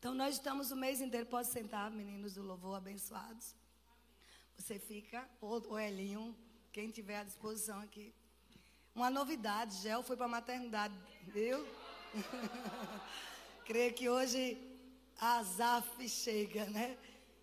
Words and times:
Então, 0.00 0.14
nós 0.14 0.36
estamos 0.36 0.70
o 0.70 0.76
mês 0.76 1.02
inteiro. 1.02 1.26
Pode 1.26 1.48
sentar, 1.48 1.90
meninos 1.90 2.32
do 2.32 2.42
louvor 2.42 2.74
abençoados. 2.74 3.54
Você 4.56 4.78
fica, 4.78 5.28
ou 5.42 5.60
o 5.72 5.78
Elinho, 5.78 6.34
quem 6.72 6.90
tiver 6.90 7.18
à 7.18 7.22
disposição 7.22 7.78
aqui. 7.80 8.14
Uma 8.94 9.10
novidade, 9.10 9.76
Gel 9.82 10.02
foi 10.02 10.16
para 10.16 10.24
a 10.24 10.36
maternidade, 10.38 10.94
viu? 11.26 11.66
Creio 13.66 13.92
que 13.92 14.08
hoje 14.08 14.56
a 15.18 15.42
Zaf 15.42 16.08
chega, 16.08 16.64
né? 16.70 16.96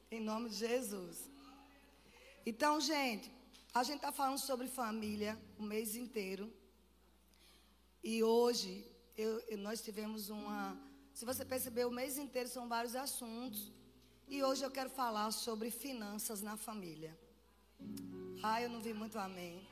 Em 0.09 0.19
nome 0.19 0.49
de 0.49 0.55
Jesus. 0.55 1.29
Então, 2.43 2.81
gente, 2.81 3.31
a 3.71 3.83
gente 3.83 3.97
está 3.97 4.11
falando 4.11 4.39
sobre 4.39 4.67
família 4.67 5.39
o 5.59 5.61
mês 5.61 5.95
inteiro. 5.95 6.51
E 8.03 8.23
hoje 8.23 8.83
eu, 9.15 9.43
nós 9.59 9.79
tivemos 9.79 10.31
uma 10.31 10.86
se 11.17 11.25
você 11.25 11.43
perceber, 11.43 11.83
o 11.83 11.89
mês 11.99 12.15
inteiro 12.15 12.47
são 12.47 12.69
vários 12.69 12.95
assuntos. 12.95 13.73
E 14.27 14.43
hoje 14.43 14.61
eu 14.63 14.69
quero 14.69 14.87
falar 14.87 15.31
sobre 15.31 15.71
finanças 15.71 16.43
na 16.43 16.55
família. 16.55 17.17
Ah, 18.43 18.61
eu 18.61 18.69
não 18.69 18.79
vi 18.79 18.93
muito 18.93 19.17
amém. 19.17 19.67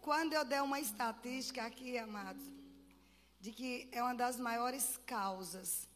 Quando 0.00 0.34
eu 0.34 0.44
der 0.44 0.62
uma 0.62 0.78
estatística 0.78 1.64
aqui, 1.64 1.98
amados, 1.98 2.44
de 3.40 3.50
que 3.50 3.88
é 3.90 4.00
uma 4.00 4.14
das 4.14 4.38
maiores 4.38 5.00
causas 5.04 5.88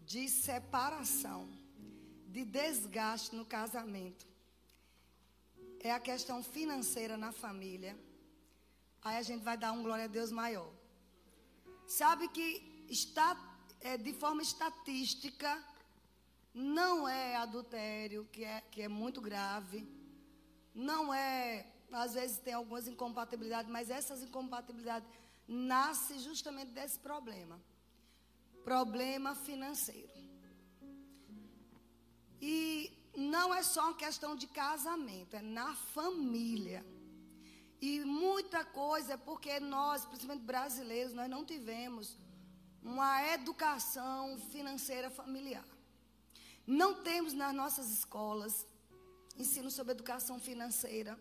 de 0.00 0.28
separação, 0.28 1.48
de 2.26 2.44
desgaste 2.44 3.36
no 3.36 3.44
casamento, 3.44 4.26
é 5.78 5.92
a 5.92 6.00
questão 6.00 6.42
financeira 6.42 7.16
na 7.16 7.30
família. 7.30 7.96
Aí 9.00 9.16
a 9.16 9.22
gente 9.22 9.44
vai 9.44 9.56
dar 9.56 9.70
um 9.70 9.84
glória 9.84 10.06
a 10.06 10.14
Deus 10.18 10.32
maior. 10.32 10.79
Sabe 11.90 12.28
que 12.28 12.86
está, 12.88 13.28
é, 13.80 13.96
de 13.96 14.12
forma 14.12 14.42
estatística, 14.42 15.50
não 16.54 17.08
é 17.08 17.34
adultério, 17.34 18.28
que 18.30 18.44
é, 18.44 18.60
que 18.70 18.80
é 18.82 18.86
muito 18.86 19.20
grave. 19.20 19.84
Não 20.72 21.12
é, 21.12 21.66
às 21.90 22.14
vezes 22.14 22.38
tem 22.38 22.54
algumas 22.54 22.86
incompatibilidades, 22.86 23.68
mas 23.68 23.90
essas 23.90 24.22
incompatibilidades 24.22 25.08
nascem 25.48 26.20
justamente 26.20 26.70
desse 26.70 26.96
problema. 27.00 27.60
Problema 28.62 29.34
financeiro. 29.34 30.14
E 32.40 32.96
não 33.16 33.52
é 33.52 33.64
só 33.64 33.88
uma 33.88 33.96
questão 33.96 34.36
de 34.36 34.46
casamento, 34.46 35.34
é 35.34 35.42
na 35.42 35.74
família. 35.74 36.86
E 37.80 38.04
muita 38.04 38.64
coisa 38.64 39.14
é 39.14 39.16
porque 39.16 39.58
nós, 39.58 40.04
principalmente 40.04 40.44
brasileiros, 40.44 41.14
nós 41.14 41.30
não 41.30 41.44
tivemos 41.44 42.16
uma 42.82 43.26
educação 43.32 44.38
financeira 44.50 45.08
familiar. 45.10 45.64
Não 46.66 47.02
temos 47.02 47.32
nas 47.32 47.54
nossas 47.54 47.90
escolas 47.90 48.66
ensino 49.36 49.70
sobre 49.70 49.92
educação 49.92 50.38
financeira. 50.38 51.18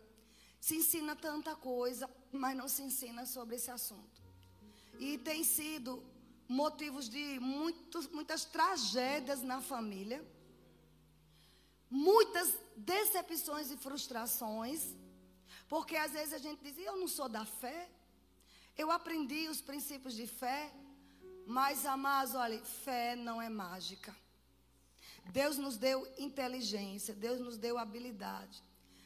Se 0.60 0.76
ensina 0.76 1.16
tanta 1.16 1.56
coisa, 1.56 2.10
mas 2.32 2.58
não 2.58 2.68
se 2.68 2.82
ensina 2.82 3.26
sobre 3.26 3.56
esse 3.56 3.72
assunto. 3.72 4.22
E 5.00 5.18
tem 5.18 5.44
sido 5.44 6.04
motivos 6.48 7.08
de 7.08 7.40
muitos, 7.40 8.08
muitas 8.08 8.44
tragédias 8.44 9.42
na 9.42 9.62
família, 9.62 10.26
muitas 11.90 12.54
decepções 12.76 13.72
e 13.72 13.78
frustrações 13.78 14.94
porque 15.70 15.96
às 15.96 16.12
vezes 16.12 16.34
a 16.34 16.40
gente 16.40 16.64
diz, 16.64 16.78
eu 16.80 16.98
não 16.98 17.08
sou 17.08 17.30
da 17.30 17.46
fé. 17.46 17.88
Eu 18.76 18.90
aprendi 18.90 19.48
os 19.48 19.62
princípios 19.62 20.16
de 20.16 20.26
fé. 20.26 20.74
Mas, 21.46 21.86
amados, 21.86 22.34
olha, 22.34 22.60
fé 22.86 23.16
não 23.16 23.42
é 23.42 23.50
mágica. 23.50 24.16
Deus 25.32 25.58
nos 25.58 25.78
deu 25.78 26.08
inteligência, 26.18 27.14
Deus 27.14 27.40
nos 27.40 27.58
deu 27.58 27.78
habilidade. 27.78 28.64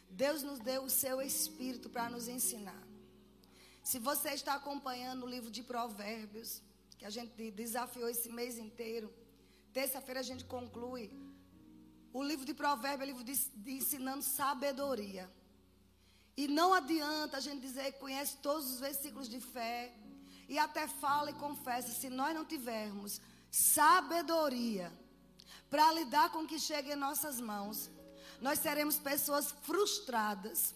Deus 0.09 0.41
nos 0.41 0.59
deu 0.59 0.83
o 0.83 0.89
seu 0.89 1.21
espírito 1.21 1.89
para 1.89 2.09
nos 2.09 2.27
ensinar. 2.27 2.83
Se 3.83 3.99
você 3.99 4.29
está 4.29 4.53
acompanhando 4.53 5.25
o 5.25 5.29
livro 5.29 5.51
de 5.51 5.61
Provérbios, 5.61 6.61
que 6.97 7.05
a 7.05 7.09
gente 7.09 7.51
desafiou 7.51 8.07
esse 8.07 8.29
mês 8.29 8.57
inteiro, 8.57 9.13
terça-feira 9.73 10.21
a 10.21 10.23
gente 10.23 10.45
conclui. 10.45 11.11
O 12.13 12.23
livro 12.23 12.45
de 12.45 12.53
Provérbios 12.53 13.01
é 13.01 13.11
livro 13.11 13.23
de, 13.23 13.35
de 13.35 13.71
ensinando 13.71 14.23
sabedoria. 14.23 15.29
E 16.35 16.47
não 16.47 16.73
adianta 16.73 17.37
a 17.37 17.39
gente 17.39 17.61
dizer 17.61 17.91
que 17.91 17.99
conhece 17.99 18.37
todos 18.37 18.71
os 18.71 18.79
versículos 18.79 19.29
de 19.29 19.39
fé 19.39 19.93
e 20.49 20.57
até 20.57 20.87
fala 20.87 21.29
e 21.29 21.33
confessa, 21.33 21.89
se 21.89 22.09
nós 22.09 22.33
não 22.33 22.43
tivermos 22.43 23.21
sabedoria 23.51 24.91
para 25.69 25.93
lidar 25.93 26.31
com 26.31 26.39
o 26.39 26.47
que 26.47 26.59
chega 26.59 26.93
em 26.93 26.95
nossas 26.95 27.39
mãos, 27.39 27.89
nós 28.41 28.59
seremos 28.59 28.97
pessoas 28.97 29.53
frustradas, 29.61 30.73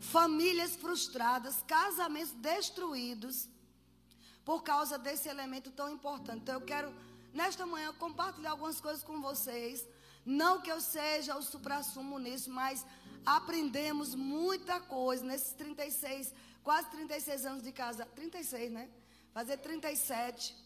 famílias 0.00 0.76
frustradas, 0.76 1.62
casamentos 1.66 2.32
destruídos 2.32 3.48
por 4.44 4.62
causa 4.62 4.98
desse 4.98 5.28
elemento 5.28 5.70
tão 5.70 5.90
importante. 5.90 6.42
Então 6.42 6.54
eu 6.54 6.60
quero 6.60 6.94
nesta 7.32 7.64
manhã 7.66 7.92
compartilhar 7.94 8.50
algumas 8.50 8.80
coisas 8.80 9.02
com 9.02 9.20
vocês, 9.20 9.86
não 10.24 10.60
que 10.60 10.70
eu 10.70 10.80
seja 10.80 11.36
o 11.36 11.42
suprassumo 11.42 12.18
nisso, 12.18 12.50
mas 12.50 12.84
aprendemos 13.24 14.14
muita 14.14 14.80
coisa 14.80 15.24
nesses 15.24 15.52
36, 15.52 16.32
quase 16.62 16.90
36 16.90 17.46
anos 17.46 17.62
de 17.62 17.72
casa. 17.72 18.06
36, 18.06 18.70
né? 18.72 18.88
Fazer 19.32 19.58
37. 19.58 20.56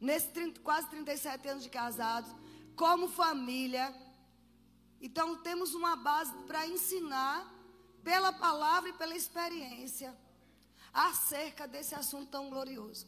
Nesses 0.00 0.30
30, 0.30 0.60
quase 0.60 0.88
37 0.88 1.48
anos 1.48 1.62
de 1.62 1.70
casados, 1.70 2.30
como 2.76 3.08
família. 3.08 3.94
Então, 5.00 5.36
temos 5.42 5.74
uma 5.74 5.96
base 5.96 6.32
para 6.46 6.66
ensinar, 6.66 7.52
pela 8.02 8.32
palavra 8.32 8.90
e 8.90 8.92
pela 8.94 9.16
experiência, 9.16 10.14
acerca 10.92 11.66
desse 11.66 11.94
assunto 11.94 12.30
tão 12.30 12.48
glorioso. 12.50 13.06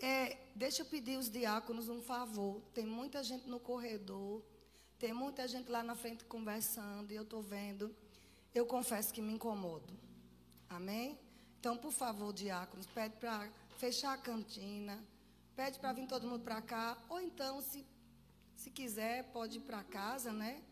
É, 0.00 0.38
deixa 0.54 0.82
eu 0.82 0.86
pedir 0.86 1.16
os 1.16 1.30
diáconos 1.30 1.88
um 1.88 2.00
favor. 2.02 2.60
Tem 2.72 2.86
muita 2.86 3.22
gente 3.22 3.48
no 3.48 3.58
corredor, 3.58 4.42
tem 4.98 5.12
muita 5.12 5.46
gente 5.48 5.70
lá 5.70 5.82
na 5.82 5.94
frente 5.94 6.24
conversando, 6.24 7.12
e 7.12 7.16
eu 7.16 7.22
estou 7.22 7.42
vendo 7.42 7.94
eu 8.54 8.66
confesso 8.66 9.12
que 9.12 9.20
me 9.20 9.32
incomodo. 9.32 9.92
Amém? 10.68 11.18
Então, 11.58 11.76
por 11.76 11.92
favor, 11.92 12.32
diáconos, 12.32 12.86
pede 12.86 13.16
para 13.16 13.48
fechar 13.78 14.12
a 14.12 14.18
cantina, 14.18 15.02
pede 15.56 15.78
para 15.78 15.92
vir 15.92 16.06
todo 16.06 16.26
mundo 16.26 16.42
para 16.42 16.62
cá, 16.62 16.96
ou 17.08 17.20
então, 17.20 17.60
se, 17.60 17.84
se 18.56 18.70
quiser, 18.70 19.24
pode 19.32 19.58
ir 19.58 19.60
para 19.62 19.82
casa, 19.82 20.32
né? 20.32 20.62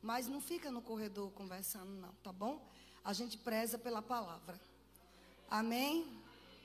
Mas 0.00 0.28
não 0.28 0.40
fica 0.40 0.70
no 0.70 0.80
corredor 0.80 1.32
conversando, 1.32 1.90
não, 1.90 2.12
tá 2.22 2.32
bom? 2.32 2.64
A 3.04 3.12
gente 3.12 3.36
preza 3.36 3.78
pela 3.78 4.00
palavra. 4.00 4.58
Amém? 5.50 6.06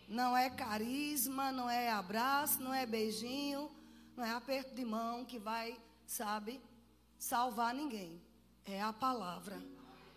Não 0.08 0.36
é 0.36 0.50
carisma, 0.50 1.52
não 1.52 1.70
é 1.70 1.90
abraço, 1.90 2.62
não 2.62 2.74
é 2.74 2.86
beijinho, 2.86 3.72
não 4.16 4.24
é 4.24 4.32
aperto 4.32 4.76
de 4.76 4.86
mão 4.86 5.26
que 5.26 5.40
vai, 5.40 5.80
sabe, 6.06 6.62
salvar 7.18 7.74
ninguém. 7.74 8.22
É 8.66 8.82
a 8.82 8.94
palavra. 8.94 9.73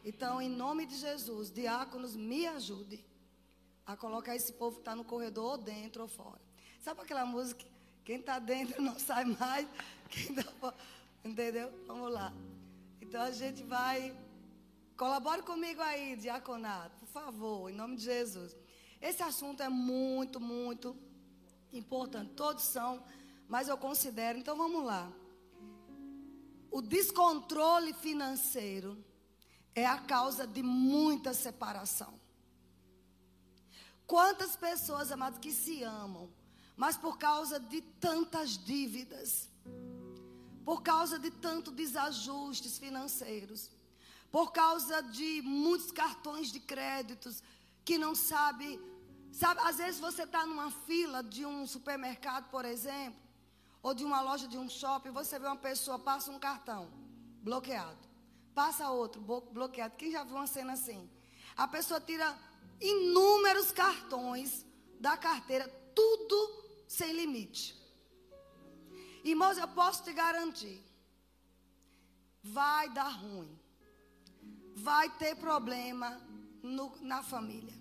Então, 0.09 0.41
em 0.41 0.49
nome 0.49 0.87
de 0.87 0.97
Jesus, 0.97 1.50
diáconos, 1.50 2.15
me 2.15 2.47
ajude 2.47 3.05
a 3.84 3.97
colocar 3.97 4.37
esse 4.37 4.53
povo 4.53 4.77
que 4.77 4.83
está 4.83 4.94
no 4.94 5.03
corredor 5.03 5.55
ou 5.55 5.59
dentro 5.59 6.03
ou 6.03 6.09
fora. 6.09 6.41
Sabe 6.81 7.00
aquela 7.00 7.27
música? 7.27 7.65
Quem 8.05 8.21
está 8.21 8.39
dentro 8.39 8.81
não 8.81 8.97
sai 9.00 9.25
mais. 9.25 9.67
Quem 10.09 10.33
tá 10.33 10.44
fora, 10.61 10.77
entendeu? 11.25 11.72
Vamos 11.89 12.12
lá. 12.12 12.33
Então 13.00 13.21
a 13.21 13.33
gente 13.33 13.65
vai. 13.65 14.17
Colabore 14.97 15.43
comigo 15.43 15.83
aí, 15.83 16.15
diaconato, 16.15 16.94
por 17.00 17.09
favor, 17.09 17.69
em 17.69 17.75
nome 17.75 17.97
de 17.97 18.05
Jesus. 18.05 18.56
Esse 19.03 19.25
assunto 19.25 19.61
é 19.61 19.69
muito, 19.69 20.38
muito 20.38 20.97
importante. 21.73 22.33
Todos 22.34 22.62
são, 22.62 23.03
mas 23.49 23.67
eu 23.67 23.77
considero. 23.77 24.38
Então 24.38 24.56
vamos 24.56 24.85
lá. 24.85 25.12
O 26.70 26.81
descontrole 26.81 27.93
financeiro 27.93 29.05
é 29.76 29.84
a 29.84 29.99
causa 29.99 30.46
de 30.46 30.62
muita 30.62 31.34
separação. 31.34 32.19
Quantas 34.06 34.56
pessoas, 34.56 35.12
amados, 35.12 35.38
que 35.38 35.52
se 35.52 35.82
amam, 35.82 36.31
mas 36.75 36.96
por 36.96 37.19
causa 37.19 37.61
de 37.61 37.82
tantas 37.82 38.56
dívidas, 38.56 39.50
por 40.64 40.82
causa 40.82 41.19
de 41.19 41.31
tanto 41.31 41.70
desajustes 41.70 42.78
financeiros, 42.78 43.70
por 44.32 44.50
causa 44.50 45.02
de 45.02 45.43
muitos 45.43 45.90
cartões 45.93 46.50
de 46.50 46.58
créditos 46.58 47.43
que 47.84 47.99
não 47.99 48.14
sabe, 48.14 48.81
sabe, 49.31 49.61
às 49.61 49.76
vezes 49.76 50.00
você 50.00 50.23
está 50.23 50.46
numa 50.46 50.70
fila 50.70 51.23
de 51.23 51.44
um 51.44 51.67
supermercado, 51.67 52.50
por 52.50 52.64
exemplo, 52.64 53.20
ou 53.82 53.93
de 53.93 54.05
uma 54.05 54.23
loja 54.23 54.49
de 54.49 54.56
um 54.56 54.69
shopping, 54.70 55.11
você 55.11 55.38
vê 55.38 55.46
uma 55.46 55.56
pessoa 55.56 55.99
passa 55.99 56.31
um 56.31 56.38
cartão 56.38 56.88
bloqueado. 57.43 58.15
Passa 58.56 58.91
outro, 58.91 59.20
bloqueado. 59.53 59.97
Quem 59.97 60.11
já 60.11 60.25
viu 60.25 60.37
uma 60.37 60.47
cena 60.47 60.73
assim? 60.73 61.11
A 61.55 61.69
pessoa 61.69 62.00
tira 62.00 62.26
inúmeros 62.81 63.70
cartões 63.70 64.64
da 64.99 65.14
carteira, 65.14 65.69
tudo 65.94 66.38
sem 66.88 67.12
limite. 67.12 67.76
Irmãos, 69.23 69.58
eu 69.58 69.69
posso 69.69 70.03
te 70.05 70.12
garantir. 70.14 70.82
Vai 72.43 72.88
dar 72.94 73.11
ruim. 73.11 73.53
Vai 74.75 75.11
ter 75.19 75.37
problema 75.37 76.19
no, 76.62 76.97
na 77.02 77.23
família. 77.23 77.75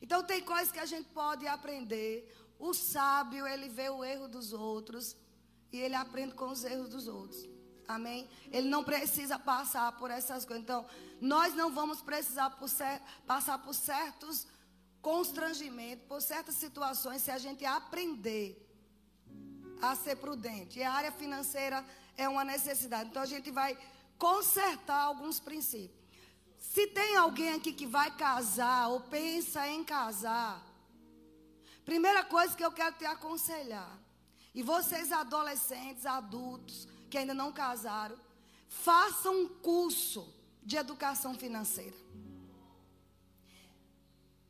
Então 0.00 0.22
tem 0.22 0.44
coisas 0.44 0.70
que 0.70 0.78
a 0.78 0.86
gente 0.86 1.08
pode 1.08 1.44
aprender. 1.48 2.12
O 2.56 2.72
sábio, 2.72 3.48
ele 3.48 3.68
vê 3.68 3.90
o 3.90 4.04
erro 4.04 4.28
dos 4.28 4.52
outros 4.52 5.16
e 5.72 5.78
ele 5.80 5.96
aprende 5.96 6.36
com 6.36 6.50
os 6.50 6.62
erros 6.62 6.88
dos 6.88 7.08
outros. 7.08 7.49
Amém? 7.94 8.28
Ele 8.52 8.68
não 8.68 8.84
precisa 8.84 9.36
passar 9.38 9.90
por 9.92 10.10
essas 10.10 10.44
coisas. 10.44 10.62
Então, 10.62 10.86
nós 11.20 11.54
não 11.54 11.72
vamos 11.72 12.00
precisar 12.00 12.50
por 12.50 12.68
passar 13.26 13.58
por 13.58 13.74
certos 13.74 14.46
constrangimentos, 15.02 16.06
por 16.06 16.22
certas 16.22 16.54
situações, 16.54 17.22
se 17.22 17.30
a 17.30 17.38
gente 17.38 17.64
aprender 17.64 18.66
a 19.82 19.96
ser 19.96 20.16
prudente. 20.16 20.78
E 20.78 20.84
a 20.84 20.92
área 20.92 21.10
financeira 21.10 21.84
é 22.16 22.28
uma 22.28 22.44
necessidade. 22.44 23.10
Então, 23.10 23.22
a 23.22 23.26
gente 23.26 23.50
vai 23.50 23.76
consertar 24.16 25.00
alguns 25.00 25.40
princípios. 25.40 25.98
Se 26.58 26.86
tem 26.86 27.16
alguém 27.16 27.54
aqui 27.54 27.72
que 27.72 27.86
vai 27.86 28.14
casar 28.16 28.88
ou 28.88 29.00
pensa 29.00 29.66
em 29.66 29.82
casar, 29.82 30.62
primeira 31.84 32.22
coisa 32.22 32.56
que 32.56 32.64
eu 32.64 32.70
quero 32.70 32.94
te 32.96 33.04
aconselhar, 33.04 33.98
e 34.54 34.62
vocês 34.62 35.10
adolescentes, 35.10 36.04
adultos, 36.06 36.86
que 37.10 37.18
ainda 37.18 37.34
não 37.34 37.52
casaram, 37.52 38.16
façam 38.68 39.42
um 39.42 39.48
curso 39.48 40.32
de 40.62 40.76
educação 40.76 41.34
financeira. 41.34 41.96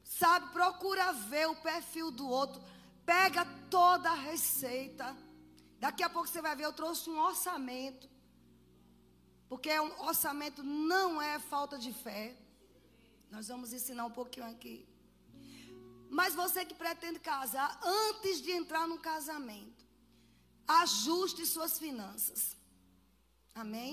Sabe, 0.04 0.52
procura 0.52 1.12
ver 1.12 1.48
o 1.48 1.56
perfil 1.56 2.10
do 2.10 2.28
outro, 2.28 2.62
pega 3.06 3.44
toda 3.70 4.10
a 4.10 4.14
receita. 4.14 5.16
Daqui 5.78 6.02
a 6.02 6.10
pouco 6.10 6.28
você 6.28 6.42
vai 6.42 6.54
ver, 6.54 6.64
eu 6.64 6.72
trouxe 6.74 7.08
um 7.08 7.18
orçamento. 7.18 8.06
Porque 9.48 9.80
um 9.80 10.02
orçamento 10.02 10.62
não 10.62 11.20
é 11.22 11.38
falta 11.38 11.78
de 11.78 11.92
fé. 11.92 12.36
Nós 13.30 13.48
vamos 13.48 13.72
ensinar 13.72 14.04
um 14.04 14.10
pouquinho 14.10 14.46
aqui. 14.46 14.86
Mas 16.10 16.34
você 16.34 16.64
que 16.64 16.74
pretende 16.74 17.18
casar, 17.20 17.80
antes 17.82 18.42
de 18.42 18.50
entrar 18.50 18.86
no 18.86 18.98
casamento, 18.98 19.79
ajuste 20.78 21.44
suas 21.46 21.78
finanças. 21.78 22.56
Amém? 23.54 23.92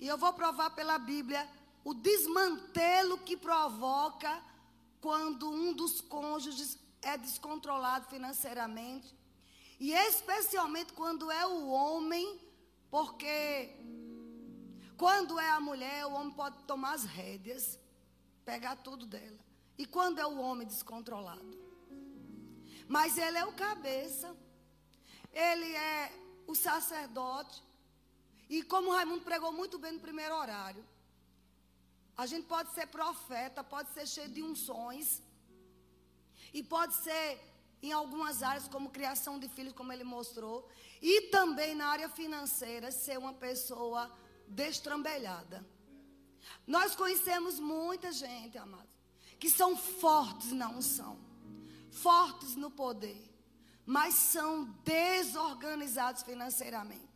E 0.00 0.06
eu 0.06 0.16
vou 0.16 0.32
provar 0.32 0.70
pela 0.70 0.98
Bíblia 0.98 1.48
o 1.84 1.92
desmantelo 1.92 3.18
que 3.18 3.36
provoca 3.36 4.42
quando 5.00 5.50
um 5.50 5.72
dos 5.72 6.00
cônjuges 6.00 6.78
é 7.02 7.16
descontrolado 7.16 8.06
financeiramente. 8.06 9.14
E 9.78 9.92
especialmente 9.92 10.92
quando 10.92 11.30
é 11.30 11.46
o 11.46 11.68
homem, 11.68 12.40
porque 12.90 13.76
quando 14.96 15.38
é 15.38 15.50
a 15.50 15.60
mulher, 15.60 16.06
o 16.06 16.12
homem 16.12 16.32
pode 16.32 16.62
tomar 16.64 16.94
as 16.94 17.04
rédeas, 17.04 17.78
pegar 18.44 18.76
tudo 18.76 19.04
dela. 19.06 19.38
E 19.76 19.84
quando 19.84 20.18
é 20.18 20.26
o 20.26 20.38
homem 20.38 20.66
descontrolado? 20.66 21.58
Mas 22.88 23.18
ele 23.18 23.36
é 23.36 23.44
o 23.44 23.52
cabeça, 23.52 24.34
ele 25.34 25.74
é 25.74 26.12
o 26.46 26.54
sacerdote. 26.54 27.62
E 28.48 28.62
como 28.62 28.90
o 28.90 28.92
Raimundo 28.92 29.24
pregou 29.24 29.52
muito 29.52 29.78
bem 29.78 29.92
no 29.92 30.00
primeiro 30.00 30.34
horário, 30.34 30.84
a 32.16 32.26
gente 32.26 32.46
pode 32.46 32.72
ser 32.72 32.86
profeta, 32.86 33.64
pode 33.64 33.90
ser 33.92 34.06
cheio 34.06 34.28
de 34.28 34.42
unções, 34.42 35.22
e 36.52 36.62
pode 36.62 36.94
ser 36.94 37.40
em 37.82 37.92
algumas 37.92 38.42
áreas, 38.42 38.68
como 38.68 38.88
criação 38.90 39.38
de 39.38 39.48
filhos, 39.48 39.74
como 39.74 39.92
ele 39.92 40.04
mostrou, 40.04 40.68
e 41.02 41.22
também 41.22 41.74
na 41.74 41.88
área 41.88 42.08
financeira, 42.08 42.90
ser 42.90 43.18
uma 43.18 43.34
pessoa 43.34 44.10
destrambelhada. 44.46 45.66
Nós 46.66 46.94
conhecemos 46.94 47.58
muita 47.58 48.12
gente, 48.12 48.56
amados, 48.56 48.94
que 49.38 49.50
são 49.50 49.76
fortes 49.76 50.52
na 50.52 50.68
unção, 50.68 51.18
fortes 51.90 52.54
no 52.54 52.70
poder, 52.70 53.33
mas 53.86 54.14
são 54.14 54.64
desorganizados 54.84 56.22
financeiramente. 56.22 57.08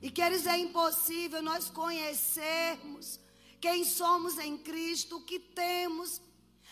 E 0.00 0.10
queridos, 0.10 0.46
é 0.46 0.58
impossível 0.58 1.42
nós 1.42 1.70
conhecermos 1.70 3.20
quem 3.60 3.84
somos 3.84 4.38
em 4.38 4.58
Cristo, 4.58 5.16
o 5.16 5.22
que 5.22 5.38
temos, 5.38 6.20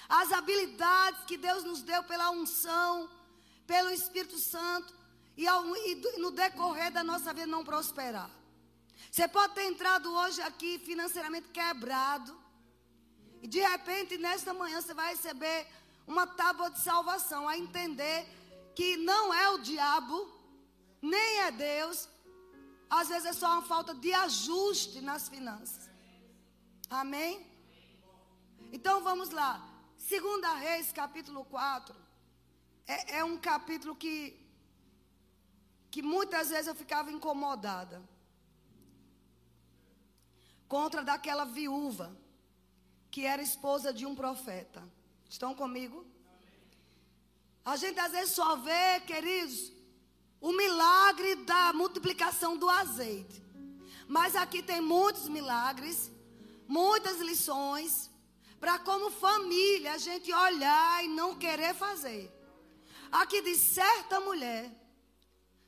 as 0.08 0.32
habilidades 0.32 1.24
que 1.24 1.36
Deus 1.36 1.62
nos 1.62 1.82
deu 1.82 2.02
pela 2.02 2.30
unção, 2.30 3.08
pelo 3.66 3.90
Espírito 3.90 4.38
Santo, 4.38 4.92
e, 5.36 5.46
ao, 5.46 5.64
e 5.76 5.94
no 6.18 6.32
decorrer 6.32 6.90
da 6.90 7.04
nossa 7.04 7.32
vida 7.32 7.46
não 7.46 7.62
prosperar. 7.62 8.30
Você 9.10 9.28
pode 9.28 9.54
ter 9.54 9.64
entrado 9.64 10.12
hoje 10.12 10.40
aqui 10.42 10.78
financeiramente 10.80 11.48
quebrado, 11.48 12.36
e 13.40 13.46
de 13.46 13.60
repente, 13.60 14.18
nesta 14.18 14.52
manhã, 14.52 14.80
você 14.80 14.92
vai 14.92 15.10
receber 15.14 15.66
uma 16.06 16.26
tábua 16.26 16.70
de 16.70 16.80
salvação, 16.80 17.48
a 17.48 17.56
entender 17.56 18.26
que 18.80 18.96
não 18.96 19.24
é 19.34 19.46
o 19.50 19.58
diabo, 19.58 20.18
nem 21.02 21.40
é 21.40 21.50
Deus, 21.50 22.08
às 22.88 23.08
vezes 23.08 23.26
é 23.26 23.32
só 23.34 23.48
uma 23.52 23.62
falta 23.70 23.92
de 23.94 24.10
ajuste 24.10 25.02
nas 25.02 25.28
finanças. 25.28 25.90
Amém? 26.88 27.46
Então 28.72 29.02
vamos 29.02 29.28
lá. 29.40 29.52
Segunda 29.98 30.54
Reis, 30.54 30.90
capítulo 30.92 31.44
4. 31.44 31.94
É, 32.86 33.18
é 33.18 33.24
um 33.24 33.36
capítulo 33.36 33.94
que, 33.94 34.16
que 35.90 36.00
muitas 36.00 36.48
vezes 36.48 36.68
eu 36.68 36.74
ficava 36.74 37.12
incomodada. 37.12 38.02
Contra 40.66 41.04
daquela 41.04 41.44
viúva 41.44 42.16
que 43.10 43.26
era 43.26 43.42
esposa 43.42 43.92
de 43.92 44.06
um 44.06 44.14
profeta. 44.14 44.82
Estão 45.28 45.54
comigo? 45.54 46.09
A 47.64 47.76
gente 47.76 47.98
às 48.00 48.12
vezes 48.12 48.34
só 48.34 48.56
vê, 48.56 49.00
queridos, 49.06 49.72
o 50.40 50.52
milagre 50.52 51.34
da 51.36 51.72
multiplicação 51.72 52.56
do 52.56 52.68
azeite. 52.68 53.42
Mas 54.08 54.34
aqui 54.34 54.62
tem 54.62 54.80
muitos 54.80 55.28
milagres, 55.28 56.10
muitas 56.66 57.20
lições 57.20 58.10
para 58.58 58.78
como 58.78 59.10
família 59.10 59.92
a 59.92 59.98
gente 59.98 60.32
olhar 60.32 61.04
e 61.04 61.08
não 61.08 61.36
querer 61.36 61.74
fazer. 61.74 62.30
Aqui 63.10 63.40
diz 63.42 63.58
certa 63.58 64.20
mulher, 64.20 64.70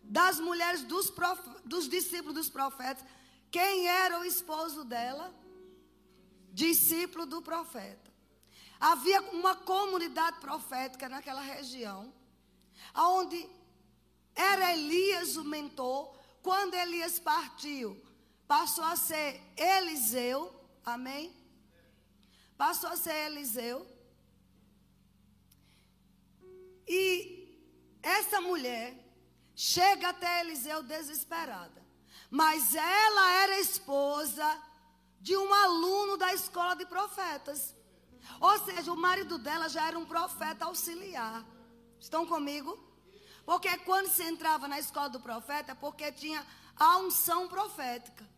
das 0.02 0.38
mulheres 0.38 0.82
dos, 0.82 1.10
prof, 1.10 1.40
dos 1.64 1.88
discípulos 1.88 2.34
dos 2.34 2.50
profetas, 2.50 3.04
quem 3.50 3.86
era 3.86 4.18
o 4.20 4.24
esposo 4.24 4.84
dela? 4.84 5.34
Discípulo 6.52 7.24
do 7.26 7.40
profeta. 7.40 8.01
Havia 8.90 9.20
uma 9.30 9.54
comunidade 9.54 10.38
profética 10.40 11.08
naquela 11.08 11.40
região, 11.40 12.12
onde 12.94 13.48
era 14.34 14.72
Elias 14.72 15.36
o 15.36 15.44
mentor. 15.44 16.00
Quando 16.42 16.74
Elias 16.74 17.18
partiu, 17.18 17.88
passou 18.46 18.84
a 18.84 18.96
ser 18.96 19.40
Eliseu, 19.56 20.52
amém? 20.84 21.42
passou 22.62 22.90
a 22.90 22.96
ser 22.96 23.16
Eliseu. 23.26 23.84
E 26.86 27.02
essa 28.00 28.40
mulher 28.40 28.86
chega 29.56 30.10
até 30.10 30.40
Eliseu 30.42 30.80
desesperada. 30.84 31.80
Mas 32.30 32.76
ela 32.76 33.32
era 33.42 33.58
esposa 33.58 34.46
de 35.20 35.36
um 35.36 35.52
aluno 35.52 36.16
da 36.16 36.32
escola 36.32 36.76
de 36.76 36.86
profetas. 36.86 37.74
Ou 38.40 38.58
seja, 38.64 38.92
o 38.92 38.96
marido 38.96 39.38
dela 39.38 39.68
já 39.68 39.86
era 39.86 39.98
um 39.98 40.04
profeta 40.04 40.64
auxiliar. 40.64 41.44
Estão 42.00 42.26
comigo? 42.26 42.78
Porque 43.44 43.76
quando 43.78 44.08
se 44.08 44.22
entrava 44.22 44.68
na 44.68 44.78
escola 44.78 45.08
do 45.08 45.20
profeta, 45.20 45.74
porque 45.74 46.10
tinha 46.12 46.44
a 46.76 46.98
unção 46.98 47.48
profética. 47.48 48.28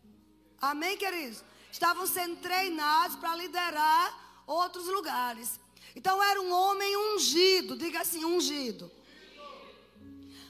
Amém, 0.61 0.97
queridos? 0.97 1.43
estavam 1.75 2.07
sendo 2.07 2.37
treinados 2.37 3.17
para 3.17 3.35
liderar 3.35 4.43
outros 4.47 4.87
lugares. 4.87 5.59
Então 5.97 6.23
era 6.23 6.41
um 6.41 6.53
homem 6.53 6.97
ungido, 6.97 7.77
diga 7.77 8.01
assim, 8.01 8.25
ungido. 8.25 8.91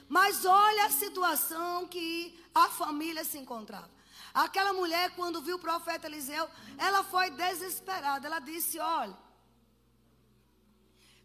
Mas 0.07 0.45
olha 0.45 0.85
a 0.85 0.91
situação 0.91 1.87
que 1.87 2.39
a 2.53 2.69
família 2.69 3.23
se 3.23 3.39
encontrava. 3.39 3.89
Aquela 4.31 4.71
mulher, 4.71 5.15
quando 5.15 5.41
viu 5.41 5.55
o 5.55 5.59
profeta 5.67 6.05
Eliseu, 6.05 6.47
ela 6.77 7.03
foi 7.03 7.31
desesperada. 7.31 8.27
Ela 8.27 8.39
disse: 8.39 8.77
Olha, 8.77 9.17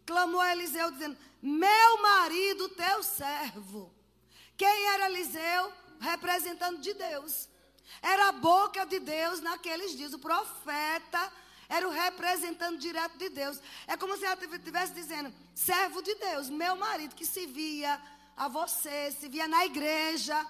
clamou 0.05 0.39
a 0.39 0.51
Eliseu, 0.51 0.91
dizendo: 0.91 1.17
Meu 1.41 2.01
marido, 2.01 2.69
teu 2.69 3.03
servo. 3.03 3.93
Quem 4.57 4.87
era 4.89 5.09
Eliseu? 5.09 5.73
Representando 5.99 6.79
de 6.79 6.93
Deus. 6.93 7.49
Era 8.01 8.29
a 8.29 8.31
boca 8.31 8.85
de 8.85 8.99
Deus 8.99 9.41
naqueles 9.41 9.95
dias. 9.95 10.13
O 10.13 10.19
profeta 10.19 11.31
era 11.67 11.87
o 11.87 11.91
representante 11.91 12.77
direto 12.77 13.17
de 13.17 13.29
Deus. 13.29 13.59
É 13.87 13.95
como 13.97 14.17
se 14.17 14.25
ela 14.25 14.37
estivesse 14.43 14.93
dizendo: 14.93 15.33
servo 15.55 16.01
de 16.01 16.13
Deus, 16.15 16.49
meu 16.49 16.75
marido 16.75 17.15
que 17.15 17.25
se 17.25 17.45
via 17.45 17.99
a 18.35 18.47
você, 18.47 19.11
se 19.11 19.27
via 19.27 19.47
na 19.47 19.65
igreja, 19.65 20.45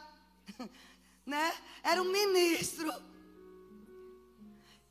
né? 1.26 1.54
Era 1.84 2.02
um 2.02 2.12
ministro. 2.12 2.92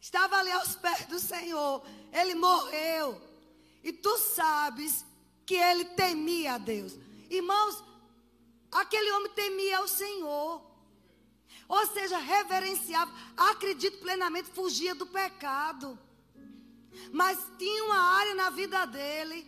Estava 0.00 0.36
ali 0.38 0.50
aos 0.52 0.76
pés 0.76 1.04
do 1.06 1.18
Senhor. 1.18 1.84
Ele 2.12 2.34
morreu. 2.34 3.29
E 3.82 3.92
tu 3.92 4.16
sabes 4.18 5.04
que 5.46 5.54
ele 5.54 5.84
temia 5.84 6.54
a 6.54 6.58
Deus. 6.58 6.96
Irmãos, 7.28 7.82
aquele 8.70 9.10
homem 9.12 9.32
temia 9.32 9.80
o 9.80 9.88
Senhor. 9.88 10.70
Ou 11.68 11.86
seja, 11.86 12.18
reverenciava, 12.18 13.12
acredito 13.36 13.98
plenamente, 13.98 14.50
fugia 14.50 14.94
do 14.94 15.06
pecado. 15.06 15.98
Mas 17.12 17.38
tinha 17.58 17.84
uma 17.84 18.00
área 18.00 18.34
na 18.34 18.50
vida 18.50 18.84
dele 18.86 19.46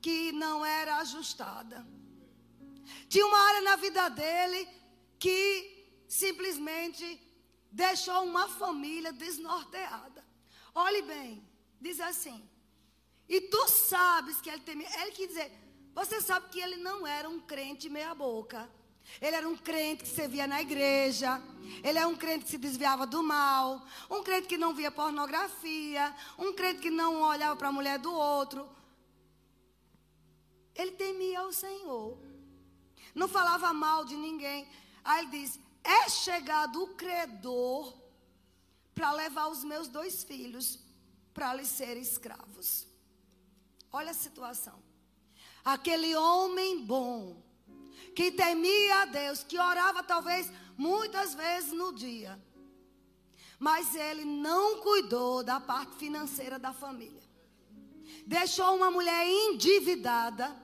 que 0.00 0.32
não 0.32 0.64
era 0.64 0.98
ajustada. 0.98 1.86
Tinha 3.08 3.26
uma 3.26 3.38
área 3.38 3.60
na 3.62 3.76
vida 3.76 4.08
dele 4.08 4.68
que 5.18 5.86
simplesmente 6.08 7.20
deixou 7.70 8.22
uma 8.24 8.48
família 8.48 9.12
desnorteada. 9.12 10.24
Olhe 10.74 11.02
bem, 11.02 11.46
diz 11.80 12.00
assim: 12.00 12.46
e 13.32 13.40
tu 13.40 13.66
sabes 13.66 14.42
que 14.42 14.50
ele 14.50 14.60
temia. 14.60 14.86
Ele 15.00 15.10
quer 15.12 15.26
dizer, 15.26 15.52
você 15.94 16.20
sabe 16.20 16.50
que 16.50 16.60
ele 16.60 16.76
não 16.76 17.06
era 17.06 17.26
um 17.26 17.40
crente 17.40 17.88
meia-boca. 17.88 18.70
Ele 19.22 19.34
era 19.34 19.48
um 19.48 19.56
crente 19.56 20.02
que 20.02 20.10
servia 20.10 20.46
na 20.46 20.60
igreja. 20.60 21.42
Ele 21.82 21.96
era 21.98 22.06
um 22.06 22.14
crente 22.14 22.44
que 22.44 22.50
se 22.50 22.58
desviava 22.58 23.06
do 23.06 23.22
mal. 23.22 23.86
Um 24.10 24.22
crente 24.22 24.48
que 24.48 24.58
não 24.58 24.74
via 24.74 24.90
pornografia. 24.90 26.14
Um 26.38 26.52
crente 26.52 26.82
que 26.82 26.90
não 26.90 27.22
olhava 27.22 27.56
para 27.56 27.68
a 27.68 27.72
mulher 27.72 27.98
do 27.98 28.12
outro. 28.12 28.68
Ele 30.74 30.90
temia 30.90 31.42
o 31.44 31.54
Senhor. 31.54 32.18
Não 33.14 33.28
falava 33.28 33.72
mal 33.72 34.04
de 34.04 34.14
ninguém. 34.14 34.68
Aí 35.02 35.22
ele 35.22 35.30
diz: 35.38 35.58
É 35.82 36.06
chegado 36.10 36.82
o 36.82 36.94
credor 36.96 37.96
para 38.94 39.10
levar 39.12 39.48
os 39.48 39.64
meus 39.64 39.88
dois 39.88 40.22
filhos 40.22 40.78
para 41.32 41.54
lhes 41.54 41.68
ser 41.68 41.96
escravos. 41.96 42.91
Olha 43.92 44.12
a 44.12 44.14
situação. 44.14 44.82
Aquele 45.64 46.16
homem 46.16 46.84
bom, 46.84 47.36
que 48.16 48.32
temia 48.32 49.02
a 49.02 49.04
Deus, 49.04 49.44
que 49.44 49.58
orava 49.58 50.02
talvez 50.02 50.50
muitas 50.76 51.34
vezes 51.34 51.72
no 51.72 51.92
dia, 51.92 52.40
mas 53.58 53.94
ele 53.94 54.24
não 54.24 54.80
cuidou 54.80 55.44
da 55.44 55.60
parte 55.60 55.94
financeira 55.96 56.58
da 56.58 56.72
família. 56.72 57.22
Deixou 58.26 58.74
uma 58.74 58.90
mulher 58.90 59.26
endividada. 59.26 60.56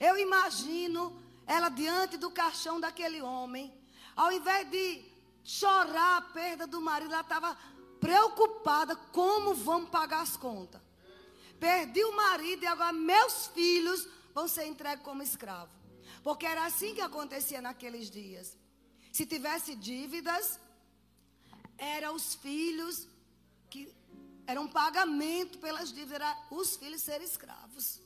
Eu 0.00 0.16
imagino 0.16 1.20
ela 1.46 1.68
diante 1.68 2.16
do 2.16 2.30
caixão 2.30 2.80
daquele 2.80 3.20
homem, 3.20 3.72
ao 4.16 4.32
invés 4.32 4.70
de 4.70 5.04
chorar 5.44 6.16
a 6.16 6.22
perda 6.22 6.66
do 6.66 6.80
marido, 6.80 7.12
ela 7.12 7.20
estava 7.22 7.56
preocupada 8.00 8.96
como 9.12 9.54
vamos 9.54 9.90
pagar 9.90 10.22
as 10.22 10.36
contas. 10.36 10.85
Perdi 11.58 12.04
o 12.04 12.16
marido 12.16 12.62
e 12.62 12.66
agora 12.66 12.92
meus 12.92 13.46
filhos 13.48 14.06
vão 14.34 14.46
ser 14.46 14.66
entregues 14.66 15.04
como 15.04 15.22
escravo. 15.22 15.72
Porque 16.22 16.46
era 16.46 16.64
assim 16.64 16.94
que 16.94 17.00
acontecia 17.00 17.60
naqueles 17.62 18.10
dias. 18.10 18.56
Se 19.12 19.24
tivesse 19.24 19.74
dívidas, 19.74 20.60
eram 21.78 22.14
os 22.14 22.34
filhos 22.34 23.08
que 23.70 23.94
era 24.46 24.60
um 24.60 24.68
pagamento 24.68 25.58
pelas 25.58 25.92
dívidas, 25.92 26.20
era 26.20 26.46
os 26.50 26.76
filhos 26.76 27.02
serem 27.02 27.26
escravos. 27.26 28.00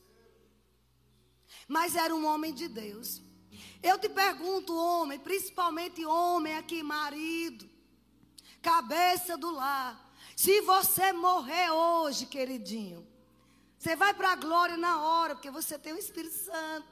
Mas 1.67 1.97
era 1.97 2.15
um 2.15 2.27
homem 2.27 2.53
de 2.55 2.69
Deus. 2.69 3.21
Eu 3.83 3.99
te 3.99 4.09
pergunto, 4.09 4.75
homem, 4.75 5.19
principalmente 5.19 6.05
homem 6.05 6.55
aqui, 6.57 6.83
marido, 6.83 7.69
cabeça 8.63 9.37
do 9.37 9.51
lar, 9.51 10.11
se 10.37 10.61
você 10.63 11.13
morrer 11.13 11.71
hoje, 11.71 12.27
queridinho, 12.27 13.07
você 13.81 13.97
vai 13.97 14.13
para 14.13 14.33
a 14.33 14.37
glória 14.37 14.77
na 14.77 15.03
hora, 15.03 15.35
porque 15.35 15.51
você 15.51 15.79
tem 15.79 15.95
o 15.95 15.99
Espírito 15.99 16.35
Santo. 16.35 16.87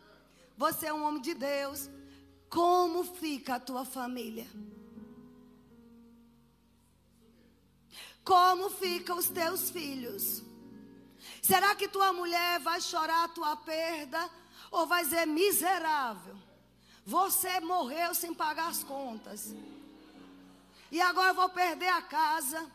Você 0.56 0.86
é 0.86 0.92
um 0.92 1.04
homem 1.04 1.20
de 1.20 1.34
Deus. 1.34 1.90
Como 2.48 3.04
fica 3.04 3.56
a 3.56 3.60
tua 3.60 3.84
família? 3.84 4.48
Como 8.24 8.70
ficam 8.70 9.18
os 9.18 9.28
teus 9.28 9.68
filhos? 9.68 10.42
Será 11.42 11.74
que 11.74 11.88
tua 11.88 12.10
mulher 12.14 12.58
vai 12.60 12.80
chorar 12.80 13.24
a 13.24 13.28
tua 13.28 13.54
perda? 13.54 14.30
Ou 14.70 14.86
vai 14.86 15.04
dizer 15.04 15.26
miserável? 15.26 16.38
Você 17.04 17.60
morreu 17.60 18.14
sem 18.14 18.32
pagar 18.32 18.68
as 18.68 18.82
contas. 18.82 19.54
E 20.90 21.02
agora 21.02 21.32
eu 21.32 21.34
vou 21.34 21.50
perder 21.50 21.88
a 21.88 22.00
casa. 22.00 22.66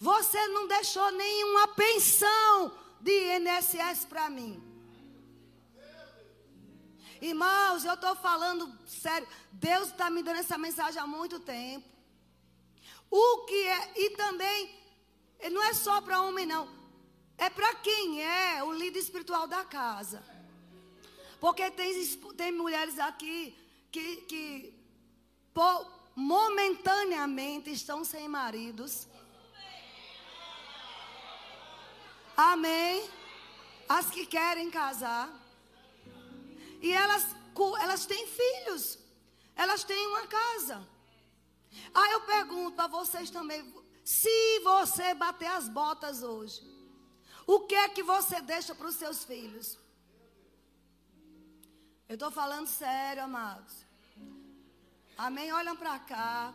Você 0.00 0.48
não 0.48 0.66
deixou 0.66 1.12
nenhuma 1.12 1.68
pensão 1.68 2.87
de 3.00 3.36
INSS 3.36 4.04
para 4.06 4.28
mim. 4.28 4.62
Irmãos, 7.20 7.84
eu 7.84 7.94
estou 7.94 8.14
falando 8.16 8.72
sério. 8.86 9.26
Deus 9.52 9.88
está 9.88 10.08
me 10.08 10.22
dando 10.22 10.38
essa 10.38 10.56
mensagem 10.56 11.00
há 11.00 11.06
muito 11.06 11.40
tempo. 11.40 11.86
O 13.10 13.44
que 13.46 13.66
é, 13.66 13.92
e 13.96 14.10
também, 14.10 14.70
não 15.50 15.62
é 15.62 15.74
só 15.74 16.00
para 16.00 16.20
homem, 16.20 16.46
não. 16.46 16.68
É 17.36 17.48
para 17.48 17.74
quem 17.76 18.22
é 18.22 18.62
o 18.62 18.72
líder 18.72 18.98
espiritual 18.98 19.46
da 19.46 19.64
casa. 19.64 20.22
Porque 21.40 21.70
tem, 21.70 22.04
tem 22.36 22.52
mulheres 22.52 22.98
aqui 22.98 23.56
que, 23.90 24.16
que 24.22 24.74
momentaneamente 26.14 27.70
estão 27.70 28.04
sem 28.04 28.28
maridos. 28.28 29.06
Amém. 32.38 33.10
As 33.88 34.10
que 34.10 34.24
querem 34.24 34.70
casar. 34.70 35.28
E 36.80 36.92
elas, 36.92 37.26
elas 37.80 38.06
têm 38.06 38.28
filhos. 38.28 38.96
Elas 39.56 39.82
têm 39.82 40.06
uma 40.06 40.24
casa. 40.28 40.86
Aí 41.92 42.12
eu 42.12 42.20
pergunto 42.20 42.80
a 42.80 42.86
vocês 42.86 43.28
também: 43.28 43.60
se 44.04 44.60
você 44.60 45.14
bater 45.14 45.48
as 45.48 45.68
botas 45.68 46.22
hoje, 46.22 46.62
o 47.44 47.58
que 47.60 47.74
é 47.74 47.88
que 47.88 48.04
você 48.04 48.40
deixa 48.40 48.72
para 48.72 48.86
os 48.86 48.94
seus 48.94 49.24
filhos? 49.24 49.76
Eu 52.08 52.14
estou 52.14 52.30
falando 52.30 52.68
sério, 52.68 53.24
amados. 53.24 53.74
Amém? 55.16 55.52
Olham 55.52 55.76
para 55.76 55.98
cá. 55.98 56.54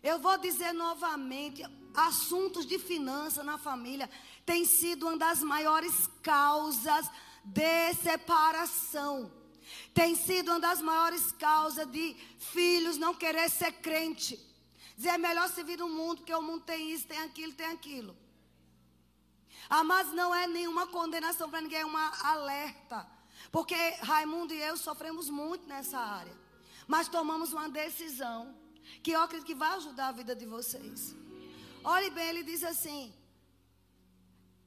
Eu 0.00 0.20
vou 0.20 0.38
dizer 0.38 0.72
novamente: 0.72 1.64
assuntos 1.96 2.64
de 2.64 2.78
finança 2.78 3.42
na 3.42 3.58
família 3.58 4.08
tem 4.48 4.64
sido 4.64 5.06
uma 5.06 5.18
das 5.18 5.42
maiores 5.42 6.08
causas 6.22 7.10
de 7.44 7.92
separação. 8.02 9.30
Tem 9.92 10.14
sido 10.14 10.48
uma 10.52 10.60
das 10.68 10.80
maiores 10.80 11.32
causas 11.32 11.86
de 11.96 12.16
filhos 12.38 12.96
não 12.96 13.12
querer 13.12 13.50
ser 13.50 13.72
crente. 13.72 14.40
Dizer 14.96 15.10
é 15.10 15.18
melhor 15.18 15.50
se 15.50 15.62
vir 15.62 15.78
no 15.78 15.90
mundo, 15.90 16.18
porque 16.20 16.34
o 16.34 16.40
mundo 16.40 16.64
tem 16.64 16.90
isso, 16.94 17.06
tem 17.06 17.18
aquilo, 17.18 17.52
tem 17.52 17.66
aquilo. 17.66 18.16
Ah, 19.68 19.84
mas 19.84 20.14
não 20.14 20.34
é 20.34 20.46
nenhuma 20.46 20.86
condenação 20.86 21.50
para 21.50 21.60
ninguém, 21.60 21.80
é 21.80 21.84
uma 21.84 22.10
alerta. 22.32 23.06
Porque 23.52 23.76
Raimundo 24.00 24.54
e 24.54 24.62
eu 24.62 24.78
sofremos 24.78 25.28
muito 25.28 25.68
nessa 25.68 25.98
área. 25.98 26.34
Mas 26.86 27.06
tomamos 27.06 27.52
uma 27.52 27.68
decisão 27.68 28.56
que 29.02 29.10
eu 29.10 29.20
acredito 29.20 29.46
que 29.46 29.54
vai 29.54 29.76
ajudar 29.76 30.08
a 30.08 30.12
vida 30.12 30.34
de 30.34 30.46
vocês. 30.46 31.14
Olhe 31.84 32.08
bem, 32.08 32.28
ele 32.30 32.42
diz 32.42 32.64
assim: 32.64 33.12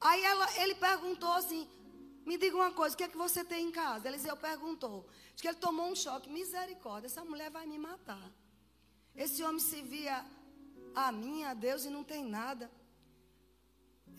Aí 0.01 0.23
ela, 0.23 0.47
ele 0.61 0.75
perguntou 0.75 1.31
assim: 1.31 1.67
me 2.25 2.37
diga 2.37 2.55
uma 2.55 2.71
coisa, 2.71 2.95
o 2.95 2.97
que 2.97 3.03
é 3.03 3.07
que 3.07 3.17
você 3.17 3.43
tem 3.43 3.67
em 3.67 3.71
casa? 3.71 4.07
Eliseu 4.07 4.35
perguntou. 4.35 5.07
Diz 5.33 5.41
que 5.41 5.47
ele 5.47 5.57
tomou 5.57 5.87
um 5.91 5.95
choque. 5.95 6.29
Misericórdia, 6.29 7.07
essa 7.07 7.23
mulher 7.23 7.51
vai 7.51 7.65
me 7.67 7.77
matar. 7.77 8.31
Esse 9.15 9.43
homem 9.43 9.59
se 9.59 9.81
via 9.81 10.25
a 10.95 11.11
mim, 11.11 11.43
a 11.43 11.53
Deus, 11.53 11.85
e 11.85 11.89
não 11.89 12.03
tem 12.03 12.25
nada. 12.25 12.69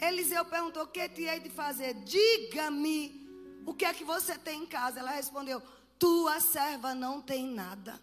Eliseu 0.01 0.45
perguntou: 0.45 0.85
o 0.85 0.89
que 0.89 1.09
te 1.09 1.23
hei 1.23 1.41
de 1.41 1.51
fazer? 1.51 1.95
Diga-me 1.95 3.23
o 3.67 3.75
que 3.75 3.85
é 3.85 3.93
que 3.93 4.05
você 4.05 4.39
tem 4.39 4.63
em 4.63 4.67
casa. 4.67 5.01
Ela 5.01 5.11
respondeu: 5.11 5.61
tua 5.99 6.39
serva 6.41 6.95
não 6.95 7.21
tem 7.21 7.47
nada. 7.47 8.01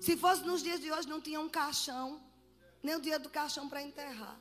Se 0.00 0.16
fosse 0.16 0.44
nos 0.44 0.62
dias 0.62 0.80
de 0.80 0.90
hoje, 0.90 1.08
não 1.08 1.20
tinha 1.20 1.40
um 1.40 1.48
caixão, 1.48 2.20
nem 2.82 2.94
o 2.94 3.00
dia 3.00 3.18
do 3.18 3.28
caixão 3.28 3.68
para 3.68 3.82
enterrar. 3.82 4.38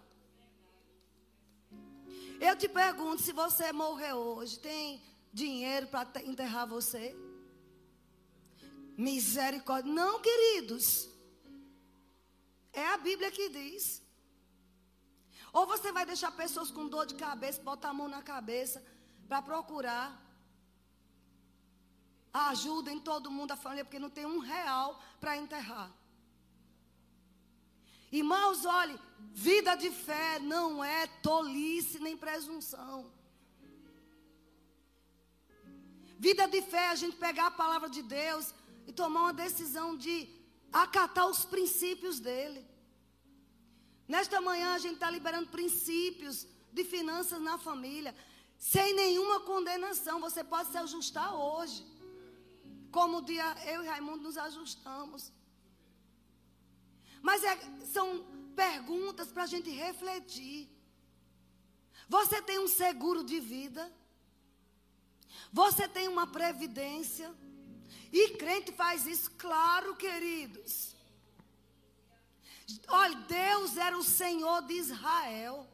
Eu 2.40 2.56
te 2.56 2.68
pergunto, 2.68 3.22
se 3.22 3.32
você 3.32 3.72
morrer 3.72 4.14
hoje, 4.14 4.60
tem 4.60 5.02
dinheiro 5.34 5.88
para 5.88 6.08
enterrar 6.24 6.68
você? 6.68 7.16
Misericórdia. 8.98 9.92
Não, 9.92 10.20
queridos. 10.22 11.10
É 12.74 12.86
a 12.94 12.98
Bíblia 12.98 13.32
que 13.32 13.50
diz. 13.50 14.02
Ou 15.52 15.66
você 15.66 15.92
vai 15.92 16.06
deixar 16.06 16.32
pessoas 16.32 16.70
com 16.70 16.88
dor 16.88 17.06
de 17.06 17.16
cabeça, 17.16 17.62
botar 17.62 17.90
a 17.90 17.94
mão 17.94 18.08
na 18.08 18.22
cabeça 18.22 18.84
para 19.28 19.42
procurar 19.42 20.28
ajudem 22.34 23.00
todo 23.00 23.32
mundo, 23.32 23.52
a 23.52 23.56
família, 23.58 23.84
porque 23.84 24.00
não 24.00 24.10
tem 24.10 24.26
um 24.26 24.40
real 24.40 25.02
para 25.20 25.38
enterrar. 25.38 25.92
Irmãos, 28.12 28.66
olhe, 28.66 28.98
vida 29.34 29.76
de 29.76 29.90
fé 29.92 30.40
não 30.40 30.84
é 30.84 31.08
tolice 31.22 32.00
nem 32.00 32.16
presunção. 32.16 33.12
Vida 36.18 36.48
de 36.48 36.62
fé 36.62 36.86
é 36.86 36.90
a 36.90 36.96
gente 36.96 37.18
pegar 37.18 37.48
a 37.48 37.52
palavra 37.52 37.90
de 37.90 38.02
Deus 38.02 38.54
e 38.88 38.92
tomar 38.92 39.22
uma 39.22 39.34
decisão 39.34 39.96
de 39.96 40.28
acatar 40.72 41.28
os 41.28 41.46
princípios 41.46 42.20
dele. 42.20 42.66
Nesta 44.08 44.40
manhã 44.40 44.74
a 44.74 44.80
gente 44.80 44.96
está 44.96 45.10
liberando 45.12 45.50
princípios 45.50 46.48
de 46.72 46.84
finanças 46.84 47.42
na 47.42 47.58
família, 47.58 48.16
sem 48.58 48.94
nenhuma 48.94 49.42
condenação. 49.42 50.20
Você 50.22 50.44
pode 50.44 50.72
se 50.72 50.78
ajustar 50.78 51.36
hoje. 51.36 51.86
Como 52.90 53.18
o 53.18 53.22
dia 53.22 53.46
eu 53.66 53.84
e 53.84 53.88
Raimundo 53.88 54.24
nos 54.24 54.38
ajustamos. 54.38 55.32
Mas 57.22 57.44
é, 57.44 57.58
são 57.86 58.26
perguntas 58.56 59.32
para 59.32 59.44
a 59.44 59.48
gente 59.48 59.70
refletir. 59.70 60.70
Você 62.08 62.42
tem 62.42 62.60
um 62.60 62.68
seguro 62.68 63.24
de 63.24 63.40
vida? 63.40 63.92
Você 65.52 65.88
tem 65.88 66.08
uma 66.08 66.28
previdência? 66.28 67.34
E 68.12 68.30
crente 68.30 68.72
faz 68.72 69.06
isso, 69.06 69.32
claro, 69.32 69.96
queridos. 69.96 70.96
Olha, 72.88 73.16
Deus 73.16 73.78
era 73.78 73.98
o 73.98 74.04
Senhor 74.04 74.62
de 74.64 74.74
Israel. 74.74 75.68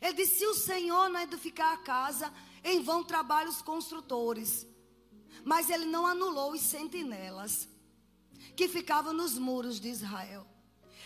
Ele 0.00 0.14
disse: 0.14 0.38
se 0.38 0.46
o 0.46 0.54
Senhor 0.54 1.08
não 1.08 1.20
edificar 1.20 1.72
a 1.72 1.78
casa, 1.78 2.32
em 2.64 2.82
vão 2.82 3.02
trabalham 3.04 3.50
os 3.50 3.62
construtores. 3.62 4.66
Mas 5.44 5.70
ele 5.70 5.86
não 5.86 6.06
anulou 6.06 6.52
os 6.52 6.60
sentinelas 6.60 7.68
que 8.56 8.68
ficavam 8.68 9.12
nos 9.12 9.38
muros 9.38 9.80
de 9.80 9.88
Israel. 9.88 10.46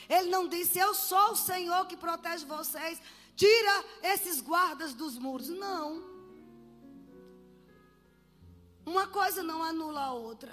Ele 0.09 0.31
não 0.31 0.49
disse: 0.49 0.79
Eu 0.79 0.95
sou 0.95 1.33
o 1.33 1.37
Senhor 1.37 1.87
que 1.87 1.97
protege 1.97 2.45
vocês. 2.45 3.01
Tira 3.35 3.85
esses 4.03 4.41
guardas 4.41 4.95
dos 4.95 5.19
muros. 5.19 5.49
Não. 5.49 6.03
Uma 8.85 9.07
coisa 9.09 9.43
não 9.43 9.63
anula 9.63 10.01
a 10.01 10.13
outra. 10.13 10.53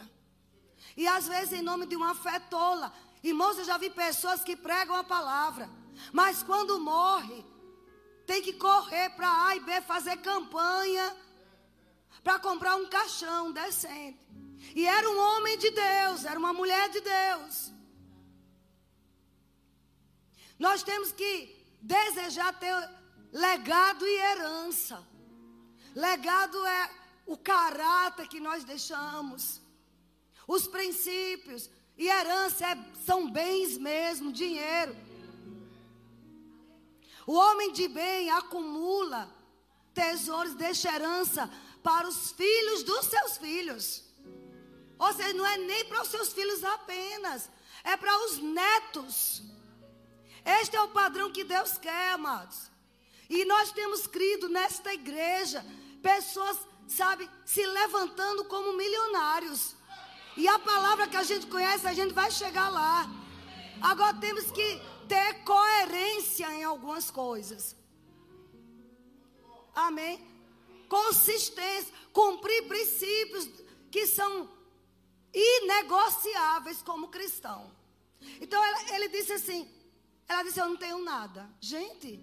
E 0.97 1.07
às 1.07 1.27
vezes, 1.27 1.53
em 1.53 1.61
nome 1.61 1.85
de 1.85 1.95
uma 1.95 2.13
fé 2.15 2.39
tola. 2.39 2.93
Irmãos, 3.23 3.57
eu 3.57 3.63
já 3.63 3.77
vi 3.77 3.89
pessoas 3.89 4.43
que 4.43 4.55
pregam 4.55 4.95
a 4.95 5.03
palavra. 5.03 5.69
Mas 6.11 6.43
quando 6.43 6.79
morre, 6.79 7.45
tem 8.25 8.41
que 8.41 8.53
correr 8.53 9.09
para 9.11 9.47
A 9.47 9.55
e 9.55 9.59
B 9.59 9.81
fazer 9.81 10.17
campanha 10.17 11.15
para 12.23 12.39
comprar 12.39 12.75
um 12.75 12.87
caixão 12.87 13.51
decente. 13.51 14.19
E 14.75 14.85
era 14.85 15.09
um 15.09 15.19
homem 15.19 15.57
de 15.57 15.69
Deus, 15.71 16.25
era 16.25 16.39
uma 16.39 16.53
mulher 16.53 16.89
de 16.89 17.01
Deus. 17.01 17.72
Nós 20.65 20.81
temos 20.81 21.11
que 21.11 21.33
desejar 21.81 22.57
ter 22.57 22.89
legado 23.33 24.07
e 24.07 24.15
herança. 24.27 25.05
Legado 25.93 26.65
é 26.65 26.89
o 27.25 27.35
caráter 27.37 28.29
que 28.29 28.39
nós 28.39 28.63
deixamos, 28.63 29.61
os 30.47 30.65
princípios. 30.65 31.69
E 31.97 32.07
herança 32.07 32.65
é, 32.65 32.77
são 33.05 33.29
bens 33.29 33.77
mesmo, 33.77 34.31
dinheiro. 34.31 34.95
O 37.27 37.33
homem 37.33 37.73
de 37.73 37.89
bem 37.89 38.31
acumula 38.31 39.29
tesouros, 39.93 40.55
deixa 40.55 40.95
herança 40.95 41.43
para 41.83 42.07
os 42.07 42.31
filhos 42.31 42.83
dos 42.83 43.05
seus 43.07 43.37
filhos. 43.37 43.85
Ou 44.97 45.11
seja, 45.13 45.33
não 45.33 45.45
é 45.45 45.57
nem 45.57 45.83
para 45.89 46.01
os 46.03 46.07
seus 46.07 46.31
filhos 46.31 46.63
apenas, 46.63 47.49
é 47.83 47.97
para 47.97 48.17
os 48.25 48.37
netos. 48.37 49.43
Este 50.45 50.75
é 50.75 50.81
o 50.81 50.89
padrão 50.89 51.31
que 51.31 51.43
Deus 51.43 51.77
quer, 51.77 52.09
amados. 52.13 52.71
E 53.29 53.45
nós 53.45 53.71
temos 53.71 54.05
crido 54.05 54.49
nesta 54.49 54.93
igreja 54.93 55.65
pessoas, 56.01 56.57
sabe, 56.87 57.29
se 57.45 57.65
levantando 57.65 58.45
como 58.45 58.77
milionários. 58.77 59.75
E 60.35 60.47
a 60.47 60.59
palavra 60.59 61.07
que 61.07 61.17
a 61.17 61.23
gente 61.23 61.47
conhece, 61.47 61.87
a 61.87 61.93
gente 61.93 62.13
vai 62.13 62.29
chegar 62.29 62.69
lá. 62.69 63.07
Agora 63.81 64.13
temos 64.15 64.51
que 64.51 64.81
ter 65.07 65.43
coerência 65.43 66.51
em 66.53 66.63
algumas 66.63 67.09
coisas. 67.09 67.75
Amém? 69.75 70.25
Consistência, 70.89 71.93
cumprir 72.11 72.67
princípios 72.67 73.49
que 73.91 74.05
são 74.07 74.49
inegociáveis 75.33 76.81
como 76.81 77.07
cristão. 77.07 77.71
Então 78.39 78.61
ele 78.93 79.07
disse 79.09 79.33
assim: 79.33 79.69
ela 80.27 80.43
disse: 80.43 80.59
Eu 80.59 80.69
não 80.69 80.77
tenho 80.77 81.03
nada. 81.03 81.49
Gente, 81.59 82.19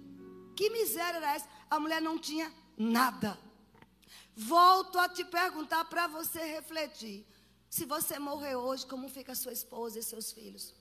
que 0.56 0.70
miséria 0.70 1.18
era 1.18 1.34
essa? 1.34 1.48
A 1.68 1.78
mulher 1.78 2.00
não 2.00 2.18
tinha 2.18 2.52
nada. 2.76 3.38
Volto 4.34 4.98
a 4.98 5.08
te 5.08 5.24
perguntar 5.24 5.84
para 5.86 6.06
você 6.06 6.40
refletir. 6.44 7.26
Se 7.68 7.84
você 7.84 8.18
morrer 8.18 8.56
hoje, 8.56 8.86
como 8.86 9.08
fica 9.08 9.34
sua 9.34 9.52
esposa 9.52 9.98
e 9.98 10.02
seus 10.02 10.32
filhos? 10.32 10.74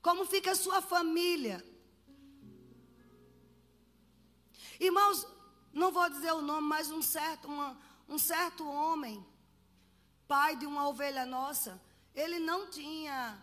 Como 0.00 0.24
fica 0.24 0.54
sua 0.54 0.80
família? 0.80 1.62
Irmãos, 4.80 5.26
não 5.72 5.90
vou 5.92 6.08
dizer 6.08 6.32
o 6.32 6.40
nome, 6.40 6.66
mas 6.66 6.90
um 6.90 7.02
certo, 7.02 7.48
uma, 7.48 7.76
um 8.08 8.16
certo 8.16 8.66
homem, 8.66 9.24
pai 10.26 10.56
de 10.56 10.66
uma 10.66 10.88
ovelha 10.88 11.26
nossa, 11.26 11.80
ele 12.14 12.38
não 12.38 12.70
tinha 12.70 13.36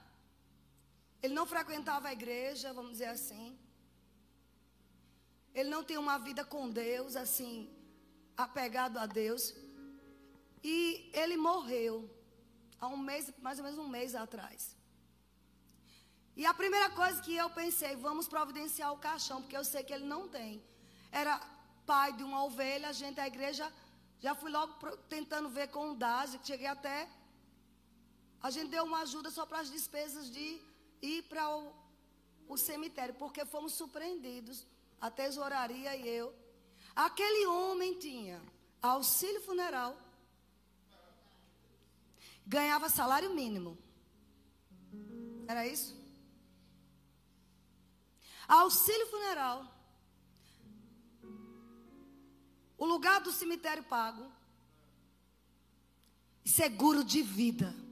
ele 1.25 1.33
não 1.33 1.45
frequentava 1.53 2.07
a 2.07 2.13
igreja, 2.13 2.73
vamos 2.79 2.93
dizer 2.93 3.09
assim. 3.17 3.57
Ele 5.53 5.69
não 5.69 5.83
tinha 5.83 5.99
uma 5.99 6.17
vida 6.27 6.43
com 6.53 6.69
Deus, 6.69 7.15
assim, 7.15 7.55
apegado 8.45 8.97
a 9.03 9.05
Deus. 9.05 9.43
E 10.63 11.09
ele 11.21 11.37
morreu 11.49 11.95
há 12.79 12.87
um 12.87 13.01
mês, 13.09 13.33
mais 13.47 13.57
ou 13.59 13.65
menos 13.65 13.79
um 13.79 13.87
mês 13.97 14.13
atrás. 14.23 14.75
E 16.35 16.45
a 16.45 16.53
primeira 16.61 16.89
coisa 16.89 17.21
que 17.25 17.33
eu 17.43 17.49
pensei, 17.61 17.95
vamos 17.95 18.27
providenciar 18.27 18.91
o 18.93 19.01
caixão, 19.07 19.41
porque 19.41 19.57
eu 19.57 19.65
sei 19.71 19.83
que 19.83 19.93
ele 19.97 20.07
não 20.13 20.27
tem. 20.37 20.61
Era 21.11 21.33
pai 21.91 22.11
de 22.17 22.23
uma 22.23 22.43
ovelha, 22.43 22.89
a 22.89 22.97
gente, 23.01 23.19
a 23.19 23.27
igreja, 23.33 23.65
já 24.19 24.35
fui 24.35 24.51
logo 24.51 24.73
tentando 25.15 25.49
ver 25.57 25.67
com 25.69 25.91
o 25.91 25.95
DAS, 25.95 26.37
cheguei 26.43 26.67
até. 26.67 27.09
A 28.47 28.49
gente 28.55 28.69
deu 28.69 28.83
uma 28.83 28.99
ajuda 29.05 29.29
só 29.31 29.45
para 29.45 29.61
as 29.63 29.71
despesas 29.71 30.29
de 30.29 30.47
ir 31.05 31.23
para 31.23 31.45
o, 31.55 31.73
o 32.47 32.57
cemitério, 32.57 33.15
porque 33.15 33.45
fomos 33.45 33.73
surpreendidos, 33.73 34.65
a 34.99 35.09
tesouraria 35.09 35.95
e 35.95 36.07
eu. 36.07 36.33
Aquele 36.95 37.45
homem 37.47 37.97
tinha 37.99 38.41
auxílio 38.81 39.41
funeral, 39.41 39.97
ganhava 42.45 42.89
salário 42.89 43.33
mínimo. 43.33 43.77
Era 45.47 45.67
isso? 45.67 45.95
Auxílio 48.47 49.07
funeral. 49.07 49.57
O 52.77 52.85
lugar 52.85 53.21
do 53.21 53.31
cemitério 53.31 53.83
pago. 53.83 54.31
Seguro 56.43 57.03
de 57.03 57.21
vida. 57.21 57.84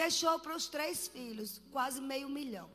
Deixou 0.00 0.40
para 0.40 0.56
os 0.56 0.66
três 0.74 1.06
filhos 1.06 1.50
quase 1.70 2.00
meio 2.00 2.28
milhão. 2.28 2.68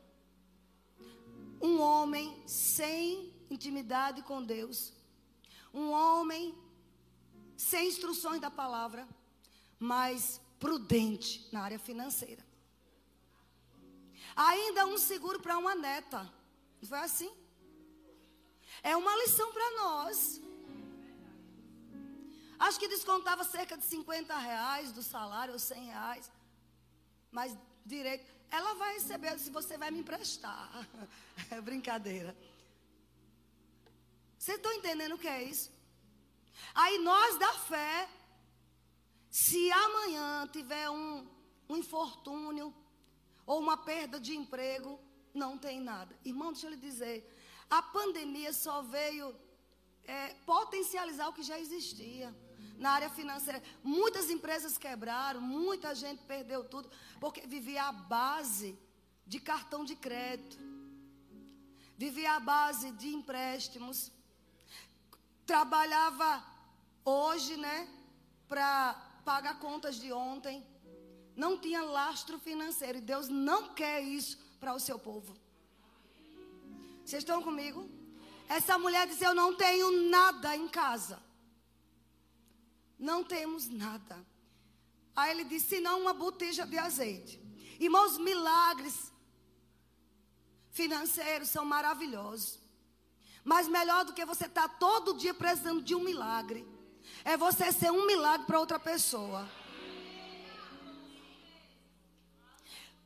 Um 1.60 1.74
homem 1.78 2.26
sem 2.46 3.30
intimidade 3.50 4.22
com 4.22 4.42
Deus. 4.42 4.78
Um 5.80 5.90
homem 5.90 6.54
sem 7.58 7.88
instruções 7.88 8.40
da 8.40 8.50
palavra, 8.50 9.06
mas 9.78 10.40
prudente 10.58 11.46
na 11.52 11.60
área 11.60 11.78
financeira. 11.78 12.42
Ainda 14.34 14.86
um 14.86 14.96
seguro 14.96 15.40
para 15.40 15.58
uma 15.58 15.74
neta. 15.74 16.22
Não 16.80 16.88
foi 16.88 17.00
assim? 17.00 17.30
É 18.82 18.96
uma 18.96 19.14
lição 19.22 19.52
para 19.52 19.70
nós. 19.82 20.40
Acho 22.58 22.80
que 22.80 22.88
descontava 22.96 23.44
cerca 23.44 23.76
de 23.76 23.84
50 23.84 24.34
reais 24.38 24.90
do 24.90 25.02
salário, 25.02 25.52
ou 25.52 25.58
100 25.58 25.84
reais. 25.84 26.39
Mas 27.30 27.56
direito, 27.84 28.24
ela 28.50 28.74
vai 28.74 28.94
receber 28.94 29.38
se 29.38 29.50
você 29.50 29.76
vai 29.76 29.90
me 29.90 30.00
emprestar. 30.00 30.70
É 31.50 31.60
brincadeira. 31.60 32.36
Vocês 34.38 34.56
estão 34.56 34.72
entendendo 34.74 35.14
o 35.14 35.18
que 35.18 35.26
é 35.26 35.42
isso? 35.42 35.72
Aí 36.74 36.98
nós 36.98 37.38
da 37.38 37.52
fé, 37.54 38.08
se 39.30 39.70
amanhã 39.72 40.48
tiver 40.52 40.88
um, 40.90 41.26
um 41.68 41.76
infortúnio 41.76 42.74
ou 43.44 43.58
uma 43.58 43.76
perda 43.76 44.20
de 44.20 44.36
emprego, 44.36 45.00
não 45.34 45.58
tem 45.58 45.80
nada. 45.80 46.14
Irmão, 46.24 46.52
deixa 46.52 46.66
eu 46.66 46.70
lhe 46.70 46.76
dizer, 46.76 47.16
a 47.68 47.82
pandemia 47.82 48.52
só 48.52 48.82
veio 48.82 49.34
é, 50.04 50.34
potencializar 50.46 51.28
o 51.28 51.32
que 51.32 51.42
já 51.42 51.58
existia. 51.58 52.34
Na 52.80 52.92
área 52.92 53.10
financeira. 53.10 53.62
Muitas 53.84 54.30
empresas 54.30 54.78
quebraram, 54.78 55.40
muita 55.40 55.94
gente 55.94 56.22
perdeu 56.24 56.64
tudo, 56.64 56.90
porque 57.20 57.42
vivia 57.46 57.84
à 57.84 57.92
base 57.92 58.76
de 59.26 59.38
cartão 59.38 59.84
de 59.84 59.94
crédito, 59.94 60.58
vivia 61.96 62.32
à 62.36 62.40
base 62.40 62.90
de 62.92 63.08
empréstimos, 63.14 64.10
trabalhava 65.44 66.42
hoje, 67.04 67.56
né, 67.56 67.86
para 68.48 68.94
pagar 69.24 69.58
contas 69.58 69.96
de 69.96 70.10
ontem. 70.12 70.66
Não 71.36 71.58
tinha 71.58 71.82
lastro 71.82 72.38
financeiro 72.38 72.98
e 72.98 73.02
Deus 73.12 73.28
não 73.28 73.74
quer 73.74 74.00
isso 74.00 74.38
para 74.58 74.74
o 74.74 74.80
seu 74.80 74.98
povo. 74.98 75.36
Vocês 77.04 77.22
estão 77.22 77.42
comigo? 77.42 77.88
Essa 78.48 78.78
mulher 78.78 79.06
disse: 79.06 79.24
Eu 79.24 79.34
não 79.34 79.54
tenho 79.54 80.08
nada 80.08 80.56
em 80.56 80.68
casa. 80.68 81.29
Não 83.00 83.24
temos 83.24 83.66
nada. 83.70 84.14
Aí 85.16 85.30
ele 85.30 85.44
disse: 85.44 85.80
Não, 85.80 86.02
uma 86.02 86.12
botija 86.12 86.66
de 86.66 86.78
azeite. 86.78 87.40
Irmãos, 87.80 88.18
milagres 88.18 89.10
financeiros 90.70 91.48
são 91.48 91.64
maravilhosos. 91.64 92.60
Mas 93.42 93.66
melhor 93.66 94.04
do 94.04 94.12
que 94.12 94.24
você 94.26 94.44
estar 94.44 94.68
tá 94.68 94.74
todo 94.78 95.16
dia 95.16 95.32
precisando 95.32 95.80
de 95.80 95.94
um 95.94 96.04
milagre, 96.04 96.68
é 97.24 97.38
você 97.38 97.72
ser 97.72 97.90
um 97.90 98.06
milagre 98.06 98.46
para 98.46 98.60
outra 98.60 98.78
pessoa. 98.78 99.48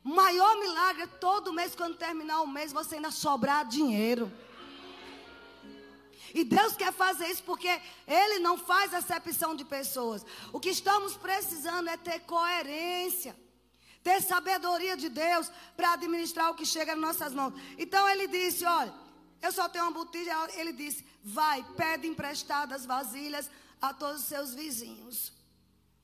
O 0.03 0.09
maior 0.09 0.59
milagre 0.59 1.03
é 1.03 1.07
todo 1.07 1.53
mês, 1.53 1.73
quando 1.73 1.97
terminar 1.97 2.41
o 2.41 2.47
mês, 2.47 2.73
você 2.73 2.95
ainda 2.95 3.11
sobrar 3.11 3.65
dinheiro. 3.65 4.31
E 6.35 6.43
Deus 6.43 6.75
quer 6.75 6.91
fazer 6.91 7.27
isso 7.29 7.43
porque 7.43 7.81
Ele 8.05 8.39
não 8.39 8.57
faz 8.57 8.93
acepção 8.93 9.55
de 9.55 9.63
pessoas. 9.63 10.25
O 10.51 10.59
que 10.59 10.69
estamos 10.69 11.15
precisando 11.15 11.87
é 11.87 11.95
ter 11.95 12.19
coerência, 12.33 13.33
ter 14.03 14.21
sabedoria 14.21 14.97
de 14.97 15.07
Deus 15.07 15.49
para 15.77 15.93
administrar 15.93 16.51
o 16.51 16.55
que 16.55 16.65
chega 16.65 16.93
nas 16.93 17.05
nossas 17.07 17.33
mãos. 17.33 17.53
Então 17.77 18.07
Ele 18.09 18.27
disse: 18.27 18.65
Olha, 18.65 18.93
eu 19.41 19.49
só 19.53 19.69
tenho 19.69 19.85
uma 19.85 19.91
botija. 19.91 20.33
Ele 20.55 20.73
disse: 20.73 21.07
Vai, 21.23 21.63
pede 21.77 22.05
emprestadas 22.05 22.85
vasilhas 22.85 23.49
a 23.81 23.93
todos 23.93 24.23
os 24.23 24.27
seus 24.27 24.53
vizinhos. 24.53 25.31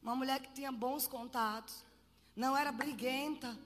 Uma 0.01 0.15
mulher 0.15 0.39
que 0.39 0.53
tinha 0.53 0.71
bons 0.71 1.07
contatos, 1.07 1.83
não 2.33 2.55
era 2.55 2.71
briguenta. 2.71 3.59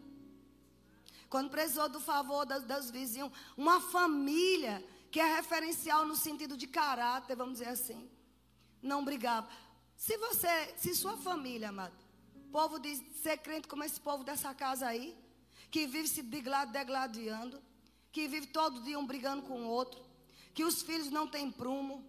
Quando 1.30 1.52
precisou 1.52 1.88
do 1.88 2.00
favor 2.00 2.44
dos, 2.44 2.64
dos 2.64 2.90
vizinhos, 2.90 3.32
uma 3.56 3.80
família 3.80 4.84
que 5.16 5.22
é 5.22 5.36
referencial 5.38 6.06
no 6.06 6.14
sentido 6.14 6.58
de 6.58 6.68
caráter, 6.68 7.38
vamos 7.38 7.60
dizer 7.60 7.70
assim. 7.70 8.10
Não 8.82 9.06
brigava. 9.06 9.48
Se 9.96 10.18
você, 10.18 10.74
se 10.76 10.94
sua 10.94 11.16
família, 11.16 11.70
amado, 11.70 11.96
povo 12.52 12.78
de 12.78 12.94
ser 13.24 13.38
crente 13.38 13.66
como 13.66 13.86
esse 13.86 13.98
povo 13.98 14.26
dessa 14.26 14.54
casa 14.54 14.86
aí, 14.86 15.18
que 15.72 15.88
vive 15.88 16.10
se 16.10 16.22
degladiando, 16.22 17.64
que 18.12 18.28
vive 18.28 18.48
todo 18.48 18.82
dia 18.82 19.00
um 19.00 19.06
brigando 19.06 19.44
com 19.44 19.62
o 19.62 19.70
outro, 19.70 20.04
que 20.54 20.66
os 20.66 20.82
filhos 20.82 21.10
não 21.10 21.26
têm 21.26 21.50
prumo, 21.50 22.04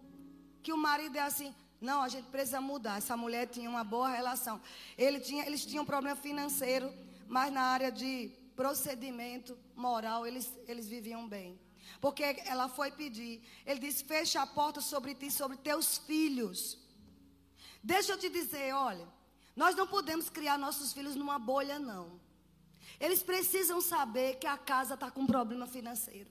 que 0.61 0.73
o 0.73 0.77
marido 0.77 1.17
é 1.17 1.21
assim, 1.21 1.55
não, 1.79 2.01
a 2.01 2.09
gente 2.09 2.27
precisa 2.27 2.59
mudar. 2.59 2.97
Essa 2.97 3.15
mulher 3.15 3.47
tinha 3.47 3.69
uma 3.69 3.85
boa 3.85 4.09
relação. 4.09 4.59
Ele 4.97 5.21
tinha, 5.21 5.45
eles 5.45 5.65
tinham 5.65 5.83
um 5.83 5.87
problema 5.87 6.17
financeiro, 6.17 6.93
mas 7.25 7.53
na 7.53 7.61
área 7.61 7.89
de 7.89 8.29
procedimento 8.53 9.57
moral, 9.77 10.27
eles, 10.27 10.51
eles 10.67 10.89
viviam 10.89 11.25
bem. 11.25 11.57
Porque 11.99 12.23
ela 12.45 12.67
foi 12.69 12.91
pedir. 12.91 13.41
Ele 13.65 13.79
disse: 13.79 14.03
Fecha 14.03 14.41
a 14.41 14.47
porta 14.47 14.81
sobre 14.81 15.15
ti 15.15 15.31
sobre 15.31 15.57
teus 15.57 15.97
filhos. 15.97 16.77
Deixa 17.83 18.11
eu 18.11 18.17
te 18.17 18.29
dizer, 18.29 18.73
olha, 18.73 19.07
nós 19.55 19.75
não 19.75 19.87
podemos 19.87 20.29
criar 20.29 20.57
nossos 20.57 20.91
filhos 20.91 21.15
numa 21.15 21.39
bolha, 21.39 21.79
não. 21.79 22.19
Eles 22.99 23.23
precisam 23.23 23.79
saber 23.79 24.35
que 24.35 24.47
a 24.47 24.57
casa 24.57 24.95
está 24.95 25.09
com 25.09 25.25
problema 25.25 25.65
financeiro. 25.67 26.29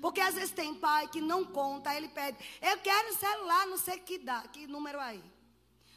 Porque 0.00 0.20
às 0.20 0.34
vezes 0.34 0.50
tem 0.50 0.74
pai 0.74 1.06
que 1.08 1.20
não 1.20 1.44
conta, 1.44 1.94
ele 1.94 2.08
pede, 2.08 2.36
eu 2.60 2.78
quero 2.78 3.10
um 3.10 3.16
celular, 3.16 3.66
não 3.66 3.78
sei 3.78 3.98
que 3.98 4.18
dá, 4.18 4.42
que 4.48 4.66
número 4.66 4.98
aí. 4.98 5.22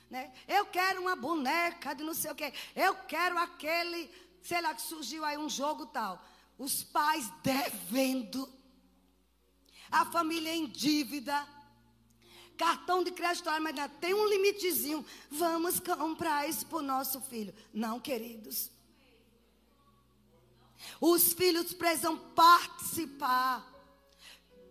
Né? 0.09 0.31
Eu 0.47 0.65
quero 0.67 1.01
uma 1.01 1.15
boneca 1.15 1.93
de 1.93 2.03
não 2.03 2.13
sei 2.13 2.31
o 2.31 2.35
que. 2.35 2.53
Eu 2.75 2.95
quero 3.07 3.37
aquele, 3.37 4.11
sei 4.41 4.61
lá, 4.61 4.73
que 4.73 4.81
surgiu 4.81 5.25
aí 5.25 5.37
um 5.37 5.49
jogo 5.49 5.87
tal. 5.87 6.23
Os 6.57 6.83
pais 6.83 7.31
devendo 7.41 8.47
a 9.91 10.05
família 10.05 10.53
em 10.53 10.67
dívida, 10.67 11.47
cartão 12.57 13.03
de 13.03 13.11
crédito, 13.11 13.45
mas 13.45 13.65
ainda 13.65 13.87
tem 13.87 14.13
um 14.13 14.27
limitezinho. 14.27 15.05
Vamos 15.31 15.79
comprar 15.79 16.47
isso 16.49 16.65
para 16.65 16.79
o 16.79 16.81
nosso 16.81 17.21
filho. 17.21 17.53
Não, 17.73 17.99
queridos. 17.99 18.69
Os 20.99 21.33
filhos 21.33 21.73
precisam 21.73 22.17
participar, 22.17 23.65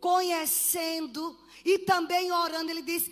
conhecendo 0.01 1.39
e 1.65 1.79
também 1.79 2.31
orando. 2.33 2.71
Ele 2.71 2.83
diz: 2.83 3.11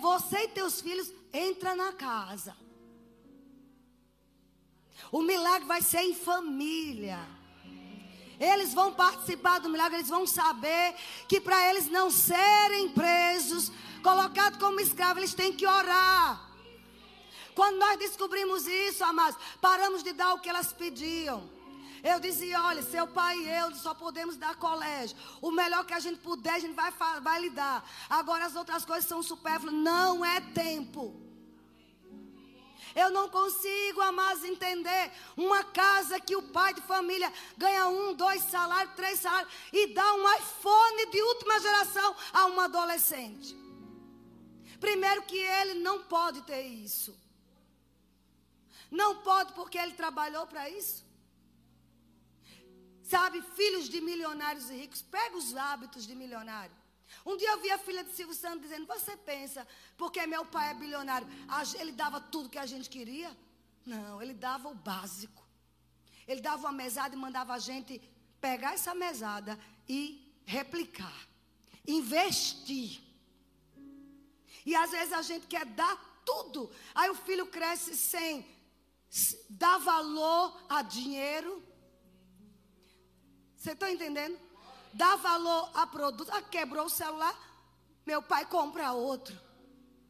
você 0.00 0.44
e 0.44 0.48
teus 0.48 0.80
filhos 0.80 1.12
entra 1.32 1.74
na 1.74 1.92
casa. 1.92 2.56
O 5.10 5.22
milagre 5.22 5.66
vai 5.66 5.82
ser 5.82 6.00
em 6.00 6.14
família. 6.14 7.18
Eles 8.38 8.74
vão 8.74 8.92
participar 8.92 9.58
do 9.58 9.68
milagre, 9.68 9.98
eles 9.98 10.08
vão 10.08 10.26
saber 10.26 10.94
que 11.26 11.40
para 11.40 11.68
eles 11.70 11.88
não 11.88 12.10
serem 12.10 12.90
presos, 12.90 13.72
colocados 14.02 14.58
como 14.58 14.80
escravos, 14.80 15.18
eles 15.18 15.34
têm 15.34 15.52
que 15.52 15.66
orar. 15.66 16.46
Quando 17.54 17.78
nós 17.78 17.98
descobrimos 17.98 18.66
isso, 18.66 19.02
amados, 19.02 19.38
paramos 19.60 20.02
de 20.02 20.12
dar 20.12 20.34
o 20.34 20.38
que 20.38 20.48
elas 20.48 20.72
pediam. 20.72 21.48
Eu 22.04 22.20
dizia: 22.20 22.62
olha, 22.62 22.82
seu 22.82 23.06
pai 23.06 23.36
e 23.38 23.48
eu 23.48 23.74
só 23.74 23.94
podemos 23.94 24.36
dar 24.36 24.54
colégio. 24.56 25.16
O 25.40 25.50
melhor 25.50 25.84
que 25.84 25.94
a 25.94 25.98
gente 25.98 26.20
puder, 26.20 26.54
a 26.54 26.58
gente 26.58 26.74
vai, 26.74 26.92
vai 27.20 27.40
lhe 27.40 27.50
dar. 27.50 27.88
Agora 28.08 28.44
as 28.44 28.54
outras 28.54 28.84
coisas 28.84 29.08
são 29.08 29.22
supérfluas. 29.22 29.74
Não 29.74 30.24
é 30.24 30.40
tempo. 30.40 31.25
Eu 33.02 33.10
não 33.10 33.28
consigo, 33.28 34.00
amados, 34.00 34.42
entender 34.42 35.12
uma 35.36 35.62
casa 35.62 36.18
que 36.18 36.34
o 36.34 36.44
pai 36.56 36.72
de 36.72 36.80
família 36.80 37.30
ganha 37.58 37.86
um, 37.88 38.14
dois 38.14 38.42
salários, 38.44 38.94
três 38.94 39.20
salários 39.20 39.52
e 39.70 39.88
dá 39.88 40.14
um 40.14 40.34
iPhone 40.36 41.10
de 41.10 41.20
última 41.20 41.60
geração 41.60 42.16
a 42.32 42.46
um 42.46 42.58
adolescente. 42.58 43.54
Primeiro 44.80 45.22
que 45.24 45.36
ele 45.36 45.74
não 45.74 46.04
pode 46.04 46.40
ter 46.42 46.62
isso. 46.62 47.12
Não 48.90 49.16
pode 49.16 49.52
porque 49.52 49.76
ele 49.76 49.92
trabalhou 49.92 50.46
para 50.46 50.70
isso. 50.70 51.04
Sabe, 53.02 53.42
filhos 53.60 53.90
de 53.90 54.00
milionários 54.00 54.70
e 54.70 54.74
ricos, 54.74 55.02
pega 55.02 55.36
os 55.36 55.54
hábitos 55.54 56.06
de 56.06 56.14
milionário. 56.14 56.74
Um 57.26 57.36
dia 57.36 57.50
eu 57.50 57.60
vi 57.60 57.70
a 57.72 57.78
filha 57.78 58.04
de 58.04 58.12
Silvio 58.12 58.34
Santos 58.34 58.62
dizendo: 58.62 58.86
Você 58.86 59.16
pensa, 59.16 59.66
porque 59.96 60.24
meu 60.26 60.44
pai 60.46 60.70
é 60.70 60.74
bilionário, 60.74 61.26
ele 61.80 61.90
dava 61.90 62.20
tudo 62.20 62.48
que 62.48 62.58
a 62.58 62.66
gente 62.66 62.88
queria? 62.88 63.36
Não, 63.84 64.22
ele 64.22 64.32
dava 64.32 64.68
o 64.68 64.74
básico. 64.74 65.44
Ele 66.28 66.40
dava 66.40 66.62
uma 66.62 66.72
mesada 66.72 67.14
e 67.16 67.18
mandava 67.18 67.52
a 67.52 67.58
gente 67.58 68.00
pegar 68.40 68.74
essa 68.74 68.94
mesada 68.94 69.58
e 69.88 70.32
replicar, 70.44 71.28
investir. 71.86 73.00
E 74.64 74.74
às 74.74 74.90
vezes 74.90 75.12
a 75.12 75.22
gente 75.22 75.46
quer 75.48 75.64
dar 75.66 75.96
tudo. 76.24 76.70
Aí 76.94 77.10
o 77.10 77.14
filho 77.14 77.46
cresce 77.46 77.96
sem 77.96 78.46
dar 79.48 79.78
valor 79.78 80.64
a 80.68 80.82
dinheiro. 80.82 81.62
Você 83.56 83.72
está 83.72 83.90
entendendo? 83.90 84.45
Dá 84.96 85.16
valor 85.16 85.70
a 85.74 85.86
produto. 85.86 86.30
Ah, 86.32 86.42
quebrou 86.42 86.86
o 86.86 86.90
celular, 86.90 87.34
meu 88.04 88.22
pai 88.22 88.46
compra 88.46 88.92
outro. 88.92 89.38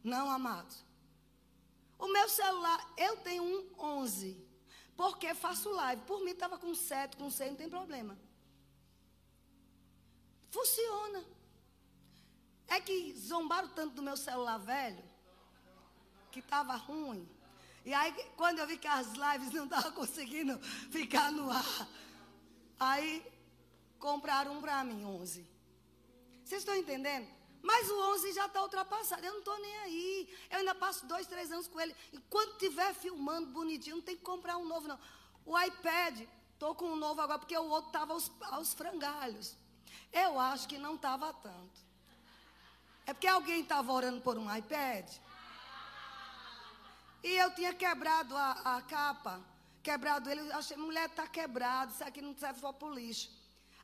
Não, 0.03 0.29
amados. 0.31 0.85
O 1.99 2.07
meu 2.07 2.29
celular, 2.29 2.93
eu 2.97 3.17
tenho 3.17 3.43
um 3.43 3.75
11. 3.77 4.45
Porque 4.95 5.33
faço 5.33 5.69
live. 5.69 6.01
Por 6.03 6.23
mim 6.23 6.31
estava 6.31 6.57
com 6.57 6.73
7, 6.73 7.17
com 7.17 7.29
6, 7.29 7.51
não 7.51 7.57
tem 7.57 7.69
problema. 7.69 8.17
Funciona. 10.49 11.23
É 12.67 12.79
que 12.79 13.13
zombaram 13.17 13.69
tanto 13.69 13.95
do 13.95 14.01
meu 14.01 14.17
celular 14.17 14.57
velho, 14.57 15.03
que 16.31 16.39
estava 16.39 16.75
ruim. 16.75 17.27
E 17.85 17.93
aí, 17.93 18.13
quando 18.35 18.59
eu 18.59 18.67
vi 18.67 18.77
que 18.77 18.87
as 18.87 19.07
lives 19.13 19.51
não 19.51 19.65
estavam 19.65 19.91
conseguindo 19.93 20.59
ficar 20.91 21.31
no 21.31 21.49
ar, 21.49 21.87
aí 22.79 23.25
Compraram 23.99 24.57
um 24.57 24.61
para 24.61 24.83
mim, 24.83 25.03
11. 25.03 25.47
Vocês 26.43 26.61
estão 26.61 26.75
entendendo? 26.75 27.27
Mas 27.61 27.89
o 27.89 28.13
11 28.13 28.33
já 28.33 28.45
está 28.45 28.61
ultrapassado. 28.61 29.25
Eu 29.25 29.33
não 29.33 29.39
estou 29.39 29.59
nem 29.59 29.77
aí. 29.79 30.37
Eu 30.49 30.59
ainda 30.59 30.75
passo 30.75 31.05
dois, 31.05 31.27
três 31.27 31.51
anos 31.51 31.67
com 31.67 31.79
ele. 31.79 31.95
Enquanto 32.13 32.51
estiver 32.53 32.93
filmando 32.93 33.51
bonitinho, 33.51 33.97
não 33.97 34.03
tem 34.03 34.15
que 34.15 34.23
comprar 34.23 34.57
um 34.57 34.65
novo, 34.65 34.87
não. 34.87 34.99
O 35.45 35.59
iPad, 35.59 36.21
estou 36.53 36.75
com 36.75 36.85
um 36.85 36.95
novo 36.95 37.19
agora, 37.21 37.39
porque 37.39 37.57
o 37.57 37.69
outro 37.69 37.89
estava 37.89 38.13
aos, 38.13 38.31
aos 38.41 38.73
frangalhos. 38.73 39.55
Eu 40.13 40.39
acho 40.39 40.67
que 40.67 40.77
não 40.77 40.95
estava 40.95 41.33
tanto. 41.33 41.87
É 43.05 43.13
porque 43.13 43.27
alguém 43.27 43.61
estava 43.61 43.91
orando 43.91 44.21
por 44.21 44.37
um 44.37 44.53
iPad? 44.53 45.09
E 47.23 47.31
eu 47.35 47.53
tinha 47.55 47.73
quebrado 47.73 48.35
a, 48.35 48.77
a 48.77 48.81
capa, 48.81 49.41
quebrado 49.81 50.29
ele. 50.29 50.41
Eu 50.41 50.55
achei, 50.55 50.77
mulher, 50.77 51.09
está 51.09 51.27
quebrado, 51.27 51.91
isso 51.91 52.03
aqui 52.03 52.21
não 52.21 52.35
serve 52.35 52.59
só 52.59 52.71
para 52.71 52.87
o 52.87 52.93
lixo. 52.93 53.29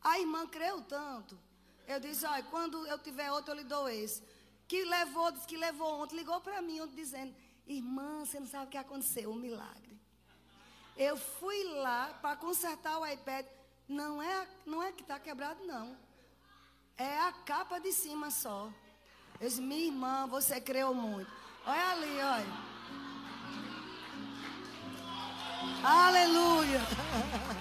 A 0.04 0.20
irmã 0.20 0.46
creu 0.48 0.82
tanto. 0.82 1.40
Eu 1.88 2.00
disse, 2.00 2.26
olha, 2.26 2.44
quando 2.44 2.86
eu 2.88 2.98
tiver 3.00 3.32
outro, 3.32 3.52
eu 3.52 3.58
lhe 3.58 3.64
dou 3.64 3.88
esse. 3.88 4.22
Que 4.68 4.84
levou, 4.84 5.32
disse 5.32 5.48
que 5.48 5.58
levou 5.58 6.02
ontem, 6.02 6.16
ligou 6.16 6.40
para 6.42 6.62
mim 6.62 6.80
ontem 6.82 6.96
dizendo, 6.96 7.34
irmã, 7.68 8.26
você 8.26 8.40
não 8.40 8.48
sabe 8.48 8.66
o 8.66 8.70
que 8.70 8.78
aconteceu, 8.78 9.32
um 9.32 9.36
milagre. 9.36 10.00
Eu 10.98 11.18
fui 11.18 11.64
lá 11.64 12.18
para 12.22 12.36
consertar 12.36 13.00
o 13.00 13.06
iPad. 13.06 13.46
Não 13.88 14.22
é, 14.22 14.48
não 14.66 14.82
é 14.82 14.92
que 14.92 15.02
está 15.02 15.20
quebrado, 15.20 15.64
não. 15.66 15.98
É 16.98 17.20
a 17.20 17.32
capa 17.32 17.80
de 17.80 17.92
cima 17.92 18.30
só. 18.30 18.72
Eu 19.40 19.48
disse, 19.48 19.62
minha 19.62 19.86
irmã, 19.86 20.28
você 20.28 20.62
creu 20.62 20.94
muito. 20.94 21.32
Olha 21.66 21.90
ali, 21.92 22.20
olha. 22.20 22.74
Aleluia. 25.84 26.80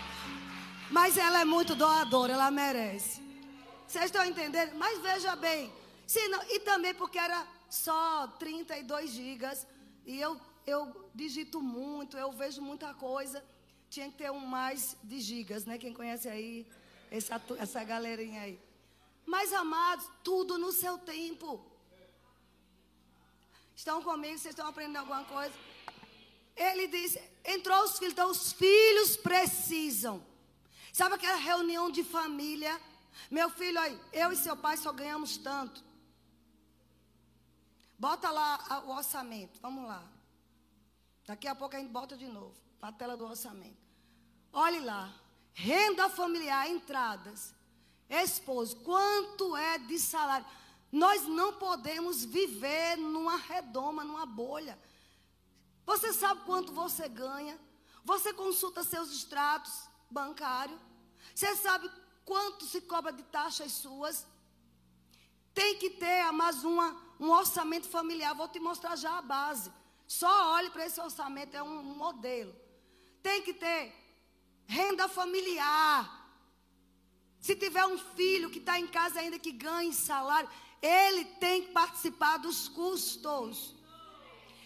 Mas 0.93 1.17
ela 1.17 1.41
é 1.41 1.45
muito 1.45 1.75
doadora, 1.75 2.35
ela 2.35 2.51
merece. 2.51 3.23
Vocês 3.89 4.05
estão 4.05 4.27
entendendo? 4.27 4.75
Mas 4.75 5.01
veja 5.01 5.35
bem. 5.35 5.73
Não, 6.29 6.43
e 6.51 6.61
também 6.61 6.95
porque 6.95 7.19
era 7.19 7.47
só 7.71 8.27
32 8.39 9.11
gigas. 9.11 9.67
E 10.05 10.21
eu, 10.21 10.39
eu 10.67 11.11
digito 11.15 11.63
muito, 11.63 12.19
eu 12.19 12.31
vejo 12.33 12.61
muita 12.61 12.93
coisa. 12.93 13.43
Tinha 13.89 14.11
que 14.11 14.19
ter 14.19 14.31
um 14.31 14.41
mais 14.41 14.95
de 15.03 15.19
gigas, 15.19 15.65
né? 15.65 15.79
Quem 15.79 15.95
conhece 15.95 16.29
aí, 16.29 16.67
essa, 17.11 17.41
essa 17.59 17.83
galerinha 17.83 18.43
aí. 18.43 18.61
Mas, 19.25 19.51
amados, 19.55 20.07
tudo 20.23 20.59
no 20.59 20.73
seu 20.73 20.99
tempo. 20.99 21.65
Estão 23.75 24.03
comigo? 24.03 24.39
Vocês 24.39 24.53
estão 24.53 24.67
aprendendo 24.67 24.99
alguma 24.99 25.25
coisa? 25.25 25.55
Ele 26.55 26.87
disse: 26.87 27.19
entrou 27.47 27.83
os 27.83 27.99
filhos, 27.99 28.13
então 28.13 28.31
os 28.31 28.53
filhos 28.53 29.17
precisam. 29.17 30.32
Sabe 30.93 31.15
aquela 31.15 31.39
reunião 31.39 31.91
de 31.91 32.05
família? 32.05 32.79
Meu 33.31 33.49
filho, 33.49 33.81
aí, 33.81 33.99
eu 34.13 34.31
e 34.31 34.37
seu 34.37 34.55
pai 34.55 34.77
só 34.77 34.93
ganhamos 34.93 35.39
tanto. 35.39 35.83
Bota 37.99 38.31
lá 38.31 38.83
o 38.85 38.91
orçamento, 38.91 39.59
vamos 39.61 39.87
lá. 39.87 40.05
Daqui 41.27 41.49
a 41.49 41.55
pouco 41.55 41.75
a 41.75 41.79
gente 41.79 41.91
bota 41.91 42.15
de 42.17 42.27
novo, 42.27 42.55
na 42.81 42.93
tela 42.93 43.17
do 43.17 43.25
orçamento. 43.25 43.81
Olhe 44.53 44.81
lá, 44.81 45.15
renda 45.55 46.11
familiar, 46.11 46.69
entradas, 46.69 47.55
esposo, 48.11 48.77
quanto 48.79 49.57
é 49.57 49.79
de 49.79 49.99
salário? 49.99 50.47
Nós 50.91 51.27
não 51.27 51.55
podemos 51.55 52.23
viver 52.23 52.99
numa 52.99 53.37
redoma, 53.37 54.05
numa 54.05 54.27
bolha. 54.27 54.79
Você 55.87 56.13
sabe 56.13 56.43
quanto 56.45 56.71
você 56.73 57.09
ganha? 57.09 57.59
Você 58.05 58.35
consulta 58.35 58.85
seus 58.85 59.11
extratos 59.11 59.91
bancários? 60.19 60.79
Você 61.35 61.57
sabe 61.57 61.91
quanto 62.25 62.65
se 62.67 62.81
cobra 62.83 63.13
de 63.13 63.23
taxas 63.25 63.73
suas? 63.73 64.27
Tem 65.55 65.77
que 65.79 65.91
ter 65.91 66.31
mais 66.33 66.65
uma, 66.65 66.97
um 67.19 67.31
orçamento 67.31 67.89
familiar. 67.89 68.35
Vou 68.35 68.49
te 68.49 68.61
mostrar 68.61 68.97
já 68.97 69.19
a 69.19 69.23
base. 69.23 69.73
Só 70.07 70.53
olhe 70.57 70.71
para 70.71 70.87
esse 70.87 71.01
orçamento, 71.01 71.57
é 71.57 71.63
um 71.63 71.83
modelo. 71.83 72.55
Tem 73.23 73.43
que 73.43 73.55
ter 73.55 73.95
renda 74.67 75.09
familiar. 75.09 76.23
Se 77.41 77.55
tiver 77.57 77.85
um 77.87 77.99
filho 77.99 78.51
que 78.51 78.59
está 78.59 78.79
em 78.79 78.87
casa 78.87 79.21
ainda 79.21 79.39
que 79.39 79.53
ganhe 79.53 79.93
salário, 79.93 80.49
ele 80.81 81.25
tem 81.25 81.65
que 81.65 81.73
participar 81.73 82.37
dos 82.39 82.69
custos. 82.69 83.75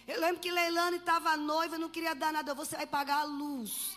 Eu 0.07 0.21
lembro 0.21 0.39
que 0.39 0.51
Leilane 0.51 0.97
estava 0.97 1.35
noiva, 1.35 1.77
não 1.77 1.89
queria 1.89 2.15
dar 2.15 2.31
nada. 2.31 2.53
Você 2.53 2.77
vai 2.77 2.87
pagar 2.87 3.21
a 3.21 3.23
luz. 3.25 3.96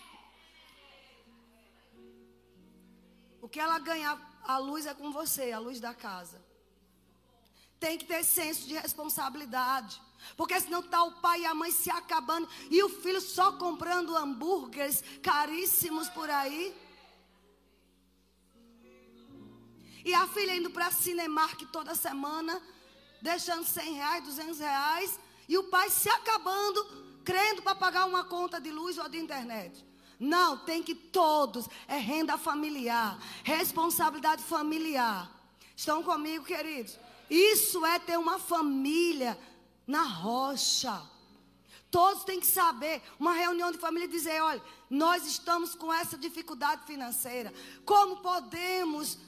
O 3.40 3.48
que 3.48 3.58
ela 3.58 3.78
ganhar, 3.78 4.18
a 4.44 4.58
luz 4.58 4.86
é 4.86 4.94
com 4.94 5.10
você, 5.10 5.52
a 5.52 5.58
luz 5.58 5.80
da 5.80 5.94
casa. 5.94 6.40
Tem 7.78 7.96
que 7.96 8.04
ter 8.04 8.22
senso 8.24 8.66
de 8.68 8.74
responsabilidade. 8.74 10.00
Porque 10.36 10.60
senão 10.60 10.80
está 10.80 11.02
o 11.02 11.12
pai 11.20 11.40
e 11.40 11.46
a 11.46 11.54
mãe 11.54 11.70
se 11.70 11.90
acabando 11.90 12.46
e 12.70 12.82
o 12.82 12.90
filho 12.90 13.20
só 13.20 13.52
comprando 13.52 14.14
hambúrgueres 14.14 15.02
caríssimos 15.22 16.08
por 16.10 16.28
aí. 16.28 16.76
E 20.04 20.12
a 20.14 20.26
filha 20.28 20.54
indo 20.54 20.70
para 20.70 20.90
Cinemark 20.90 21.62
toda 21.72 21.94
semana, 21.94 22.60
deixando 23.22 23.64
100 23.64 23.94
reais, 23.94 24.24
200 24.24 24.58
reais. 24.58 25.20
E 25.48 25.56
o 25.56 25.64
pai 25.64 25.88
se 25.90 26.08
acabando, 26.08 26.84
crendo 27.24 27.62
para 27.62 27.74
pagar 27.74 28.06
uma 28.06 28.24
conta 28.24 28.60
de 28.60 28.70
luz 28.70 28.98
ou 28.98 29.08
de 29.08 29.18
internet. 29.18 29.89
Não, 30.20 30.58
tem 30.58 30.82
que 30.82 30.94
todos. 30.94 31.66
É 31.88 31.96
renda 31.96 32.36
familiar, 32.36 33.18
responsabilidade 33.42 34.42
familiar. 34.42 35.30
Estão 35.74 36.02
comigo, 36.02 36.44
queridos? 36.44 36.98
Isso 37.30 37.86
é 37.86 37.98
ter 37.98 38.18
uma 38.18 38.38
família 38.38 39.38
na 39.86 40.02
rocha. 40.02 41.02
Todos 41.90 42.22
têm 42.22 42.38
que 42.38 42.46
saber, 42.46 43.02
uma 43.18 43.32
reunião 43.32 43.72
de 43.72 43.78
família 43.78 44.06
dizer: 44.06 44.42
olha, 44.42 44.62
nós 44.90 45.26
estamos 45.26 45.74
com 45.74 45.92
essa 45.92 46.18
dificuldade 46.18 46.84
financeira. 46.84 47.52
Como 47.84 48.18
podemos, 48.18 49.18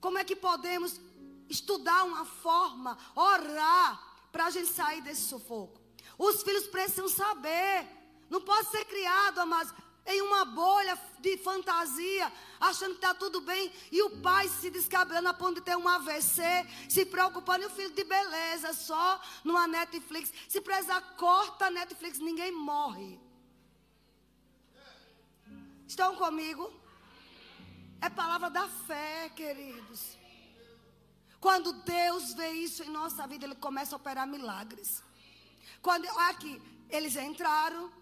como 0.00 0.18
é 0.18 0.24
que 0.24 0.34
podemos 0.34 1.00
estudar 1.48 2.04
uma 2.04 2.24
forma, 2.24 2.98
orar 3.14 4.26
para 4.32 4.46
a 4.46 4.50
gente 4.50 4.72
sair 4.72 5.02
desse 5.02 5.22
sufoco. 5.22 5.80
Os 6.18 6.42
filhos 6.42 6.66
precisam 6.66 7.08
saber. 7.08 7.86
Não 8.28 8.40
pode 8.40 8.70
ser 8.70 8.84
criado, 8.86 9.38
amados, 9.38 9.72
em 10.06 10.20
uma 10.22 10.44
bolha 10.44 10.98
de 11.20 11.36
fantasia, 11.38 12.32
achando 12.60 12.90
que 12.90 12.96
está 12.96 13.14
tudo 13.14 13.40
bem, 13.40 13.72
e 13.90 14.02
o 14.02 14.20
pai 14.20 14.48
se 14.48 14.70
descabelando 14.70 15.28
a 15.28 15.34
ponto 15.34 15.56
de 15.56 15.60
ter 15.62 15.76
um 15.76 15.88
AVC, 15.88 16.42
se 16.88 17.04
preocupando, 17.06 17.64
e 17.64 17.66
o 17.66 17.70
filho 17.70 17.90
de 17.90 18.04
beleza, 18.04 18.72
só 18.72 19.20
numa 19.44 19.66
Netflix. 19.66 20.32
Se 20.48 20.60
precisar, 20.60 21.00
corta 21.16 21.66
a 21.66 21.70
Netflix, 21.70 22.18
ninguém 22.18 22.52
morre. 22.52 23.20
Estão 25.86 26.16
comigo? 26.16 26.72
É 28.00 28.08
palavra 28.10 28.50
da 28.50 28.66
fé, 28.68 29.30
queridos. 29.36 30.16
Quando 31.38 31.72
Deus 31.72 32.34
vê 32.34 32.50
isso 32.52 32.82
em 32.82 32.88
nossa 32.88 33.26
vida, 33.26 33.44
Ele 33.44 33.54
começa 33.54 33.94
a 33.94 33.98
operar 33.98 34.26
milagres. 34.26 35.02
Quando, 35.80 36.06
aqui, 36.30 36.60
eles 36.88 37.14
entraram, 37.16 37.92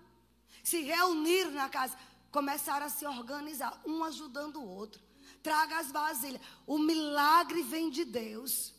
se 0.63 0.81
reuniram 0.83 1.53
na 1.53 1.69
casa, 1.69 1.97
começaram 2.31 2.87
a 2.87 2.91
se 2.91 3.07
organizar, 3.07 3.81
um 3.85 4.05
ajudando 4.05 4.57
o 4.57 4.69
outro. 4.69 5.01
Traga 5.43 5.79
as 5.79 5.91
vasilhas. 5.91 6.41
O 6.67 6.79
milagre 6.79 7.63
vem 7.63 7.91
de 7.91 8.05
Deus. 8.05 8.75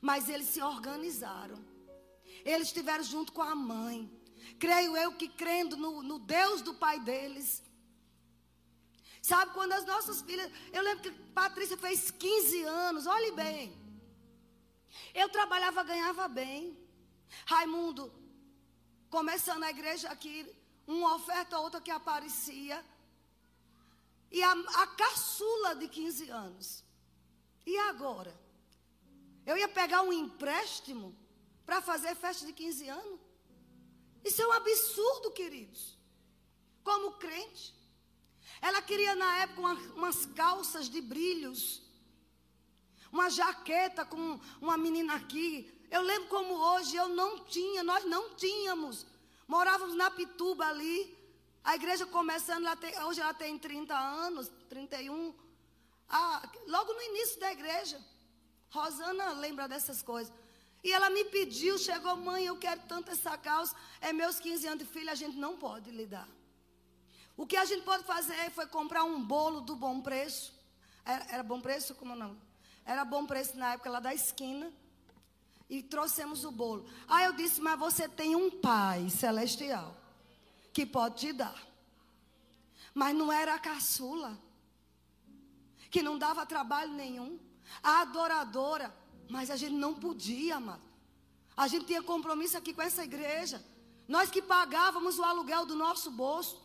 Mas 0.00 0.28
eles 0.28 0.48
se 0.48 0.62
organizaram. 0.62 1.62
Eles 2.44 2.68
estiveram 2.68 3.04
junto 3.04 3.32
com 3.32 3.42
a 3.42 3.54
mãe. 3.54 4.10
Creio 4.58 4.96
eu 4.96 5.12
que 5.12 5.28
crendo 5.28 5.76
no, 5.76 6.02
no 6.02 6.18
Deus 6.18 6.62
do 6.62 6.74
pai 6.74 6.98
deles. 7.00 7.62
Sabe, 9.20 9.52
quando 9.52 9.72
as 9.72 9.84
nossas 9.84 10.22
filhas. 10.22 10.50
Eu 10.72 10.82
lembro 10.82 11.02
que 11.02 11.10
Patrícia 11.10 11.76
fez 11.76 12.10
15 12.10 12.62
anos, 12.64 13.06
olhe 13.06 13.30
bem. 13.32 13.76
Eu 15.14 15.28
trabalhava, 15.28 15.84
ganhava 15.84 16.26
bem. 16.26 16.76
Raimundo, 17.46 18.12
começando 19.08 19.62
a 19.62 19.70
igreja 19.70 20.08
aqui, 20.08 20.46
uma 20.86 21.14
oferta 21.14 21.56
ou 21.58 21.64
outra 21.64 21.80
que 21.80 21.90
aparecia. 21.90 22.84
E 24.30 24.42
a, 24.42 24.52
a 24.52 24.86
caçula 24.86 25.76
de 25.76 25.88
15 25.88 26.30
anos. 26.30 26.84
E 27.66 27.76
agora? 27.78 28.34
Eu 29.44 29.56
ia 29.56 29.68
pegar 29.68 30.02
um 30.02 30.12
empréstimo 30.12 31.16
para 31.66 31.82
fazer 31.82 32.14
festa 32.14 32.46
de 32.46 32.52
15 32.52 32.88
anos? 32.88 33.20
Isso 34.24 34.40
é 34.40 34.46
um 34.46 34.52
absurdo, 34.52 35.30
queridos. 35.32 35.98
Como 36.82 37.12
crente. 37.12 37.74
Ela 38.60 38.80
queria 38.80 39.14
na 39.14 39.38
época 39.38 39.60
uma, 39.60 39.74
umas 39.94 40.26
calças 40.26 40.88
de 40.88 41.00
brilhos 41.00 41.82
uma 43.12 43.28
jaqueta 43.28 44.06
com 44.06 44.40
uma 44.60 44.78
menina 44.78 45.14
aqui. 45.14 45.70
Eu 45.90 46.00
lembro 46.00 46.28
como 46.30 46.54
hoje 46.54 46.96
eu 46.96 47.10
não 47.10 47.40
tinha, 47.44 47.84
nós 47.84 48.04
não 48.06 48.34
tínhamos. 48.34 49.06
Morávamos 49.46 49.94
na 49.94 50.10
Pituba 50.10 50.66
ali. 50.66 51.18
A 51.64 51.76
igreja 51.76 52.06
começando, 52.06 52.66
ela 52.66 52.76
tem, 52.76 52.98
hoje 53.02 53.20
ela 53.20 53.34
tem 53.34 53.58
30 53.58 53.94
anos, 53.96 54.50
31. 54.68 55.34
Ah, 56.08 56.42
logo 56.66 56.92
no 56.92 57.02
início 57.02 57.38
da 57.40 57.52
igreja. 57.52 58.00
Rosana 58.70 59.32
lembra 59.32 59.68
dessas 59.68 60.02
coisas. 60.02 60.32
E 60.82 60.90
ela 60.90 61.10
me 61.10 61.24
pediu, 61.26 61.78
chegou, 61.78 62.16
mãe, 62.16 62.44
eu 62.44 62.56
quero 62.56 62.80
tanto 62.88 63.10
essa 63.10 63.38
calça. 63.38 63.76
É 64.00 64.12
meus 64.12 64.40
15 64.40 64.66
anos 64.66 64.84
de 64.84 64.92
filha, 64.92 65.12
a 65.12 65.14
gente 65.14 65.36
não 65.36 65.56
pode 65.56 65.90
lhe 65.90 66.06
dar. 66.06 66.28
O 67.36 67.46
que 67.46 67.56
a 67.56 67.64
gente 67.64 67.82
pode 67.82 68.04
fazer 68.04 68.50
foi 68.50 68.66
comprar 68.66 69.04
um 69.04 69.22
bolo 69.22 69.60
do 69.60 69.76
bom 69.76 70.00
preço. 70.00 70.52
Era, 71.04 71.24
era 71.34 71.42
bom 71.42 71.60
preço? 71.60 71.94
Como 71.94 72.14
não? 72.16 72.36
Era 72.84 73.04
bom 73.04 73.24
preço 73.26 73.56
na 73.56 73.74
época 73.74 73.90
lá 73.90 74.00
da 74.00 74.12
esquina. 74.12 74.72
E 75.72 75.82
trouxemos 75.82 76.44
o 76.44 76.52
bolo. 76.52 76.86
Aí 77.08 77.24
eu 77.24 77.32
disse: 77.32 77.58
Mas 77.58 77.78
você 77.78 78.06
tem 78.06 78.36
um 78.36 78.50
pai 78.50 79.08
celestial 79.08 79.96
que 80.70 80.84
pode 80.84 81.16
te 81.16 81.32
dar. 81.32 81.58
Mas 82.92 83.16
não 83.16 83.32
era 83.32 83.54
a 83.54 83.58
caçula, 83.58 84.38
que 85.90 86.02
não 86.02 86.18
dava 86.18 86.44
trabalho 86.44 86.92
nenhum. 86.92 87.38
A 87.82 88.02
adoradora, 88.02 88.94
mas 89.30 89.50
a 89.50 89.56
gente 89.56 89.74
não 89.74 89.94
podia, 89.94 90.56
amado. 90.56 90.82
A 91.56 91.66
gente 91.66 91.86
tinha 91.86 92.02
compromisso 92.02 92.58
aqui 92.58 92.74
com 92.74 92.82
essa 92.82 93.02
igreja. 93.02 93.64
Nós 94.06 94.30
que 94.30 94.42
pagávamos 94.42 95.18
o 95.18 95.24
aluguel 95.24 95.64
do 95.64 95.74
nosso 95.74 96.10
bolso. 96.10 96.60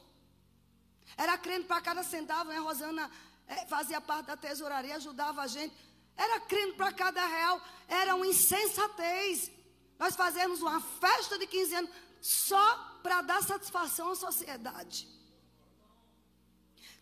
Era 1.15 1.37
crente 1.37 1.65
para 1.65 1.79
cada 1.79 2.03
centavo, 2.03 2.49
né? 2.49 2.57
Rosana 2.57 3.09
é, 3.47 3.65
fazia 3.67 4.01
parte 4.01 4.25
da 4.25 4.35
tesouraria, 4.35 4.97
ajudava 4.97 5.43
a 5.43 5.47
gente. 5.47 5.73
Era 6.17 6.39
crente 6.41 6.75
para 6.75 6.91
cada 6.91 7.25
real. 7.25 7.61
Era 7.87 8.15
uma 8.15 8.25
insensatez. 8.25 9.51
Nós 9.99 10.15
fazemos 10.15 10.61
uma 10.61 10.81
festa 10.81 11.37
de 11.37 11.45
15 11.47 11.75
anos 11.75 11.91
só 12.21 12.99
para 13.03 13.21
dar 13.21 13.41
satisfação 13.43 14.11
à 14.11 14.15
sociedade. 14.15 15.07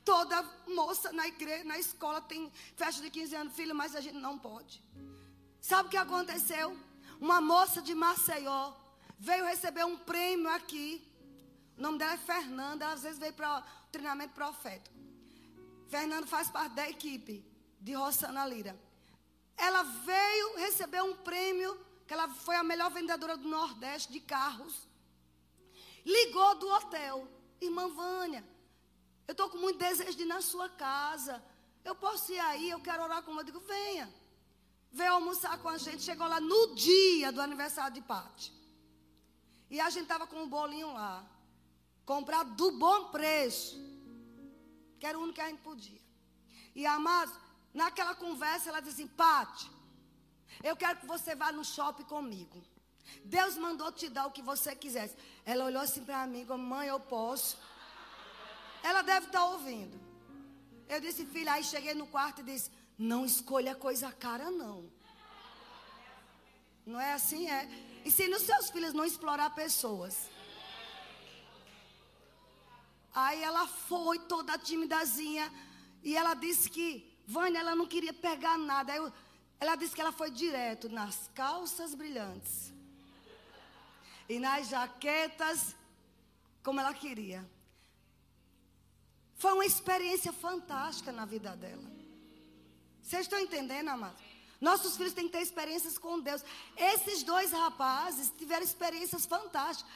Toda 0.04 0.44
moça 0.68 1.12
na 1.12 1.28
igreja, 1.28 1.64
na 1.64 1.80
escola 1.80 2.22
tem 2.22 2.52
festa 2.76 3.02
de 3.02 3.10
15 3.10 3.36
anos, 3.36 3.56
filho, 3.56 3.74
mas 3.74 3.96
a 3.96 4.02
gente 4.02 4.18
não 4.18 4.38
pode. 4.38 4.84
Sabe 5.60 5.88
o 5.88 5.90
que 5.90 5.98
aconteceu? 5.98 6.78
Uma 7.20 7.42
moça 7.42 7.82
de 7.82 7.96
Maceió 7.96 8.74
veio 9.18 9.46
receber 9.46 9.84
um 9.84 9.98
prêmio 9.98 10.50
aqui. 10.50 11.02
O 11.78 11.82
nome 11.82 11.98
dela 11.98 12.14
é 12.14 12.18
Fernanda, 12.18 12.90
às 12.90 13.02
vezes 13.02 13.18
veio 13.18 13.34
para 13.34 13.62
treinamento 13.92 14.34
profético. 14.34 14.96
Fernanda 15.88 16.28
faz 16.28 16.50
parte 16.50 16.74
da 16.74 16.88
equipe 16.90 17.44
de 17.82 17.94
Rossana 17.94 18.46
Lira. 18.46 18.80
Ela 19.58 19.84
veio 19.84 20.58
receber 20.58 21.02
um 21.04 21.16
prêmio, 21.16 21.80
que 22.08 22.14
ela 22.14 22.28
foi 22.30 22.56
a 22.56 22.64
melhor 22.64 22.92
vendedora 22.92 23.38
do 23.38 23.48
Nordeste 23.48 24.12
de 24.12 24.20
carros. 24.20 24.88
Ligou 26.06 26.56
do 26.56 26.70
hotel. 26.70 27.28
Irmã 27.62 27.88
Vânia, 27.90 28.44
eu 29.28 29.32
estou 29.32 29.50
com 29.50 29.58
muito 29.58 29.80
desejo 29.80 30.16
de 30.16 30.24
ir 30.24 30.28
na 30.28 30.42
sua 30.42 30.70
casa. 30.70 31.44
Eu 31.84 31.96
posso 31.96 32.32
ir 32.32 32.40
aí, 32.40 32.70
eu 32.70 32.80
quero 32.80 33.04
orar 33.04 33.24
com 33.24 33.34
você. 33.34 33.42
Eu 33.42 33.46
digo, 33.46 33.60
venha. 33.60 34.14
Veio 34.92 35.14
almoçar 35.14 35.58
com 35.60 35.70
a 35.70 35.78
gente. 35.78 36.04
Chegou 36.04 36.28
lá 36.28 36.40
no 36.40 36.76
dia 36.76 37.32
do 37.32 37.42
aniversário 37.42 37.94
de 37.94 38.02
Pati. 38.02 38.54
E 39.70 39.80
a 39.80 39.90
gente 39.90 40.04
estava 40.04 40.28
com 40.28 40.44
um 40.44 40.48
bolinho 40.48 40.94
lá. 40.94 41.26
Comprado 42.06 42.52
do 42.56 42.72
bom 42.72 43.06
preço. 43.06 43.80
Que 45.00 45.08
era 45.08 45.18
o 45.18 45.22
único 45.22 45.36
que 45.36 45.42
a 45.42 45.50
gente 45.50 45.62
podia. 45.62 46.02
E 46.76 46.86
amados, 46.86 47.36
naquela 47.82 48.16
conversa, 48.16 48.70
ela 48.70 48.80
disse 48.80 49.02
assim: 49.02 49.08
Pati, 49.08 49.70
eu 50.64 50.76
quero 50.76 51.00
que 51.02 51.06
você 51.06 51.36
vá 51.36 51.52
no 51.52 51.64
shopping 51.64 52.06
comigo. 52.06 52.64
Deus 53.24 53.56
mandou 53.58 53.92
te 53.92 54.10
dar 54.10 54.26
o 54.26 54.32
que 54.32 54.42
você 54.42 54.76
quisesse. 54.76 55.16
Ela 55.46 55.66
olhou 55.66 55.82
assim 55.82 56.04
para 56.04 56.26
mim, 56.26 56.46
como, 56.46 56.64
mãe, 56.64 56.88
eu 56.88 57.00
posso. 57.00 57.58
Ela 58.82 59.02
deve 59.02 59.28
estar 59.28 59.40
tá 59.40 59.46
ouvindo. 59.46 60.00
Eu 60.88 61.00
disse, 61.02 61.26
filha, 61.26 61.54
aí 61.54 61.64
cheguei 61.64 61.94
no 61.94 62.08
quarto 62.08 62.42
e 62.42 62.44
disse, 62.44 62.72
não 62.98 63.26
escolha 63.26 63.76
coisa 63.76 64.12
cara, 64.12 64.50
não. 64.50 64.90
Não 66.86 67.00
é 67.00 67.14
assim, 67.14 67.50
é. 67.50 67.68
Ensine 68.06 68.36
os 68.36 68.44
seus 68.44 68.70
filhos 68.70 68.94
não 68.94 69.06
explorar 69.06 69.50
pessoas. 69.52 70.30
Aí 73.14 73.42
ela 73.42 73.68
foi 73.68 74.20
toda 74.20 74.58
timidazinha. 74.58 75.52
E 76.04 76.16
ela 76.16 76.36
disse 76.36 76.70
que, 76.70 77.15
Vânia, 77.28 77.60
ela 77.60 77.76
não 77.76 77.88
queria 77.88 78.14
pegar 78.14 78.58
nada. 78.58 78.96
Eu, 78.96 79.12
ela 79.60 79.76
disse 79.76 79.96
que 79.96 80.02
ela 80.02 80.12
foi 80.12 80.30
direto 80.30 80.90
nas 80.90 81.30
calças 81.34 81.96
brilhantes 81.96 82.74
e 84.28 84.40
nas 84.40 84.70
jaquetas 84.70 85.76
como 86.64 86.80
ela 86.80 86.94
queria. 86.94 87.48
Foi 89.36 89.54
uma 89.54 89.66
experiência 89.66 90.32
fantástica 90.32 91.12
na 91.12 91.26
vida 91.26 91.56
dela. 91.56 91.84
Vocês 93.02 93.24
estão 93.24 93.40
entendendo, 93.40 93.90
amados? 93.90 94.20
Nossos 94.60 94.98
filhos 94.98 95.14
têm 95.14 95.26
que 95.26 95.34
ter 95.34 95.42
experiências 95.42 95.98
com 95.98 96.20
Deus. 96.20 96.44
Esses 96.76 97.22
dois 97.24 97.52
rapazes 97.52 98.32
tiveram 98.38 98.64
experiências 98.64 99.26
fantásticas 99.26 99.92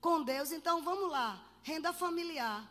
com 0.00 0.22
Deus. 0.22 0.52
Então 0.52 0.82
vamos 0.82 1.10
lá: 1.10 1.42
renda 1.62 1.92
familiar, 1.92 2.68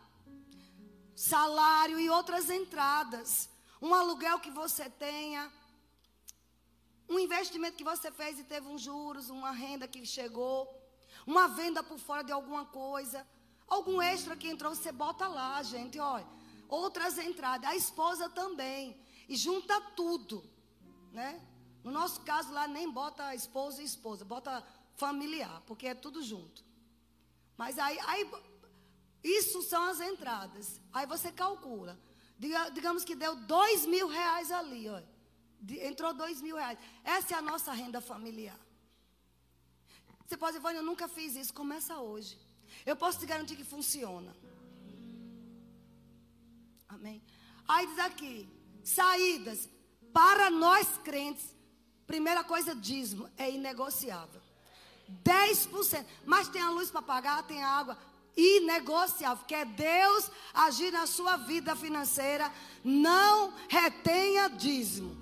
salário 1.15 1.99
e 1.99 2.09
outras 2.09 2.49
entradas. 2.49 3.49
Um 3.81 3.93
aluguel 3.93 4.39
que 4.39 4.51
você 4.51 4.89
tenha. 4.89 5.51
Um 7.09 7.19
investimento 7.19 7.77
que 7.77 7.83
você 7.83 8.11
fez 8.11 8.39
e 8.39 8.43
teve 8.43 8.67
uns 8.67 8.81
juros, 8.81 9.29
uma 9.29 9.51
renda 9.51 9.87
que 9.87 10.05
chegou 10.05 10.81
uma 11.25 11.47
venda 11.47 11.83
por 11.83 11.99
fora 11.99 12.23
de 12.23 12.31
alguma 12.31 12.65
coisa, 12.65 13.25
algum 13.67 14.01
extra 14.01 14.35
que 14.35 14.47
entrou, 14.47 14.73
você 14.73 14.91
bota 14.91 15.27
lá, 15.27 15.61
gente, 15.63 15.99
olha, 15.99 16.27
outras 16.67 17.17
entradas, 17.17 17.69
a 17.69 17.75
esposa 17.75 18.29
também, 18.29 18.99
e 19.27 19.35
junta 19.35 19.79
tudo, 19.95 20.43
né? 21.11 21.41
No 21.83 21.91
nosso 21.91 22.21
caso 22.21 22.51
lá 22.51 22.67
nem 22.67 22.89
bota 22.89 23.33
esposa 23.33 23.81
e 23.81 23.85
esposa, 23.85 24.23
bota 24.23 24.65
familiar, 24.95 25.61
porque 25.65 25.87
é 25.87 25.95
tudo 25.95 26.21
junto. 26.21 26.63
Mas 27.57 27.77
aí, 27.79 27.97
aí 28.01 28.29
isso 29.23 29.61
são 29.63 29.83
as 29.83 29.99
entradas. 29.99 30.79
Aí 30.93 31.05
você 31.05 31.31
calcula. 31.31 31.99
Diga, 32.43 32.69
digamos 32.77 33.03
que 33.07 33.15
deu 33.23 33.35
dois 33.35 33.85
mil 33.85 34.07
reais 34.07 34.49
ali, 34.59 34.89
ó. 34.89 34.99
Entrou 35.89 36.11
dois 36.11 36.41
mil 36.41 36.55
reais. 36.55 36.79
Essa 37.03 37.35
é 37.35 37.37
a 37.37 37.41
nossa 37.41 37.71
renda 37.71 38.01
familiar. 38.01 38.59
Você 40.25 40.35
pode 40.35 40.57
dizer, 40.57 40.75
eu 40.75 40.81
nunca 40.81 41.07
fiz 41.07 41.35
isso. 41.35 41.53
Começa 41.53 41.99
hoje. 41.99 42.35
Eu 42.83 42.95
posso 42.95 43.19
te 43.19 43.27
garantir 43.27 43.55
que 43.55 43.63
funciona. 43.63 44.35
Amém. 46.89 47.21
Aí 47.67 47.85
diz 47.85 47.99
aqui: 47.99 48.49
saídas. 48.83 49.69
Para 50.11 50.49
nós 50.49 50.87
crentes, 51.03 51.45
primeira 52.07 52.43
coisa, 52.43 52.75
dízimo 52.75 53.29
é 53.37 53.51
inegociável. 53.51 54.41
10%. 55.23 56.05
Mas 56.25 56.49
tem 56.49 56.61
a 56.61 56.71
luz 56.71 56.89
para 56.89 57.03
pagar, 57.03 57.43
tem 57.43 57.63
a 57.63 57.69
água. 57.69 57.97
Inegociável. 58.35 59.45
Quer 59.45 59.65
Deus 59.65 60.31
agir 60.53 60.91
na 60.91 61.05
sua 61.05 61.37
vida 61.37 61.75
financeira, 61.75 62.51
não 62.83 63.53
retenha 63.67 64.49
dízimo. 64.49 65.15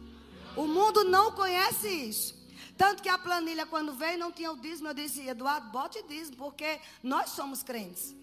O 0.56 0.68
mundo 0.68 1.04
não 1.04 1.32
conhece 1.32 1.88
isso. 1.88 2.40
Tanto 2.78 3.04
que 3.04 3.10
a 3.10 3.18
planilha, 3.18 3.66
quando 3.66 3.94
veio, 3.94 4.18
não 4.18 4.32
tinha 4.32 4.52
o 4.52 4.58
dízimo. 4.58 4.88
Eu 4.88 4.94
disse, 4.94 5.28
Eduardo, 5.28 5.70
bote 5.70 6.02
dízimo, 6.04 6.38
porque 6.38 6.80
nós 7.04 7.32
somos 7.32 7.62
crentes. 7.62 8.16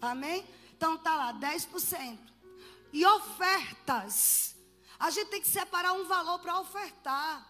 Amém? 0.00 0.44
Então 0.76 0.98
tá 0.98 1.14
lá, 1.14 1.32
10%. 1.34 2.18
E 2.92 3.06
ofertas. 3.06 4.56
A 4.98 5.10
gente 5.10 5.28
tem 5.28 5.40
que 5.40 5.48
separar 5.48 5.92
um 5.92 6.04
valor 6.04 6.38
para 6.40 6.58
ofertar. 6.58 7.46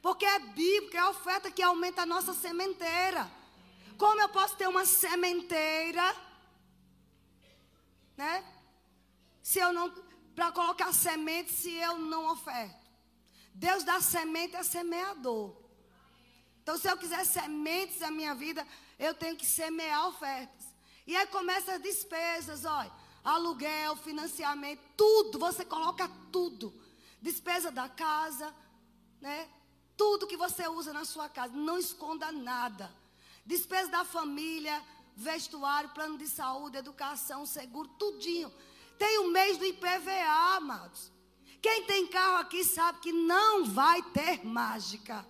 Porque 0.00 0.24
é 0.24 0.38
bíblico, 0.38 0.96
é 0.96 1.08
oferta 1.08 1.50
que 1.50 1.62
aumenta 1.62 2.02
a 2.02 2.06
nossa 2.06 2.32
sementeira. 2.32 3.30
Como 4.02 4.20
eu 4.20 4.28
posso 4.30 4.56
ter 4.56 4.68
uma 4.68 4.84
sementeira, 4.84 6.04
né? 8.16 8.44
Se 9.40 9.60
eu 9.60 9.72
não, 9.72 9.90
para 10.34 10.50
colocar 10.50 10.92
semente, 10.92 11.52
se 11.52 11.70
eu 11.70 11.96
não 11.98 12.32
oferto. 12.32 12.84
Deus 13.54 13.84
dá 13.84 14.00
semente 14.00 14.56
a 14.56 14.64
semeador. 14.64 15.56
Então, 16.60 16.76
se 16.76 16.88
eu 16.90 16.96
quiser 16.96 17.24
sementes 17.24 18.00
na 18.00 18.10
minha 18.10 18.34
vida, 18.34 18.66
eu 18.98 19.14
tenho 19.14 19.36
que 19.36 19.46
semear 19.46 20.08
ofertas. 20.08 20.66
E 21.06 21.14
aí 21.16 21.28
começa 21.28 21.74
as 21.74 21.80
despesas, 21.80 22.64
olha. 22.64 22.90
Aluguel, 23.22 23.94
financiamento, 23.94 24.80
tudo. 24.96 25.38
Você 25.38 25.64
coloca 25.64 26.10
tudo. 26.32 26.74
Despesa 27.20 27.70
da 27.70 27.88
casa, 27.88 28.52
né? 29.20 29.48
Tudo 29.96 30.26
que 30.26 30.36
você 30.36 30.66
usa 30.66 30.92
na 30.92 31.04
sua 31.04 31.28
casa. 31.28 31.54
Não 31.54 31.78
esconda 31.78 32.32
nada. 32.32 32.92
Despesa 33.44 33.90
da 33.90 34.04
família, 34.04 34.82
vestuário, 35.16 35.90
plano 35.90 36.16
de 36.16 36.28
saúde, 36.28 36.78
educação, 36.78 37.44
seguro, 37.44 37.88
tudinho. 37.98 38.52
Tem 38.98 39.18
o 39.18 39.30
mês 39.30 39.58
do 39.58 39.64
IPVA, 39.64 40.56
amados. 40.56 41.12
Quem 41.60 41.84
tem 41.84 42.06
carro 42.06 42.38
aqui 42.38 42.64
sabe 42.64 43.00
que 43.00 43.12
não 43.12 43.64
vai 43.64 44.02
ter 44.02 44.44
mágica 44.44 45.26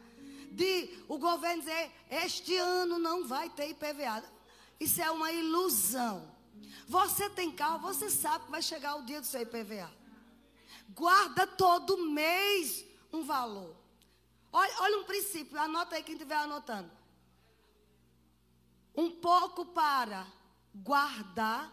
de 0.50 1.02
o 1.08 1.18
governo 1.18 1.62
dizer, 1.62 1.90
este 2.10 2.56
ano 2.56 2.98
não 2.98 3.26
vai 3.26 3.48
ter 3.50 3.70
IPVA. 3.70 4.22
Isso 4.78 5.00
é 5.00 5.10
uma 5.10 5.32
ilusão. 5.32 6.30
Você 6.86 7.30
tem 7.30 7.50
carro, 7.50 7.80
você 7.80 8.10
sabe 8.10 8.46
que 8.46 8.50
vai 8.50 8.62
chegar 8.62 8.96
o 8.96 9.04
dia 9.04 9.20
do 9.20 9.26
seu 9.26 9.42
IPVA. 9.42 9.90
Guarda 10.90 11.46
todo 11.46 12.10
mês 12.10 12.84
um 13.12 13.22
valor. 13.22 13.74
Olha, 14.52 14.74
olha 14.80 14.98
um 14.98 15.04
princípio, 15.04 15.58
anota 15.58 15.96
aí 15.96 16.02
quem 16.02 16.14
estiver 16.14 16.36
anotando. 16.36 16.90
Um 18.94 19.10
pouco 19.10 19.66
para 19.66 20.26
guardar, 20.74 21.72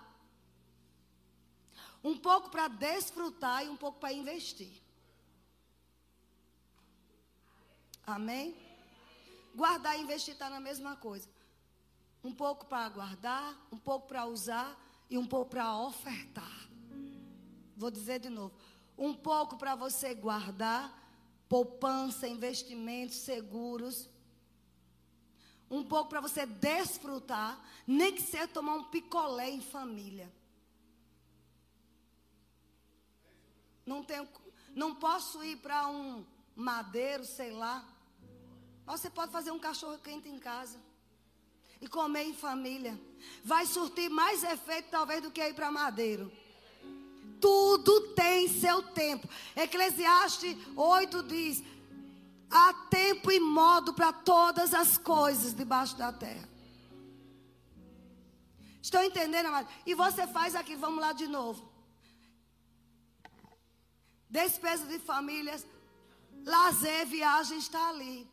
um 2.04 2.18
pouco 2.18 2.50
para 2.50 2.68
desfrutar 2.68 3.66
e 3.66 3.70
um 3.70 3.76
pouco 3.76 4.00
para 4.00 4.14
investir. 4.14 4.82
Amém? 8.06 8.70
guardar 9.60 9.98
e 9.98 10.02
investir 10.02 10.34
está 10.34 10.50
na 10.50 10.60
mesma 10.60 10.96
coisa. 10.96 11.28
Um 12.24 12.32
pouco 12.32 12.66
para 12.66 12.88
guardar, 12.90 13.68
um 13.72 13.78
pouco 13.78 14.08
para 14.08 14.26
usar 14.26 14.78
e 15.10 15.18
um 15.18 15.26
pouco 15.26 15.52
para 15.52 15.78
ofertar. 15.78 16.70
Vou 17.76 17.90
dizer 17.90 18.20
de 18.20 18.30
novo. 18.30 18.54
Um 18.98 19.14
pouco 19.14 19.58
para 19.58 19.76
você 19.76 20.14
guardar, 20.14 20.94
poupança, 21.48 22.28
investimentos 22.28 23.18
seguros. 23.18 24.10
Um 25.70 25.84
pouco 25.84 26.10
para 26.10 26.22
você 26.22 26.46
desfrutar, 26.46 27.60
nem 27.86 28.14
que 28.14 28.22
seja 28.22 28.48
tomar 28.48 28.74
um 28.74 28.86
picolé 28.86 29.50
em 29.50 29.62
família. 29.62 30.32
Não 33.86 34.04
tenho, 34.04 34.28
não 34.76 34.96
posso 34.96 35.44
ir 35.44 35.58
para 35.58 35.88
um 35.88 36.26
madeiro, 36.56 37.26
sei 37.26 37.52
lá. 37.52 37.84
Mas 38.86 39.02
você 39.02 39.10
pode 39.10 39.32
fazer 39.32 39.52
um 39.52 39.60
cachorro 39.60 39.98
quente 40.00 40.28
em 40.28 40.40
casa 40.40 40.80
e 41.82 41.88
comer 41.88 42.24
em 42.24 42.34
família. 42.34 43.00
Vai 43.44 43.66
surtir 43.66 44.10
mais 44.10 44.44
efeito 44.44 44.90
talvez 44.90 45.22
do 45.22 45.32
que 45.32 45.42
ir 45.42 45.54
para 45.54 45.72
madeiro. 45.72 46.32
Tudo 47.40 48.14
tem 48.14 48.48
seu 48.48 48.82
tempo. 48.84 49.28
Eclesiastes 49.56 50.58
8 50.76 51.24
diz: 51.24 51.64
há 52.50 52.74
tempo 52.90 53.32
e 53.32 53.40
modo 53.40 53.94
para 53.94 54.12
todas 54.12 54.74
as 54.74 54.98
coisas 54.98 55.54
debaixo 55.54 55.98
da 55.98 56.12
terra. 56.12 56.48
Estão 58.82 59.04
entendendo, 59.04 59.48
amado? 59.48 59.68
E 59.86 59.94
você 59.94 60.26
faz 60.28 60.56
aqui, 60.56 60.76
vamos 60.76 61.00
lá 61.00 61.12
de 61.12 61.28
novo. 61.28 61.70
Despesa 64.30 64.86
de 64.86 65.00
famílias, 65.00 65.66
lazer, 66.46 67.06
viagem 67.06 67.58
está 67.58 67.90
ali. 67.90 68.30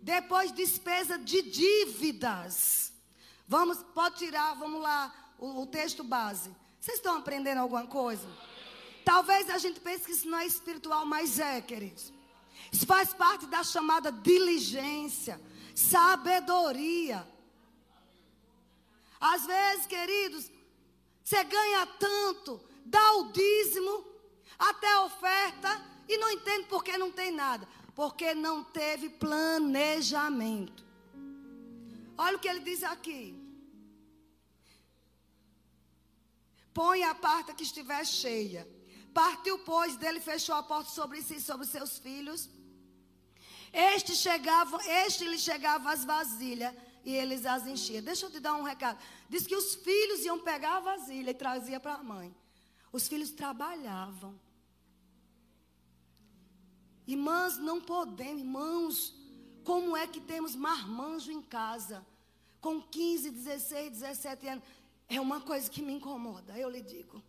Depois, 0.00 0.52
despesa 0.52 1.18
de 1.18 1.42
dívidas. 1.42 2.92
Vamos, 3.48 3.78
pode 3.94 4.16
tirar, 4.16 4.54
vamos 4.54 4.80
lá, 4.80 5.12
o, 5.38 5.62
o 5.62 5.66
texto 5.66 6.04
base. 6.04 6.50
Vocês 6.80 6.98
estão 6.98 7.16
aprendendo 7.16 7.58
alguma 7.58 7.86
coisa? 7.86 8.26
Talvez 9.04 9.48
a 9.50 9.58
gente 9.58 9.80
pense 9.80 10.04
que 10.04 10.12
isso 10.12 10.28
não 10.28 10.38
é 10.38 10.46
espiritual, 10.46 11.04
mas 11.04 11.38
é, 11.38 11.60
queridos. 11.60 12.12
Isso 12.76 12.84
faz 12.84 13.14
parte 13.14 13.46
da 13.46 13.64
chamada 13.64 14.12
diligência, 14.12 15.40
sabedoria. 15.74 17.26
Às 19.18 19.46
vezes, 19.46 19.86
queridos, 19.86 20.50
você 21.24 21.42
ganha 21.42 21.86
tanto, 21.98 22.60
dá 22.84 23.12
o 23.14 23.32
dízimo, 23.32 24.04
até 24.58 24.92
a 24.92 25.04
oferta, 25.04 25.70
e 26.06 26.18
não 26.18 26.30
entende 26.30 26.66
porque 26.68 26.98
não 26.98 27.10
tem 27.10 27.30
nada. 27.30 27.66
Porque 27.94 28.34
não 28.34 28.62
teve 28.62 29.08
planejamento. 29.08 30.84
Olha 32.18 32.36
o 32.36 32.38
que 32.38 32.46
ele 32.46 32.60
diz 32.60 32.82
aqui. 32.82 33.42
Põe 36.74 37.04
a 37.04 37.14
parte 37.14 37.54
que 37.54 37.62
estiver 37.62 38.04
cheia. 38.04 38.68
Partiu, 39.14 39.58
pois, 39.60 39.96
dele 39.96 40.20
fechou 40.20 40.54
a 40.54 40.62
porta 40.62 40.90
sobre 40.90 41.22
si 41.22 41.36
e 41.36 41.40
sobre 41.40 41.66
seus 41.66 41.96
filhos. 41.98 42.50
Este 43.72 44.14
chegava, 44.14 44.78
este 44.86 45.24
lhe 45.24 45.38
chegava 45.38 45.92
as 45.92 46.04
vasilhas 46.04 46.74
e 47.04 47.12
eles 47.14 47.46
as 47.46 47.66
enchiam. 47.66 48.02
Deixa 48.02 48.26
eu 48.26 48.30
te 48.30 48.40
dar 48.40 48.54
um 48.54 48.62
recado. 48.62 48.98
Diz 49.28 49.46
que 49.46 49.54
os 49.54 49.74
filhos 49.76 50.24
iam 50.24 50.40
pegar 50.40 50.78
a 50.78 50.80
vasilha 50.80 51.30
e 51.30 51.34
trazia 51.34 51.78
para 51.78 51.94
a 51.94 52.02
mãe. 52.02 52.34
Os 52.92 53.06
filhos 53.06 53.30
trabalhavam. 53.30 54.38
Irmãs, 57.06 57.56
não 57.58 57.80
podemos, 57.80 58.40
irmãos, 58.40 59.14
como 59.62 59.96
é 59.96 60.06
que 60.06 60.20
temos 60.20 60.56
marmanjo 60.56 61.30
em 61.30 61.40
casa? 61.40 62.04
Com 62.60 62.82
15, 62.82 63.30
16, 63.30 63.90
17 63.90 64.48
anos. 64.48 64.64
É 65.08 65.20
uma 65.20 65.40
coisa 65.40 65.70
que 65.70 65.82
me 65.82 65.92
incomoda, 65.92 66.58
eu 66.58 66.68
lhe 66.68 66.82
digo. 66.82 67.22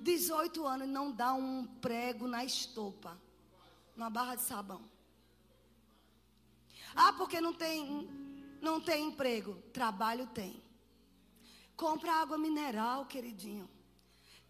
18 0.00 0.66
anos 0.66 0.88
não 0.88 1.12
dá 1.12 1.32
um 1.32 1.64
prego 1.64 2.26
na 2.26 2.44
estopa, 2.44 3.16
numa 3.96 4.10
barra 4.10 4.34
de 4.34 4.42
sabão. 4.42 4.89
Ah, 6.94 7.12
porque 7.12 7.40
não 7.40 7.52
tem, 7.52 8.08
não 8.60 8.80
tem 8.80 9.06
emprego. 9.06 9.54
Trabalho 9.72 10.26
tem. 10.28 10.62
Compra 11.76 12.12
água 12.12 12.36
mineral, 12.36 13.06
queridinho. 13.06 13.68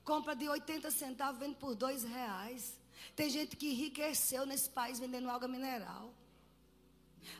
Compra 0.04 0.34
de 0.34 0.48
80 0.48 0.90
centavos, 0.90 1.38
vende 1.38 1.56
por 1.56 1.74
dois 1.74 2.02
reais. 2.02 2.78
Tem 3.14 3.30
gente 3.30 3.56
que 3.56 3.70
enriqueceu 3.70 4.44
nesse 4.44 4.68
país 4.68 4.98
vendendo 4.98 5.30
água 5.30 5.46
mineral. 5.46 6.12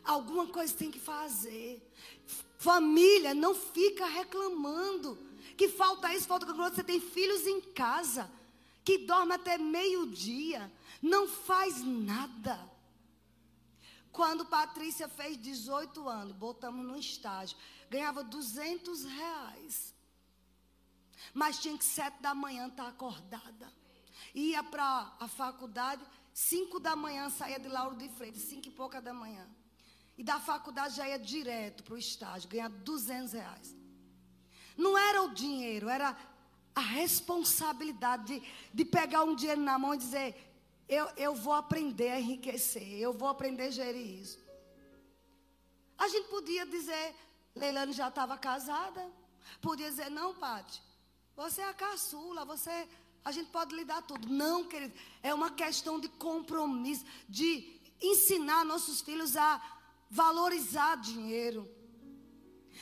Alguma 0.04 0.46
coisa 0.46 0.72
tem 0.74 0.90
que 0.90 1.00
fazer. 1.00 1.82
Família, 2.58 3.34
não 3.34 3.54
fica 3.54 4.06
reclamando 4.06 5.18
que 5.56 5.68
falta 5.68 6.14
isso, 6.14 6.26
falta 6.26 6.46
aquilo. 6.46 6.62
Você 6.70 6.82
tem 6.82 7.00
filhos 7.00 7.46
em 7.46 7.60
casa 7.60 8.30
que 8.82 8.96
dorme 8.98 9.34
até 9.34 9.58
meio-dia, 9.58 10.72
não 11.02 11.28
faz 11.28 11.82
nada. 11.82 12.58
Quando 14.12 14.44
Patrícia 14.44 15.08
fez 15.08 15.36
18 15.36 16.08
anos, 16.08 16.36
botamos 16.36 16.84
no 16.84 16.96
estágio, 16.96 17.56
ganhava 17.88 18.24
200 18.24 19.04
reais. 19.04 19.94
Mas 21.32 21.58
tinha 21.58 21.76
que 21.76 21.84
sete 21.84 22.20
da 22.20 22.34
manhã 22.34 22.66
estar 22.66 22.84
tá 22.84 22.88
acordada. 22.88 23.72
Ia 24.34 24.62
para 24.62 25.16
a 25.20 25.28
faculdade, 25.28 26.02
cinco 26.32 26.80
da 26.80 26.96
manhã 26.96 27.30
saía 27.30 27.58
de 27.58 27.68
Lauro 27.68 27.96
de 27.96 28.08
Freitas, 28.08 28.42
cinco 28.42 28.68
e 28.68 28.70
pouca 28.70 29.00
da 29.00 29.12
manhã. 29.12 29.46
E 30.18 30.24
da 30.24 30.40
faculdade 30.40 30.96
já 30.96 31.08
ia 31.08 31.18
direto 31.18 31.82
para 31.82 31.94
o 31.94 31.98
estágio, 31.98 32.48
ganhar 32.48 32.68
200 32.68 33.32
reais. 33.32 33.76
Não 34.76 34.96
era 34.96 35.22
o 35.22 35.34
dinheiro, 35.34 35.88
era 35.88 36.16
a 36.74 36.80
responsabilidade 36.80 38.40
de, 38.40 38.48
de 38.72 38.84
pegar 38.84 39.24
um 39.24 39.34
dinheiro 39.34 39.60
na 39.60 39.78
mão 39.78 39.94
e 39.94 39.98
dizer: 39.98 40.49
eu, 40.90 41.08
eu 41.16 41.34
vou 41.34 41.52
aprender 41.52 42.10
a 42.10 42.18
enriquecer, 42.18 42.98
eu 42.98 43.12
vou 43.12 43.28
aprender 43.28 43.68
a 43.68 43.70
gerir 43.70 44.20
isso. 44.20 44.40
A 45.96 46.08
gente 46.08 46.28
podia 46.28 46.66
dizer, 46.66 47.14
Leilane 47.54 47.92
já 47.92 48.08
estava 48.08 48.36
casada, 48.36 49.08
podia 49.60 49.88
dizer, 49.88 50.10
não, 50.10 50.34
Pati, 50.34 50.82
você 51.36 51.60
é 51.60 51.68
a 51.68 51.74
caçula, 51.74 52.44
você, 52.44 52.88
a 53.24 53.30
gente 53.30 53.50
pode 53.50 53.72
lhe 53.76 53.84
dar 53.84 54.02
tudo. 54.02 54.28
Não, 54.28 54.64
querido, 54.64 54.92
é 55.22 55.32
uma 55.32 55.52
questão 55.52 56.00
de 56.00 56.08
compromisso, 56.08 57.04
de 57.28 57.80
ensinar 58.02 58.64
nossos 58.64 59.00
filhos 59.00 59.36
a 59.36 59.62
valorizar 60.10 60.96
dinheiro, 60.96 61.70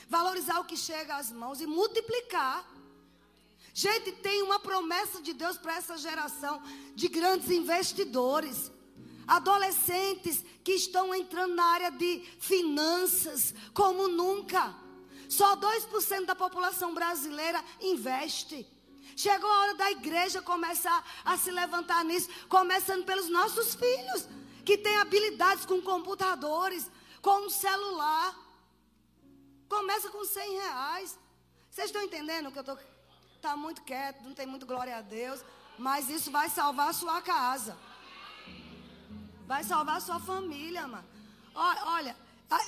valorizar 0.09 0.61
o 0.61 0.65
que 0.65 0.79
chega 0.79 1.17
às 1.17 1.31
mãos 1.31 1.61
e 1.61 1.67
multiplicar. 1.67 2.67
Gente, 3.81 4.11
tem 4.11 4.43
uma 4.43 4.59
promessa 4.59 5.23
de 5.23 5.33
Deus 5.33 5.57
para 5.57 5.77
essa 5.77 5.97
geração 5.97 6.61
de 6.97 7.07
grandes 7.07 7.49
investidores. 7.49 8.73
Adolescentes 9.25 10.45
que 10.65 10.73
estão 10.73 11.15
entrando 11.15 11.55
na 11.55 11.65
área 11.65 11.91
de 11.93 12.19
finanças 12.41 13.55
como 13.73 14.09
nunca. 14.09 14.75
Só 15.29 15.55
2% 15.55 16.25
da 16.25 16.35
população 16.35 16.93
brasileira 16.93 17.65
investe. 17.81 18.67
Chegou 19.17 19.49
a 19.49 19.61
hora 19.61 19.75
da 19.75 19.93
igreja 19.93 20.43
começar 20.43 20.99
a 21.25 21.39
se 21.39 21.53
levantar 21.53 22.05
nisso, 22.05 22.29
começando 22.49 23.05
pelos 23.05 23.29
nossos 23.29 23.77
filhos, 23.77 24.27
que 24.65 24.77
têm 24.77 24.97
habilidades 24.97 25.65
com 25.65 25.81
computadores, 25.81 26.91
com 27.23 27.47
um 27.47 27.49
celular. 27.49 28.37
Começa 29.69 30.11
com 30.11 30.25
100 30.25 30.53
reais. 30.63 31.17
Vocês 31.71 31.87
estão 31.87 32.03
entendendo 32.03 32.49
o 32.49 32.51
que 32.51 32.59
eu 32.59 32.63
estou. 32.63 32.98
Está 33.49 33.57
muito 33.57 33.81
quieto, 33.81 34.23
não 34.25 34.35
tem 34.35 34.47
muito 34.47 34.67
glória 34.67 34.95
a 34.95 35.01
Deus. 35.01 35.43
Mas 35.79 36.11
isso 36.11 36.31
vai 36.31 36.51
salvar 36.51 36.91
a 36.91 36.93
sua 36.93 37.23
casa. 37.23 37.75
Vai 39.47 39.65
salvar 39.65 39.97
a 39.97 40.01
sua 40.01 40.21
família, 40.21 40.87
mano. 40.87 41.09
Olha, 41.55 42.15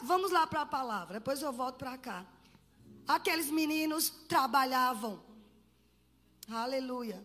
vamos 0.02 0.30
lá 0.30 0.46
para 0.46 0.62
a 0.62 0.66
palavra. 0.78 1.18
Depois 1.18 1.42
eu 1.42 1.52
volto 1.52 1.76
para 1.76 1.98
cá. 1.98 2.24
Aqueles 3.06 3.50
meninos 3.50 4.08
trabalhavam. 4.26 5.22
Aleluia. 6.50 7.22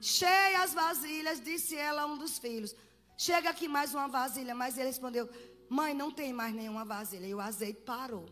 Cheia 0.00 0.64
as 0.64 0.74
vasilhas, 0.74 1.40
disse 1.40 1.76
ela 1.76 2.02
a 2.02 2.06
um 2.06 2.18
dos 2.18 2.36
filhos. 2.36 2.74
Chega 3.16 3.50
aqui 3.50 3.68
mais 3.68 3.94
uma 3.94 4.08
vasilha. 4.08 4.56
Mas 4.56 4.76
ele 4.76 4.88
respondeu: 4.88 5.30
Mãe, 5.68 5.94
não 5.94 6.10
tem 6.10 6.32
mais 6.32 6.52
nenhuma 6.52 6.84
vasilha. 6.84 7.28
E 7.28 7.32
o 7.32 7.40
azeite 7.40 7.82
parou. 7.82 8.26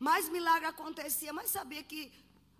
Mais 0.00 0.28
milagre 0.30 0.66
acontecia, 0.66 1.32
mas 1.32 1.50
sabia 1.50 1.82
que. 1.84 2.10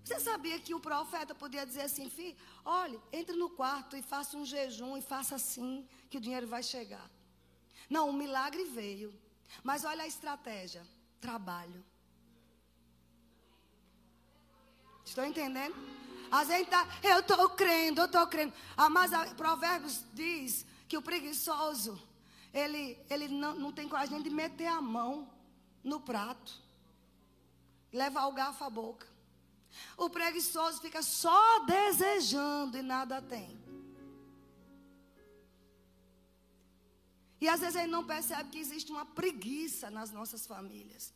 Você 0.04 0.20
sabia 0.20 0.58
que 0.58 0.74
o 0.74 0.80
profeta 0.80 1.34
podia 1.34 1.64
dizer 1.66 1.82
assim, 1.82 2.08
filho, 2.08 2.36
olhe, 2.64 2.98
entre 3.12 3.36
no 3.36 3.50
quarto 3.50 3.96
e 3.96 4.02
faça 4.02 4.36
um 4.36 4.46
jejum 4.46 4.96
e 4.96 5.02
faça 5.02 5.34
assim, 5.34 5.86
que 6.08 6.16
o 6.16 6.20
dinheiro 6.20 6.46
vai 6.46 6.62
chegar. 6.62 7.10
Não, 7.88 8.08
o 8.08 8.12
milagre 8.12 8.64
veio. 8.64 9.12
Mas 9.64 9.84
olha 9.84 10.04
a 10.04 10.06
estratégia: 10.06 10.86
trabalho. 11.20 11.84
Estão 15.04 15.24
entendendo? 15.24 15.74
A 16.30 16.44
gente 16.44 16.70
tá, 16.70 16.86
eu 17.02 17.20
estou 17.20 17.48
crendo, 17.50 18.02
eu 18.02 18.06
estou 18.06 18.26
crendo. 18.26 18.52
Ah, 18.76 18.88
mas 18.88 19.12
a 19.12 19.34
Provérbios 19.34 20.04
diz 20.12 20.64
que 20.86 20.96
o 20.96 21.02
preguiçoso 21.02 22.00
ele, 22.52 22.98
ele 23.08 23.28
não, 23.28 23.54
não 23.54 23.72
tem 23.72 23.88
coragem 23.88 24.22
de 24.22 24.30
meter 24.30 24.66
a 24.66 24.80
mão 24.80 25.28
no 25.82 26.00
prato, 26.00 26.52
levar 27.92 28.26
o 28.26 28.32
garfo 28.32 28.64
à 28.64 28.70
boca. 28.70 29.06
O 29.96 30.10
preguiçoso 30.10 30.80
fica 30.80 31.02
só 31.02 31.64
desejando 31.64 32.76
e 32.76 32.82
nada 32.82 33.22
tem. 33.22 33.60
E 37.40 37.48
às 37.48 37.60
vezes 37.60 37.76
ele 37.76 37.90
não 37.90 38.04
percebe 38.04 38.50
que 38.50 38.58
existe 38.58 38.92
uma 38.92 39.06
preguiça 39.06 39.90
nas 39.90 40.10
nossas 40.10 40.46
famílias. 40.46 41.14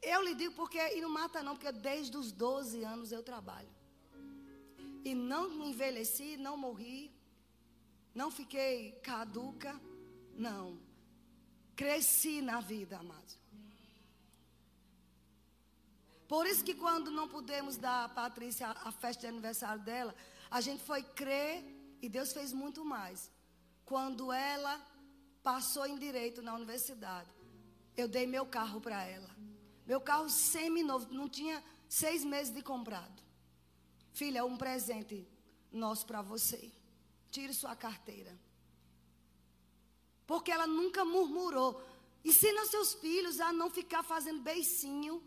Eu 0.00 0.22
lhe 0.22 0.34
digo 0.34 0.54
porque, 0.54 0.78
e 0.78 1.00
não 1.00 1.08
mata 1.08 1.42
não, 1.42 1.56
porque 1.56 1.72
desde 1.72 2.16
os 2.16 2.30
12 2.30 2.84
anos 2.84 3.10
eu 3.10 3.22
trabalho. 3.22 3.68
E 5.04 5.14
não 5.14 5.64
envelheci, 5.64 6.36
não 6.36 6.56
morri, 6.56 7.12
não 8.14 8.30
fiquei 8.30 8.92
caduca, 9.02 9.80
não. 10.34 10.78
Cresci 11.74 12.40
na 12.40 12.60
vida, 12.60 12.98
amados. 12.98 13.36
Por 16.28 16.46
isso 16.46 16.64
que 16.64 16.74
quando 16.74 17.10
não 17.10 17.28
pudemos 17.28 17.76
dar 17.76 18.04
a 18.04 18.08
Patrícia 18.08 18.68
a 18.68 18.90
festa 18.90 19.22
de 19.22 19.26
aniversário 19.28 19.82
dela, 19.82 20.14
a 20.50 20.60
gente 20.60 20.82
foi 20.82 21.02
crer 21.02 21.64
e 22.02 22.08
Deus 22.08 22.32
fez 22.32 22.52
muito 22.52 22.84
mais. 22.84 23.30
Quando 23.84 24.32
ela 24.32 24.80
passou 25.42 25.86
em 25.86 25.96
direito 25.96 26.42
na 26.42 26.54
universidade, 26.54 27.30
eu 27.96 28.08
dei 28.08 28.26
meu 28.26 28.44
carro 28.44 28.80
para 28.80 29.04
ela. 29.04 29.30
Meu 29.86 30.00
carro 30.00 30.28
semi-novo, 30.28 31.12
não 31.12 31.28
tinha 31.28 31.62
seis 31.88 32.24
meses 32.24 32.52
de 32.52 32.62
comprado. 32.62 33.22
Filha, 34.12 34.40
é 34.40 34.42
um 34.42 34.56
presente 34.56 35.26
nosso 35.70 36.04
para 36.06 36.22
você. 36.22 36.72
Tire 37.30 37.54
sua 37.54 37.76
carteira. 37.76 38.36
Porque 40.26 40.50
ela 40.50 40.66
nunca 40.66 41.04
murmurou. 41.04 41.80
Ensina 42.24 42.66
seus 42.66 42.94
filhos 42.94 43.38
a 43.40 43.52
não 43.52 43.70
ficar 43.70 44.02
fazendo 44.02 44.42
beicinho, 44.42 45.22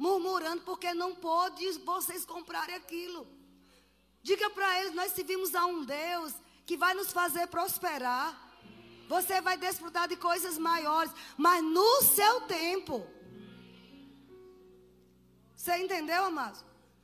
murmurando 0.00 0.62
porque 0.62 0.94
não 0.94 1.14
pôde 1.14 1.70
vocês 1.84 2.24
comprarem 2.24 2.74
aquilo. 2.74 3.26
Diga 4.22 4.48
para 4.48 4.80
eles, 4.80 4.94
nós 4.94 5.12
servimos 5.12 5.54
a 5.54 5.66
um 5.66 5.84
Deus 5.84 6.32
que 6.64 6.74
vai 6.74 6.94
nos 6.94 7.12
fazer 7.12 7.46
prosperar. 7.48 8.28
Você 9.08 9.42
vai 9.42 9.58
desfrutar 9.58 10.08
de 10.08 10.16
coisas 10.16 10.56
maiores, 10.56 11.12
mas 11.36 11.62
no 11.62 12.02
seu 12.02 12.40
tempo. 12.42 13.06
Você 15.54 15.76
entendeu, 15.76 16.24
amado? 16.24 16.58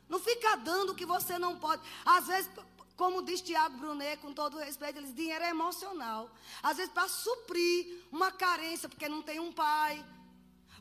Não 0.08 0.18
fica 0.18 0.56
dando 0.56 0.92
o 0.92 0.94
que 0.94 1.04
você 1.04 1.38
não 1.38 1.58
pode. 1.58 1.82
Às 2.02 2.26
vezes, 2.28 2.50
como 2.96 3.22
diz 3.22 3.42
Tiago 3.42 3.76
Brunet, 3.76 4.22
com 4.22 4.32
todo 4.32 4.56
respeito, 4.56 4.98
ele 4.98 5.08
diz, 5.08 5.14
dinheiro 5.14 5.44
é 5.44 5.50
emocional. 5.50 6.30
Às 6.62 6.78
vezes, 6.78 6.92
para 6.92 7.08
suprir 7.08 8.04
uma 8.10 8.30
carência, 8.32 8.88
porque 8.88 9.06
não 9.06 9.20
tem 9.20 9.38
um 9.38 9.52
pai, 9.52 10.02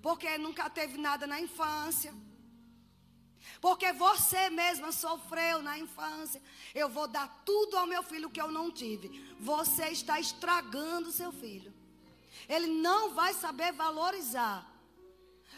porque 0.05 0.37
nunca 0.37 0.69
teve 0.69 0.99
nada 0.99 1.25
na 1.25 1.41
infância. 1.41 2.13
Porque 3.59 3.91
você 3.91 4.51
mesma 4.51 4.91
sofreu 4.91 5.63
na 5.63 5.79
infância. 5.79 6.39
Eu 6.75 6.87
vou 6.87 7.07
dar 7.07 7.27
tudo 7.43 7.75
ao 7.75 7.87
meu 7.87 8.03
filho 8.03 8.29
que 8.29 8.39
eu 8.39 8.51
não 8.51 8.69
tive. 8.69 9.07
Você 9.39 9.87
está 9.87 10.19
estragando 10.19 11.11
seu 11.11 11.31
filho. 11.31 11.73
Ele 12.47 12.67
não 12.67 13.15
vai 13.15 13.33
saber 13.33 13.73
valorizar. 13.73 14.71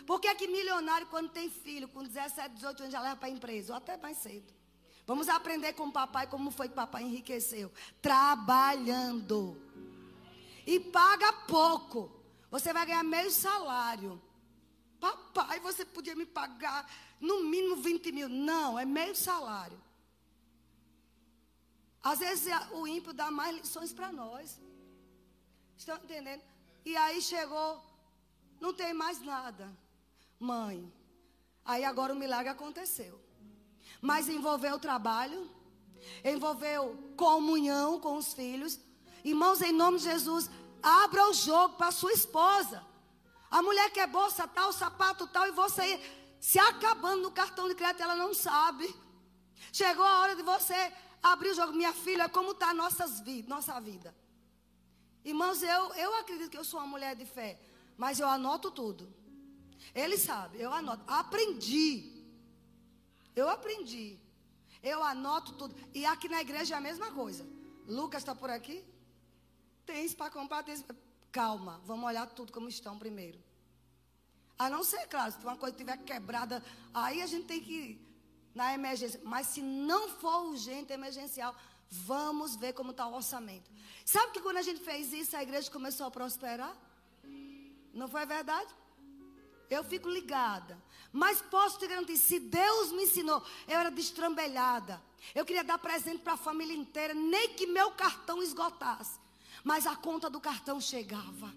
Por 0.05 0.21
que, 0.21 0.29
é 0.29 0.35
que 0.35 0.47
milionário, 0.47 1.07
quando 1.07 1.27
tem 1.27 1.49
filho, 1.49 1.89
com 1.89 2.01
17, 2.01 2.55
18 2.55 2.83
anos, 2.83 2.93
já 2.93 3.01
leva 3.01 3.17
para 3.17 3.27
a 3.27 3.31
empresa? 3.31 3.73
Ou 3.73 3.77
até 3.77 3.97
mais 3.97 4.15
cedo. 4.15 4.53
Vamos 5.05 5.27
aprender 5.27 5.73
com 5.73 5.87
o 5.87 5.91
papai 5.91 6.25
como 6.25 6.51
foi 6.51 6.69
que 6.69 6.73
o 6.73 6.83
papai 6.83 7.03
enriqueceu. 7.03 7.69
Trabalhando. 8.01 9.61
E 10.65 10.79
paga 10.79 11.33
pouco. 11.33 12.09
Você 12.49 12.71
vai 12.71 12.85
ganhar 12.85 13.03
meio 13.03 13.29
salário. 13.29 14.21
Papai, 14.99 15.59
você 15.59 15.85
podia 15.85 16.15
me 16.15 16.25
pagar 16.25 16.89
no 17.19 17.43
mínimo 17.43 17.75
20 17.77 18.11
mil. 18.11 18.29
Não, 18.29 18.77
é 18.77 18.85
meio 18.85 19.15
salário. 19.15 19.81
Às 22.03 22.19
vezes 22.19 22.47
o 22.71 22.87
ímpio 22.87 23.13
dá 23.13 23.29
mais 23.29 23.55
lições 23.55 23.93
para 23.93 24.11
nós. 24.11 24.59
Estão 25.77 25.97
entendendo? 25.97 26.41
E 26.85 26.95
aí 26.95 27.21
chegou, 27.21 27.81
não 28.59 28.73
tem 28.73 28.93
mais 28.93 29.21
nada 29.21 29.75
mãe. 30.39 30.91
Aí 31.65 31.83
agora 31.83 32.13
o 32.13 32.15
milagre 32.15 32.49
aconteceu. 32.49 33.19
Mas 34.01 34.29
envolveu 34.29 34.75
o 34.75 34.79
trabalho, 34.79 35.49
envolveu 36.23 37.13
comunhão 37.17 37.99
com 37.99 38.15
os 38.15 38.33
filhos. 38.33 38.79
Irmãos, 39.23 39.61
em 39.61 39.73
nome 39.73 39.97
de 39.97 40.05
Jesus, 40.05 40.49
abra 40.81 41.29
o 41.29 41.33
jogo 41.33 41.75
para 41.75 41.91
sua 41.91 42.13
esposa. 42.13 42.85
A 43.49 43.61
mulher 43.61 43.89
quer 43.91 44.07
bolsa 44.07 44.47
tal, 44.47 44.71
sapato 44.73 45.27
tal, 45.27 45.47
e 45.47 45.51
você 45.51 45.99
se 46.39 46.59
acabando 46.59 47.23
no 47.23 47.31
cartão 47.31 47.67
de 47.67 47.75
crédito, 47.75 48.03
ela 48.03 48.15
não 48.15 48.33
sabe. 48.33 48.93
Chegou 49.71 50.05
a 50.05 50.21
hora 50.21 50.35
de 50.35 50.43
você 50.43 50.93
abrir 51.21 51.49
o 51.49 51.53
jogo. 51.53 51.73
Minha 51.73 51.93
filha, 51.93 52.29
como 52.29 52.51
está 52.51 52.73
nossas 52.73 53.19
vidas, 53.21 53.49
nossa 53.49 53.79
vida? 53.79 54.15
Irmãos, 55.23 55.61
eu, 55.61 55.93
eu 55.95 56.15
acredito 56.19 56.49
que 56.49 56.57
eu 56.57 56.63
sou 56.63 56.79
uma 56.79 56.87
mulher 56.87 57.15
de 57.15 57.25
fé, 57.25 57.59
mas 57.97 58.19
eu 58.19 58.27
anoto 58.27 58.71
tudo. 58.71 59.13
Ele 59.93 60.17
sabe, 60.17 60.61
eu 60.61 60.71
anoto. 60.71 61.03
Aprendi. 61.07 62.23
Eu 63.35 63.49
aprendi. 63.49 64.19
Eu 64.81 65.03
anoto 65.03 65.53
tudo. 65.53 65.75
E 65.93 66.05
aqui 66.05 66.29
na 66.29 66.41
igreja 66.41 66.75
é 66.75 66.77
a 66.77 66.81
mesma 66.81 67.11
coisa. 67.11 67.45
Lucas 67.87 68.21
está 68.21 68.35
por 68.35 68.49
aqui? 68.49 68.83
Tem 69.85 70.09
para 70.13 70.29
comprar? 70.29 70.63
Tem 70.63 70.75
Calma, 71.37 71.79
vamos 71.85 72.03
olhar 72.03 72.25
tudo 72.25 72.51
como 72.51 72.67
estão 72.67 72.97
primeiro. 72.97 73.37
A 74.57 74.71
não 74.71 74.83
ser, 74.83 75.05
claro, 75.05 75.31
se 75.31 75.37
uma 75.37 75.55
coisa 75.55 75.75
estiver 75.75 75.95
quebrada, 75.97 76.63
aí 76.91 77.21
a 77.21 77.27
gente 77.27 77.45
tem 77.45 77.61
que 77.61 77.71
ir 77.71 78.07
na 78.55 78.73
emergência. 78.73 79.21
Mas 79.23 79.45
se 79.45 79.61
não 79.61 80.09
for 80.09 80.47
urgente, 80.47 80.91
emergencial, 80.91 81.55
vamos 81.91 82.55
ver 82.55 82.73
como 82.73 82.89
está 82.89 83.05
o 83.05 83.13
orçamento. 83.13 83.69
Sabe 84.03 84.31
que 84.31 84.41
quando 84.41 84.57
a 84.57 84.63
gente 84.63 84.79
fez 84.79 85.13
isso, 85.13 85.37
a 85.37 85.43
igreja 85.43 85.69
começou 85.69 86.07
a 86.07 86.09
prosperar? 86.09 86.75
Não 87.93 88.07
foi 88.07 88.25
verdade? 88.25 88.73
Eu 89.69 89.83
fico 89.83 90.09
ligada. 90.09 90.75
Mas 91.13 91.39
posso 91.39 91.77
te 91.77 91.85
garantir, 91.85 92.17
se 92.17 92.39
Deus 92.39 92.91
me 92.91 93.03
ensinou, 93.03 93.45
eu 93.67 93.77
era 93.77 93.91
destrambelhada. 93.91 94.99
Eu 95.35 95.45
queria 95.45 95.63
dar 95.63 95.77
presente 95.77 96.23
para 96.23 96.33
a 96.33 96.37
família 96.37 96.75
inteira, 96.75 97.13
nem 97.13 97.53
que 97.53 97.67
meu 97.67 97.91
cartão 97.91 98.41
esgotasse. 98.41 99.26
Mas 99.63 99.85
a 99.85 99.95
conta 99.95 100.29
do 100.29 100.39
cartão 100.39 100.79
chegava. 100.79 101.53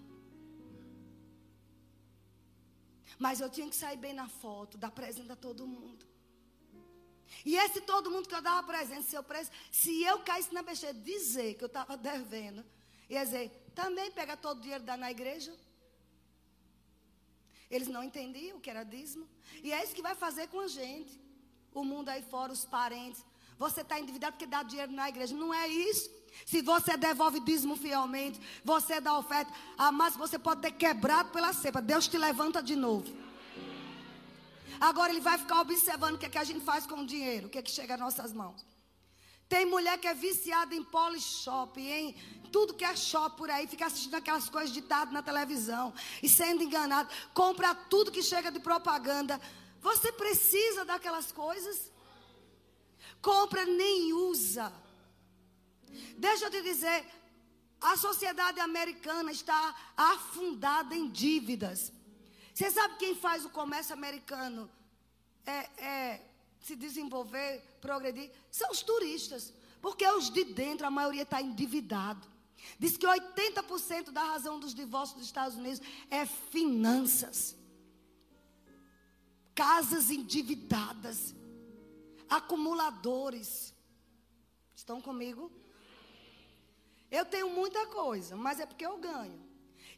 Mas 3.17 3.39
eu 3.39 3.49
tinha 3.49 3.69
que 3.69 3.75
sair 3.75 3.97
bem 3.97 4.13
na 4.13 4.27
foto, 4.27 4.77
dar 4.77 4.91
presente 4.91 5.31
a 5.31 5.35
todo 5.35 5.67
mundo. 5.67 6.05
E 7.45 7.55
esse 7.55 7.81
todo 7.81 8.11
mundo 8.11 8.27
que 8.27 8.35
eu 8.35 8.41
dava 8.41 8.65
presente, 8.65 9.03
se 9.03 9.15
eu, 9.15 9.25
se 9.71 10.03
eu 10.03 10.19
caísse 10.19 10.53
na 10.53 10.61
besteira, 10.61 10.93
dizer 10.93 11.55
que 11.55 11.63
eu 11.63 11.67
estava 11.67 11.95
devendo, 11.95 12.65
ia 13.09 13.23
dizer, 13.23 13.49
também 13.73 14.11
pega 14.11 14.35
todo 14.35 14.57
o 14.57 14.61
dinheiro 14.61 14.83
e 14.83 14.87
dá 14.87 14.97
na 14.97 15.11
igreja. 15.11 15.55
Eles 17.69 17.87
não 17.87 18.03
entendiam 18.03 18.57
o 18.57 18.61
que 18.61 18.69
era 18.69 18.83
dízimo. 18.83 19.27
E 19.63 19.71
é 19.71 19.83
isso 19.83 19.95
que 19.95 20.01
vai 20.01 20.13
fazer 20.13 20.47
com 20.47 20.59
a 20.59 20.67
gente. 20.67 21.17
O 21.73 21.85
mundo 21.85 22.09
aí 22.09 22.21
fora, 22.21 22.51
os 22.51 22.65
parentes. 22.65 23.23
Você 23.57 23.81
está 23.81 23.99
endividado 23.99 24.33
porque 24.33 24.45
dá 24.45 24.61
dinheiro 24.61 24.91
na 24.91 25.07
igreja. 25.07 25.33
Não 25.33 25.53
é 25.53 25.67
isso. 25.67 26.09
Se 26.45 26.61
você 26.61 26.97
devolve 26.97 27.39
dízimo 27.39 27.75
fielmente, 27.75 28.39
você 28.63 28.99
dá 28.99 29.17
oferta, 29.17 29.51
ah, 29.77 29.91
mas 29.91 30.15
você 30.15 30.39
pode 30.39 30.61
ter 30.61 30.71
quebrado 30.71 31.29
pela 31.29 31.53
cepa. 31.53 31.81
Deus 31.81 32.07
te 32.07 32.17
levanta 32.17 32.61
de 32.61 32.75
novo. 32.75 33.11
Agora 34.79 35.11
ele 35.11 35.21
vai 35.21 35.37
ficar 35.37 35.61
observando 35.61 36.15
o 36.15 36.17
que, 36.17 36.25
é 36.25 36.29
que 36.29 36.37
a 36.37 36.43
gente 36.43 36.65
faz 36.65 36.87
com 36.87 37.01
o 37.01 37.05
dinheiro, 37.05 37.47
o 37.47 37.49
que, 37.49 37.57
é 37.57 37.61
que 37.61 37.69
chega 37.71 37.93
às 37.93 37.99
nossas 37.99 38.33
mãos. 38.33 38.65
Tem 39.47 39.65
mulher 39.65 39.97
que 39.99 40.07
é 40.07 40.13
viciada 40.13 40.73
em 40.73 40.83
polishop, 40.83 41.79
em 41.79 42.15
tudo 42.51 42.73
que 42.73 42.83
é 42.83 42.95
shopping 42.95 43.37
por 43.37 43.49
aí, 43.49 43.67
fica 43.67 43.85
assistindo 43.85 44.15
aquelas 44.15 44.49
coisas 44.49 44.71
ditadas 44.71 45.13
na 45.13 45.21
televisão 45.21 45.93
e 46.23 46.27
sendo 46.27 46.63
enganado. 46.63 47.09
Compra 47.33 47.75
tudo 47.75 48.11
que 48.11 48.23
chega 48.23 48.51
de 48.51 48.59
propaganda. 48.59 49.39
Você 49.81 50.11
precisa 50.11 50.85
daquelas 50.85 51.31
coisas? 51.31 51.91
Compra, 53.21 53.65
nem 53.65 54.13
usa. 54.13 54.71
Deixa 56.17 56.45
eu 56.45 56.51
te 56.51 56.61
dizer, 56.61 57.05
a 57.79 57.97
sociedade 57.97 58.59
americana 58.59 59.31
está 59.31 59.75
afundada 59.97 60.95
em 60.95 61.09
dívidas. 61.09 61.91
Você 62.53 62.69
sabe 62.69 62.97
quem 62.97 63.15
faz 63.15 63.43
o 63.45 63.49
comércio 63.49 63.93
americano 63.93 64.69
é, 65.45 65.83
é, 65.83 66.25
se 66.59 66.75
desenvolver, 66.75 67.61
progredir? 67.81 68.29
São 68.51 68.69
os 68.71 68.81
turistas. 68.81 69.53
Porque 69.81 70.05
os 70.05 70.29
de 70.29 70.43
dentro, 70.43 70.85
a 70.85 70.91
maioria 70.91 71.23
está 71.23 71.41
endividado. 71.41 72.27
Diz 72.77 72.95
que 72.95 73.07
80% 73.07 74.11
da 74.11 74.23
razão 74.23 74.59
dos 74.59 74.75
divórcios 74.75 75.17
dos 75.17 75.25
Estados 75.25 75.57
Unidos 75.57 75.81
é 76.09 76.25
finanças. 76.25 77.55
Casas 79.55 80.11
endividadas. 80.11 81.33
Acumuladores. 82.29 83.73
Estão 84.75 85.01
comigo? 85.01 85.51
Eu 87.11 87.25
tenho 87.25 87.49
muita 87.49 87.85
coisa, 87.87 88.35
mas 88.35 88.59
é 88.59 88.65
porque 88.65 88.85
eu 88.85 88.97
ganho. 88.97 89.39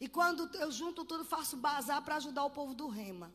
E 0.01 0.07
quando 0.07 0.49
eu 0.57 0.71
junto 0.71 1.05
tudo, 1.05 1.23
faço 1.23 1.55
bazar 1.55 2.01
para 2.01 2.15
ajudar 2.15 2.43
o 2.43 2.49
povo 2.49 2.73
do 2.73 2.87
Rema. 2.87 3.31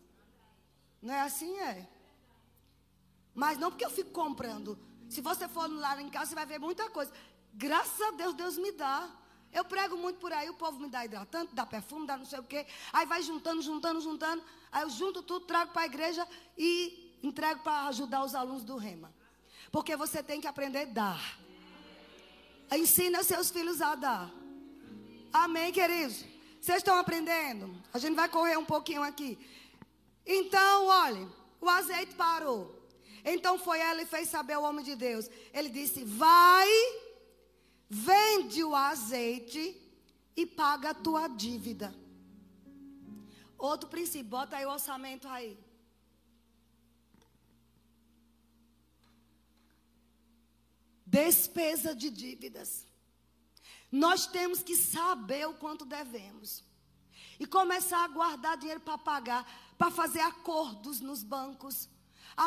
Não 1.00 1.14
é 1.14 1.20
assim? 1.20 1.56
É. 1.60 1.88
Mas 3.34 3.56
não 3.56 3.70
porque 3.70 3.84
eu 3.84 3.90
fico 3.90 4.10
comprando. 4.10 4.76
Se 5.08 5.20
você 5.20 5.46
for 5.46 5.70
lá 5.70 6.00
em 6.02 6.10
casa, 6.10 6.30
você 6.30 6.34
vai 6.34 6.44
ver 6.44 6.58
muita 6.58 6.90
coisa. 6.90 7.12
Graças 7.54 8.00
a 8.02 8.10
Deus, 8.10 8.34
Deus 8.34 8.58
me 8.58 8.72
dá. 8.72 9.08
Eu 9.52 9.64
prego 9.64 9.96
muito 9.96 10.18
por 10.18 10.32
aí, 10.32 10.50
o 10.50 10.54
povo 10.54 10.78
me 10.78 10.88
dá 10.88 11.04
hidratante, 11.04 11.54
dá 11.54 11.64
perfume, 11.64 12.06
dá 12.06 12.16
não 12.16 12.26
sei 12.26 12.40
o 12.40 12.42
quê. 12.42 12.66
Aí 12.92 13.06
vai 13.06 13.22
juntando, 13.22 13.62
juntando, 13.62 14.00
juntando. 14.00 14.42
Aí 14.70 14.82
eu 14.82 14.90
junto 14.90 15.22
tudo, 15.22 15.46
trago 15.46 15.72
para 15.72 15.82
a 15.82 15.86
igreja 15.86 16.26
e 16.56 17.16
entrego 17.22 17.62
para 17.62 17.86
ajudar 17.86 18.24
os 18.24 18.34
alunos 18.34 18.64
do 18.64 18.76
Rema. 18.76 19.14
Porque 19.70 19.96
você 19.96 20.22
tem 20.22 20.40
que 20.40 20.46
aprender 20.46 20.82
a 20.82 20.84
dar. 20.84 21.38
Ensina 22.70 23.22
seus 23.22 23.50
filhos 23.50 23.80
a 23.80 23.94
dar. 23.94 24.30
Amém, 25.32 25.72
queridos? 25.72 26.24
Vocês 26.60 26.78
estão 26.78 26.96
aprendendo? 26.98 27.74
A 27.92 27.98
gente 27.98 28.14
vai 28.14 28.28
correr 28.28 28.56
um 28.56 28.64
pouquinho 28.64 29.02
aqui. 29.02 29.38
Então, 30.26 30.86
olhe, 30.86 31.26
o 31.60 31.68
azeite 31.68 32.14
parou. 32.14 32.78
Então 33.24 33.58
foi 33.58 33.78
ela 33.78 34.02
e 34.02 34.06
fez 34.06 34.28
saber 34.28 34.54
ao 34.54 34.64
homem 34.64 34.84
de 34.84 34.94
Deus. 34.94 35.30
Ele 35.52 35.68
disse: 35.68 36.04
Vai, 36.04 36.68
vende 37.88 38.62
o 38.62 38.74
azeite 38.74 39.80
e 40.36 40.46
paga 40.46 40.90
a 40.90 40.94
tua 40.94 41.28
dívida. 41.28 41.94
Outro 43.56 43.88
princípio, 43.88 44.28
bota 44.28 44.56
aí 44.56 44.66
o 44.66 44.70
orçamento 44.70 45.26
aí. 45.28 45.58
Despesa 51.10 51.94
de 51.94 52.10
dívidas. 52.10 52.86
Nós 53.90 54.26
temos 54.26 54.62
que 54.62 54.76
saber 54.76 55.48
o 55.48 55.54
quanto 55.54 55.86
devemos. 55.86 56.62
E 57.40 57.46
começar 57.46 58.04
a 58.04 58.08
guardar 58.08 58.58
dinheiro 58.58 58.80
para 58.80 58.98
pagar, 58.98 59.74
para 59.78 59.90
fazer 59.90 60.20
acordos 60.20 61.00
nos 61.00 61.22
bancos. 61.22 61.88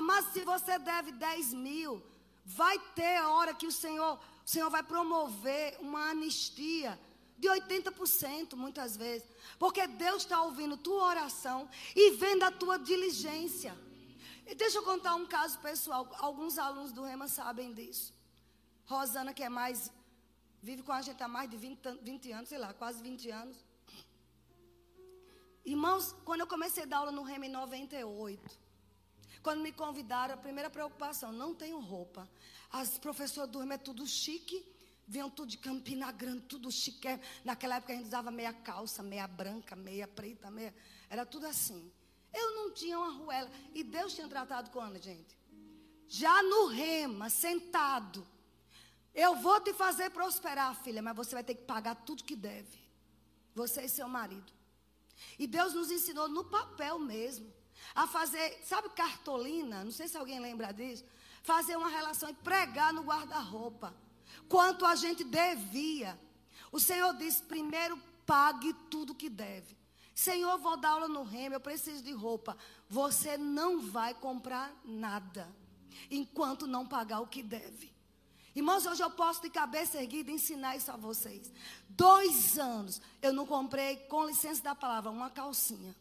Mas 0.03 0.27
se 0.33 0.41
você 0.41 0.77
deve 0.77 1.11
10 1.13 1.53
mil, 1.53 2.03
vai 2.45 2.77
ter 2.93 3.21
hora 3.23 3.53
que 3.55 3.65
o 3.65 3.71
Senhor, 3.71 4.19
o 4.45 4.49
Senhor 4.49 4.69
vai 4.69 4.83
promover 4.83 5.77
uma 5.79 6.11
anistia 6.11 6.99
de 7.39 7.47
80% 7.47 8.55
muitas 8.55 8.95
vezes. 8.95 9.27
Porque 9.57 9.87
Deus 9.87 10.21
está 10.21 10.43
ouvindo 10.43 10.77
tua 10.77 11.03
oração 11.05 11.67
e 11.95 12.11
vendo 12.11 12.43
a 12.43 12.51
tua 12.51 12.77
diligência. 12.77 13.75
E 14.45 14.53
deixa 14.53 14.77
eu 14.77 14.83
contar 14.83 15.15
um 15.15 15.25
caso 15.25 15.57
pessoal. 15.59 16.07
Alguns 16.19 16.59
alunos 16.59 16.91
do 16.91 17.03
Rema 17.03 17.27
sabem 17.27 17.73
disso. 17.73 18.20
Rosana, 18.93 19.33
que 19.33 19.43
é 19.43 19.49
mais 19.49 19.91
Vive 20.63 20.83
com 20.83 20.91
a 20.91 21.01
gente 21.01 21.21
há 21.23 21.27
mais 21.27 21.49
de 21.49 21.57
20, 21.57 21.79
20 22.03 22.31
anos, 22.33 22.49
sei 22.49 22.59
lá, 22.59 22.71
quase 22.71 23.01
20 23.01 23.31
anos. 23.31 23.57
Irmãos, 25.65 26.15
quando 26.23 26.41
eu 26.41 26.47
comecei 26.47 26.83
a 26.83 26.85
dar 26.85 26.97
aula 26.97 27.11
no 27.11 27.23
Rema 27.23 27.47
em 27.47 27.49
98, 27.49 28.59
quando 29.41 29.61
me 29.61 29.71
convidaram, 29.71 30.35
a 30.35 30.37
primeira 30.37 30.69
preocupação, 30.69 31.31
não 31.31 31.55
tenho 31.55 31.79
roupa. 31.79 32.29
As 32.69 32.99
professoras 32.99 33.49
do 33.49 33.59
é 33.73 33.77
tudo 33.77 34.05
chique, 34.05 34.63
vinham 35.07 35.31
tudo 35.31 35.49
de 35.49 35.57
Campina 35.57 36.11
Grande, 36.11 36.41
tudo 36.41 36.71
chique. 36.71 37.07
Naquela 37.43 37.77
época 37.77 37.93
a 37.93 37.95
gente 37.95 38.05
usava 38.05 38.29
meia 38.29 38.53
calça, 38.53 39.01
meia 39.01 39.27
branca, 39.27 39.75
meia 39.75 40.07
preta, 40.07 40.51
meia. 40.51 40.75
Era 41.09 41.25
tudo 41.25 41.47
assim. 41.47 41.91
Eu 42.31 42.53
não 42.53 42.71
tinha 42.71 42.99
uma 42.99 43.11
ruela. 43.13 43.49
E 43.73 43.83
Deus 43.83 44.13
tinha 44.13 44.27
tratado 44.27 44.69
com 44.69 44.79
a 44.79 44.95
gente. 44.99 45.35
Já 46.07 46.43
no 46.43 46.67
Rema, 46.67 47.31
sentado 47.31 48.27
eu 49.13 49.35
vou 49.35 49.59
te 49.59 49.73
fazer 49.73 50.09
prosperar, 50.09 50.75
filha, 50.83 51.01
mas 51.01 51.15
você 51.15 51.35
vai 51.35 51.43
ter 51.43 51.55
que 51.55 51.63
pagar 51.63 51.95
tudo 51.95 52.23
que 52.23 52.35
deve. 52.35 52.79
Você 53.53 53.83
e 53.83 53.89
seu 53.89 54.07
marido. 54.07 54.51
E 55.37 55.45
Deus 55.45 55.73
nos 55.73 55.91
ensinou 55.91 56.27
no 56.29 56.45
papel 56.45 56.97
mesmo 56.97 57.51
a 57.93 58.07
fazer, 58.07 58.61
sabe 58.63 58.89
cartolina? 58.89 59.83
Não 59.83 59.91
sei 59.91 60.07
se 60.07 60.17
alguém 60.17 60.39
lembra 60.39 60.71
disso. 60.71 61.03
Fazer 61.43 61.75
uma 61.75 61.89
relação 61.89 62.29
e 62.29 62.33
pregar 62.33 62.93
no 62.93 63.03
guarda-roupa. 63.03 63.93
Quanto 64.47 64.85
a 64.85 64.95
gente 64.95 65.23
devia. 65.23 66.19
O 66.71 66.79
Senhor 66.79 67.13
disse: 67.15 67.41
primeiro 67.43 67.99
pague 68.25 68.73
tudo 68.89 69.15
que 69.15 69.29
deve. 69.29 69.77
Senhor, 70.13 70.57
vou 70.59 70.77
dar 70.77 70.91
aula 70.91 71.07
no 71.07 71.23
remo, 71.23 71.55
eu 71.55 71.59
preciso 71.59 72.03
de 72.03 72.11
roupa. 72.11 72.57
Você 72.89 73.37
não 73.37 73.81
vai 73.81 74.13
comprar 74.13 74.73
nada 74.85 75.53
enquanto 76.09 76.67
não 76.67 76.85
pagar 76.85 77.21
o 77.21 77.27
que 77.27 77.41
deve. 77.41 77.91
Irmãos, 78.53 78.85
hoje 78.85 79.01
eu 79.01 79.09
posso 79.09 79.41
de 79.41 79.49
cabeça 79.49 79.97
erguida 79.97 80.29
ensinar 80.29 80.75
isso 80.75 80.91
a 80.91 80.97
vocês. 80.97 81.51
Dois 81.87 82.59
anos 82.59 83.01
eu 83.21 83.31
não 83.31 83.45
comprei, 83.45 83.95
com 83.95 84.25
licença 84.25 84.61
da 84.61 84.75
palavra, 84.75 85.09
uma 85.09 85.29
calcinha. 85.29 85.95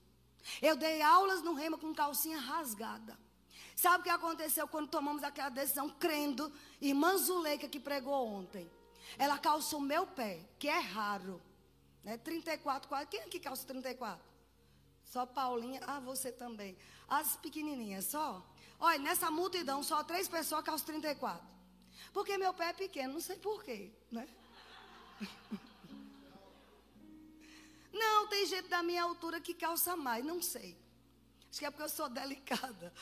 Eu 0.61 0.76
dei 0.76 1.01
aulas 1.01 1.42
no 1.42 1.55
Rema 1.55 1.78
com 1.78 1.94
calcinha 1.94 2.38
rasgada. 2.38 3.16
Sabe 3.76 4.01
o 4.01 4.03
que 4.03 4.11
aconteceu 4.11 4.66
quando 4.66 4.88
tomamos 4.88 5.22
aquela 5.22 5.48
decisão, 5.48 5.88
crendo? 5.88 6.53
Irmã 6.80 7.16
Zuleika, 7.16 7.68
que 7.68 7.78
pregou 7.78 8.26
ontem. 8.26 8.68
Ela 9.16 9.38
calçou 9.38 9.80
meu 9.80 10.07
pé, 10.07 10.40
que 10.59 10.68
é 10.68 10.78
raro. 10.78 11.40
Né? 12.03 12.18
34, 12.18 12.88
quase. 12.88 13.07
Quem 13.07 13.20
aqui 13.20 13.38
calça 13.38 13.64
34? 13.66 14.22
Só 15.05 15.24
Paulinha. 15.24 15.80
Ah, 15.86 16.01
você 16.01 16.32
também. 16.32 16.76
As 17.09 17.36
pequenininhas, 17.36 18.07
só. 18.07 18.44
Olha, 18.78 18.98
nessa 18.98 19.30
multidão, 19.30 19.82
só 19.82 20.03
três 20.03 20.28
pessoas 20.28 20.64
calçam 20.64 20.86
34. 20.86 21.59
Porque 22.12 22.36
meu 22.36 22.52
pé 22.52 22.70
é 22.70 22.72
pequeno, 22.72 23.14
não 23.14 23.20
sei 23.20 23.36
porquê, 23.36 23.90
né? 24.11 24.28
Não, 27.92 28.28
tem 28.28 28.46
gente 28.46 28.68
da 28.68 28.82
minha 28.82 29.02
altura 29.02 29.40
que 29.40 29.54
calça 29.54 29.96
mais, 29.96 30.24
não 30.24 30.40
sei. 30.40 30.76
Acho 31.50 31.58
que 31.58 31.66
é 31.66 31.70
porque 31.70 31.82
eu 31.82 31.88
sou 31.88 32.08
delicada. 32.08 32.92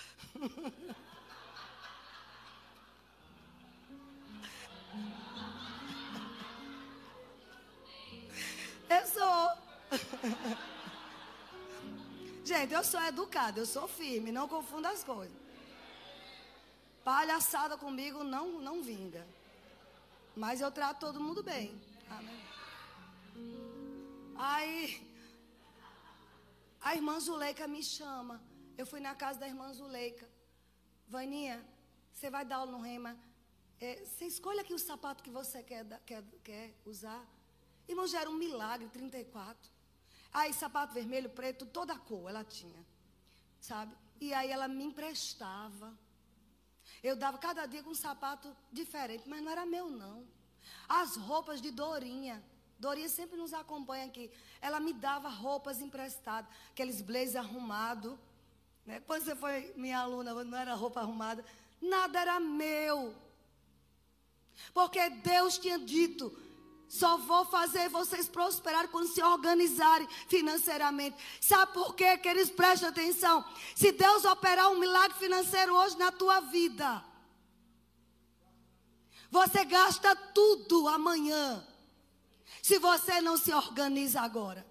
Eu 8.88 9.06
sou. 9.06 9.52
Gente, 12.42 12.72
eu 12.72 12.82
sou 12.82 13.00
educada, 13.02 13.60
eu 13.60 13.66
sou 13.66 13.86
firme, 13.86 14.32
não 14.32 14.48
confunda 14.48 14.88
as 14.88 15.04
coisas. 15.04 15.47
Palhaçada 17.08 17.74
comigo 17.78 18.22
não, 18.22 18.60
não 18.60 18.82
vinga. 18.82 19.26
Mas 20.36 20.60
eu 20.60 20.70
trato 20.70 21.00
todo 21.00 21.18
mundo 21.18 21.42
bem. 21.42 21.74
Amém. 22.10 22.40
Aí, 24.36 25.10
a 26.82 26.94
irmã 26.94 27.18
Zuleika 27.18 27.66
me 27.66 27.82
chama. 27.82 28.42
Eu 28.76 28.84
fui 28.84 29.00
na 29.00 29.14
casa 29.14 29.40
da 29.40 29.48
irmã 29.48 29.72
Zuleika. 29.72 30.28
Vaninha, 31.08 31.66
você 32.12 32.28
vai 32.28 32.44
dar 32.44 32.56
aula 32.56 32.72
no 32.72 32.80
rema. 32.82 33.16
É, 33.80 34.04
você 34.04 34.26
escolhe 34.26 34.60
aqui 34.60 34.74
o 34.74 34.78
sapato 34.78 35.24
que 35.24 35.30
você 35.30 35.62
quer, 35.62 35.86
quer, 36.04 36.22
quer 36.44 36.74
usar. 36.84 37.24
Irmão, 37.88 38.06
já 38.06 38.20
era 38.20 38.28
um 38.28 38.34
milagre, 38.34 38.86
34. 38.90 39.70
Aí, 40.30 40.52
sapato 40.52 40.92
vermelho, 40.92 41.30
preto, 41.30 41.64
toda 41.64 41.94
a 41.94 41.98
cor 41.98 42.28
ela 42.28 42.44
tinha. 42.44 42.84
Sabe? 43.58 43.96
E 44.20 44.34
aí 44.34 44.50
ela 44.50 44.68
me 44.68 44.84
emprestava. 44.84 45.96
Eu 47.02 47.14
dava 47.16 47.38
cada 47.38 47.66
dia 47.66 47.82
com 47.82 47.90
um 47.90 47.94
sapato 47.94 48.54
diferente, 48.72 49.28
mas 49.28 49.42
não 49.42 49.50
era 49.50 49.64
meu, 49.64 49.88
não. 49.88 50.26
As 50.88 51.16
roupas 51.16 51.60
de 51.60 51.70
Dorinha. 51.70 52.42
Dorinha 52.78 53.08
sempre 53.08 53.36
nos 53.36 53.52
acompanha 53.52 54.06
aqui. 54.06 54.30
Ela 54.60 54.80
me 54.80 54.92
dava 54.92 55.28
roupas 55.28 55.80
emprestadas, 55.80 56.50
aqueles 56.70 57.00
blazers 57.02 57.36
arrumados. 57.36 58.16
Né? 58.86 59.00
Quando 59.06 59.24
você 59.24 59.34
foi 59.34 59.72
minha 59.76 59.98
aluna, 59.98 60.32
não 60.44 60.58
era 60.58 60.74
roupa 60.74 61.00
arrumada. 61.00 61.44
Nada 61.80 62.20
era 62.20 62.40
meu. 62.40 63.14
Porque 64.72 65.10
Deus 65.10 65.58
tinha 65.58 65.78
dito: 65.78 66.36
só 66.88 67.18
vou 67.18 67.44
fazer 67.44 67.90
vocês 67.90 68.28
prosperar 68.28 68.88
quando 68.88 69.08
se 69.08 69.22
organizarem 69.22 70.08
financeiramente. 70.26 71.16
Sabe 71.38 71.72
por 71.74 71.94
quê, 71.94 72.16
queridos? 72.16 72.50
Preste 72.50 72.86
atenção. 72.86 73.44
Se 73.76 73.92
Deus 73.92 74.24
operar 74.24 74.70
um 74.70 74.78
milagre 74.78 75.18
financeiro 75.18 75.74
hoje 75.74 75.98
na 75.98 76.10
tua 76.10 76.40
vida, 76.40 77.04
você 79.30 79.64
gasta 79.66 80.16
tudo 80.16 80.88
amanhã. 80.88 81.62
Se 82.62 82.78
você 82.78 83.20
não 83.20 83.36
se 83.36 83.52
organiza 83.52 84.22
agora. 84.22 84.66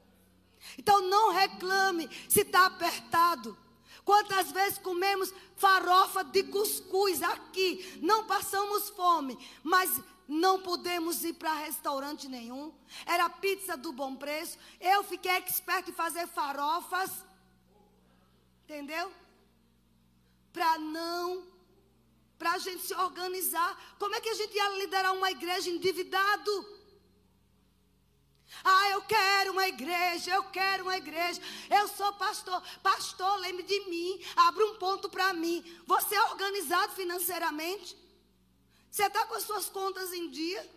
Então 0.75 1.01
não 1.01 1.31
reclame 1.31 2.09
se 2.27 2.41
está 2.41 2.65
apertado. 2.65 3.55
Quantas 4.03 4.51
vezes 4.51 4.79
comemos 4.79 5.33
farofa 5.55 6.23
de 6.23 6.43
cuscuz 6.43 7.21
aqui, 7.21 7.99
não 8.01 8.23
passamos 8.25 8.89
fome, 8.89 9.37
mas 9.61 10.01
não 10.27 10.61
podemos 10.61 11.23
ir 11.23 11.33
para 11.33 11.53
restaurante 11.53 12.27
nenhum. 12.27 12.73
Era 13.05 13.29
pizza 13.29 13.77
do 13.77 13.93
bom 13.93 14.15
preço. 14.15 14.57
Eu 14.79 15.03
fiquei 15.03 15.31
expert 15.31 15.87
em 15.87 15.93
fazer 15.93 16.27
farofas. 16.27 17.11
Entendeu? 18.65 19.11
Para 20.51 20.77
não. 20.79 21.47
Para 22.37 22.51
a 22.53 22.57
gente 22.57 22.85
se 22.85 22.93
organizar. 22.93 23.95
Como 23.97 24.15
é 24.15 24.19
que 24.19 24.29
a 24.29 24.33
gente 24.33 24.53
ia 24.53 24.69
liderar 24.77 25.13
uma 25.13 25.31
igreja 25.31 25.69
endividado? 25.69 26.77
Ah, 28.63 28.89
eu 28.89 29.01
quero 29.03 29.51
uma 29.51 29.67
igreja, 29.67 30.31
eu 30.31 30.43
quero 30.45 30.83
uma 30.83 30.97
igreja. 30.97 31.41
Eu 31.69 31.87
sou 31.87 32.11
pastor. 32.13 32.61
Pastor, 32.83 33.37
lembre 33.39 33.63
de 33.63 33.79
mim. 33.89 34.21
Abra 34.35 34.65
um 34.65 34.75
ponto 34.75 35.09
para 35.09 35.33
mim. 35.33 35.63
Você 35.85 36.15
é 36.15 36.21
organizado 36.23 36.93
financeiramente? 36.93 38.06
Você 38.97 39.05
está 39.05 39.27
com 39.27 39.35
as 39.35 39.43
suas 39.43 39.69
contas 39.69 40.11
em 40.11 40.27
dia? 40.31 40.67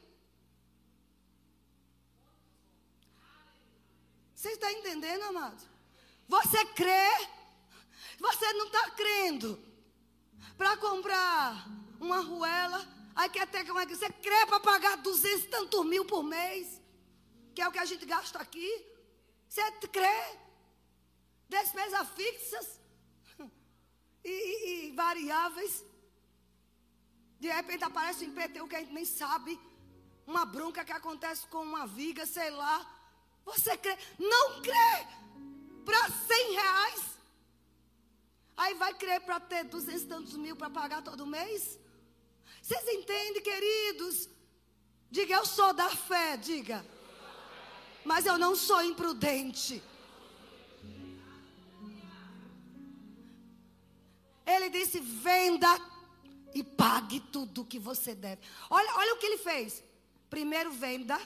Você 4.35 4.51
está 4.51 4.71
entendendo, 4.71 5.23
amado? 5.23 5.67
Você 6.29 6.63
crê? 6.67 7.09
Você 8.19 8.53
não 8.53 8.67
está 8.67 8.91
crendo 8.91 9.59
para 10.59 10.77
comprar 10.77 11.67
uma 11.99 12.19
arruela, 12.19 12.87
aí 13.17 13.31
quer 13.31 13.47
ter 13.47 13.65
que 13.65 13.71
uma 13.71 13.87
Você 13.87 14.11
crê 14.13 14.45
para 14.45 14.61
pagar 14.61 14.99
200 14.99 15.45
e 15.45 15.49
tantos 15.49 15.87
mil 15.87 16.05
por 16.05 16.23
mês, 16.23 16.79
que 17.55 17.63
é 17.63 17.69
o 17.69 17.73
que 17.73 17.79
a 17.79 17.87
gente 17.87 18.05
gasta 18.05 18.39
aqui? 18.39 18.71
Você 19.49 19.63
crê? 19.89 20.39
Despesas 21.49 22.07
fixas 22.11 22.81
e, 24.23 24.29
e, 24.29 24.89
e 24.89 24.93
variáveis. 24.93 25.90
De 27.41 27.49
repente 27.49 27.83
aparece 27.83 28.25
um 28.25 28.29
IPTU 28.29 28.69
que 28.69 28.77
a 28.77 28.81
gente 28.81 28.93
nem 28.93 29.05
sabe. 29.05 29.59
Uma 30.27 30.45
bronca 30.45 30.85
que 30.85 30.93
acontece 30.93 31.47
com 31.47 31.63
uma 31.63 31.87
viga, 31.87 32.27
sei 32.27 32.51
lá. 32.51 32.77
Você 33.47 33.77
crê? 33.77 33.97
Não 34.19 34.61
crê 34.61 35.07
para 35.85 36.11
100 36.11 36.53
reais? 36.53 37.03
Aí 38.57 38.75
vai 38.75 38.93
crer 38.93 39.21
para 39.23 39.41
ter 39.41 39.65
200 39.65 40.05
tantos 40.05 40.37
mil 40.37 40.55
para 40.55 40.69
pagar 40.69 41.03
todo 41.03 41.27
mês? 41.27 41.79
Vocês 42.61 42.87
entendem, 42.89 43.43
queridos? 43.43 44.29
Diga, 45.11 45.35
eu 45.35 45.47
sou 45.47 45.73
da 45.73 45.89
fé, 45.89 46.37
diga. 46.37 46.85
Mas 48.05 48.27
eu 48.27 48.37
não 48.37 48.55
sou 48.55 48.83
imprudente. 48.83 49.83
Ele 54.47 54.69
disse: 54.69 55.01
venda 55.01 55.69
e 56.55 56.63
pague 56.63 57.21
tudo 57.21 57.63
o 57.63 57.65
que 57.65 57.79
você 57.79 58.15
deve. 58.15 58.41
Olha, 58.69 58.95
olha 58.97 59.15
o 59.15 59.19
que 59.19 59.27
ele 59.27 59.39
fez. 59.39 59.83
Primeiro, 60.29 60.71
venda, 60.73 61.21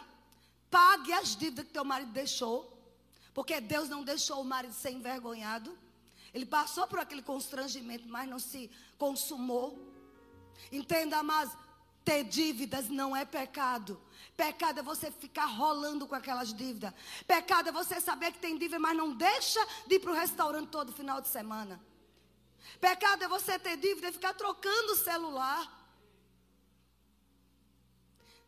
pague 0.71 1.13
as 1.13 1.37
dívidas 1.37 1.67
que 1.67 1.73
teu 1.73 1.85
marido 1.85 2.13
deixou. 2.13 2.71
Porque 3.33 3.61
Deus 3.61 3.89
não 3.89 4.05
deixou 4.05 4.41
o 4.41 4.45
marido 4.45 4.75
ser 4.75 4.91
envergonhado. 4.91 5.77
Ele 6.33 6.47
passou 6.47 6.87
por 6.87 6.99
aquele 6.99 7.23
constrangimento, 7.23 8.09
mas 8.09 8.29
não 8.29 8.39
se 8.39 8.71
consumou. 8.99 9.79
Entenda, 10.71 11.23
mas 11.23 11.51
ter 12.05 12.25
dívidas 12.25 12.89
não 12.89 13.15
é 13.17 13.25
pecado. 13.25 14.01
Pecado 14.37 14.81
é 14.81 14.83
você 14.83 15.11
ficar 15.11 15.47
rolando 15.47 16.07
com 16.07 16.15
aquelas 16.15 16.53
dívidas. 16.53 16.93
Pecado 17.27 17.69
é 17.69 17.73
você 17.73 18.01
saber 18.01 18.33
que 18.33 18.39
tem 18.39 18.59
dívida, 18.59 18.79
mas 18.79 18.97
não 18.97 19.15
deixa 19.15 19.61
de 19.87 19.97
ir 19.97 20.01
para 20.01 20.13
o 20.13 20.15
restaurante 20.15 20.69
todo 20.69 20.93
final 20.93 21.21
de 21.21 21.29
semana. 21.29 21.81
Pecado 22.81 23.25
é 23.25 23.29
você 23.29 23.59
ter 23.59 23.77
dívida 23.77 24.09
e 24.09 24.13
ficar 24.13 24.35
trocando 24.35 24.93
o 24.93 24.97
celular. 24.97 25.85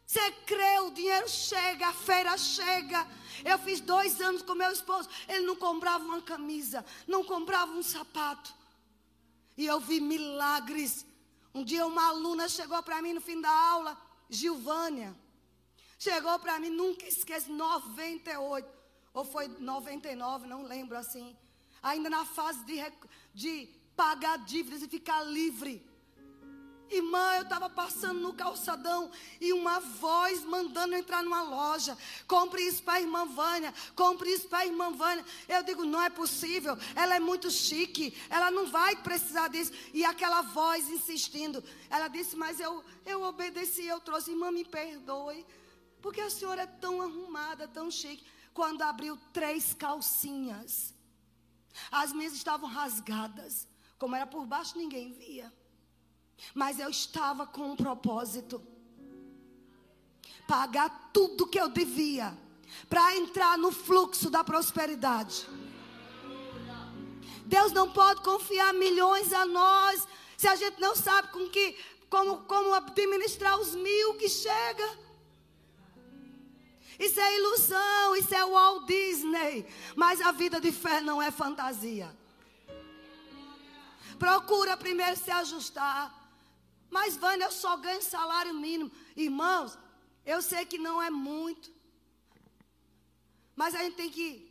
Você 0.06 0.30
crê, 0.46 0.78
o 0.80 0.90
dinheiro 0.90 1.28
chega, 1.28 1.88
a 1.88 1.92
feira 1.92 2.36
chega. 2.38 3.06
Eu 3.44 3.58
fiz 3.58 3.80
dois 3.80 4.20
anos 4.20 4.42
com 4.42 4.54
meu 4.54 4.70
esposo. 4.70 5.08
Ele 5.28 5.44
não 5.44 5.56
comprava 5.56 6.04
uma 6.04 6.22
camisa, 6.22 6.84
não 7.06 7.24
comprava 7.24 7.72
um 7.72 7.82
sapato. 7.82 8.54
E 9.56 9.66
eu 9.66 9.80
vi 9.80 10.00
milagres. 10.00 11.04
Um 11.52 11.64
dia 11.64 11.86
uma 11.86 12.08
aluna 12.08 12.48
chegou 12.48 12.80
para 12.82 13.02
mim 13.02 13.14
no 13.14 13.20
fim 13.20 13.40
da 13.40 13.50
aula, 13.50 14.00
Gilvânia. 14.30 15.16
Chegou 15.98 16.38
para 16.38 16.58
mim, 16.60 16.70
nunca 16.70 17.06
esqueço, 17.06 17.50
98. 17.50 18.68
Ou 19.14 19.24
foi 19.24 19.48
99, 19.48 20.46
não 20.46 20.62
lembro 20.62 20.96
assim. 20.96 21.36
Ainda 21.82 22.10
na 22.10 22.24
fase 22.24 22.64
de, 22.64 22.76
de 23.34 23.68
pagar 23.96 24.38
dívidas 24.38 24.82
e 24.82 24.88
ficar 24.88 25.22
livre. 25.22 25.84
Irmã, 26.88 27.34
eu 27.34 27.42
estava 27.42 27.68
passando 27.68 28.20
no 28.20 28.32
calçadão 28.32 29.10
e 29.40 29.52
uma 29.52 29.80
voz 29.80 30.44
mandando 30.44 30.94
entrar 30.94 31.22
numa 31.22 31.42
loja. 31.42 31.98
Compre 32.28 32.62
isso 32.62 32.80
para 32.82 32.94
a 32.94 33.00
irmã 33.00 33.26
Vânia. 33.26 33.74
Compre 33.96 34.30
isso 34.30 34.46
para 34.48 34.58
a 34.58 34.66
irmã 34.66 34.92
Vânia. 34.92 35.24
Eu 35.48 35.64
digo, 35.64 35.84
não 35.84 36.00
é 36.00 36.08
possível. 36.08 36.78
Ela 36.94 37.16
é 37.16 37.20
muito 37.20 37.50
chique. 37.50 38.16
Ela 38.30 38.52
não 38.52 38.66
vai 38.66 38.94
precisar 38.96 39.48
disso. 39.48 39.72
E 39.92 40.04
aquela 40.04 40.42
voz 40.42 40.88
insistindo. 40.88 41.62
Ela 41.90 42.06
disse, 42.06 42.36
mas 42.36 42.60
eu, 42.60 42.84
eu 43.04 43.22
obedeci, 43.22 43.84
eu 43.84 43.98
trouxe. 43.98 44.30
Irmã, 44.30 44.52
me 44.52 44.64
perdoe. 44.64 45.44
Porque 46.00 46.20
a 46.20 46.30
senhora 46.30 46.62
é 46.62 46.66
tão 46.66 47.02
arrumada, 47.02 47.66
tão 47.66 47.90
chique. 47.90 48.24
Quando 48.54 48.82
abriu 48.82 49.18
três 49.32 49.74
calcinhas. 49.74 50.94
As 51.90 52.12
minhas 52.12 52.32
estavam 52.32 52.68
rasgadas. 52.68 53.66
Como 53.98 54.14
era 54.14 54.26
por 54.26 54.46
baixo, 54.46 54.76
ninguém 54.76 55.12
via. 55.12 55.52
Mas 56.54 56.78
eu 56.78 56.88
estava 56.90 57.46
com 57.46 57.72
um 57.72 57.76
propósito: 57.76 58.62
pagar 60.46 61.10
tudo 61.12 61.46
que 61.46 61.58
eu 61.58 61.68
devia, 61.68 62.36
para 62.88 63.16
entrar 63.16 63.56
no 63.56 63.72
fluxo 63.72 64.30
da 64.30 64.44
prosperidade. 64.44 65.46
Deus 67.46 67.72
não 67.72 67.90
pode 67.90 68.22
confiar 68.22 68.74
milhões 68.74 69.32
a 69.32 69.46
nós, 69.46 70.06
se 70.36 70.48
a 70.48 70.56
gente 70.56 70.80
não 70.80 70.96
sabe 70.96 71.28
com 71.28 71.48
que, 71.48 71.76
como, 72.10 72.38
como 72.42 72.74
administrar 72.74 73.58
os 73.58 73.74
mil 73.74 74.14
que 74.14 74.28
chega. 74.28 75.06
Isso 76.98 77.20
é 77.20 77.36
ilusão, 77.36 78.16
isso 78.16 78.34
é 78.34 78.44
Walt 78.44 78.86
Disney. 78.86 79.66
Mas 79.94 80.20
a 80.20 80.32
vida 80.32 80.60
de 80.60 80.72
fé 80.72 81.00
não 81.00 81.20
é 81.20 81.30
fantasia. 81.30 82.14
Procura 84.18 84.76
primeiro 84.76 85.16
se 85.16 85.30
ajustar. 85.30 86.14
Mas, 86.90 87.16
Vânia, 87.16 87.44
eu 87.44 87.52
só 87.52 87.76
ganho 87.76 88.02
salário 88.02 88.54
mínimo. 88.54 88.90
Irmãos, 89.16 89.78
eu 90.24 90.40
sei 90.40 90.64
que 90.64 90.78
não 90.78 91.02
é 91.02 91.10
muito. 91.10 91.70
Mas 93.54 93.74
a 93.74 93.82
gente 93.82 93.96
tem 93.96 94.10
que 94.10 94.50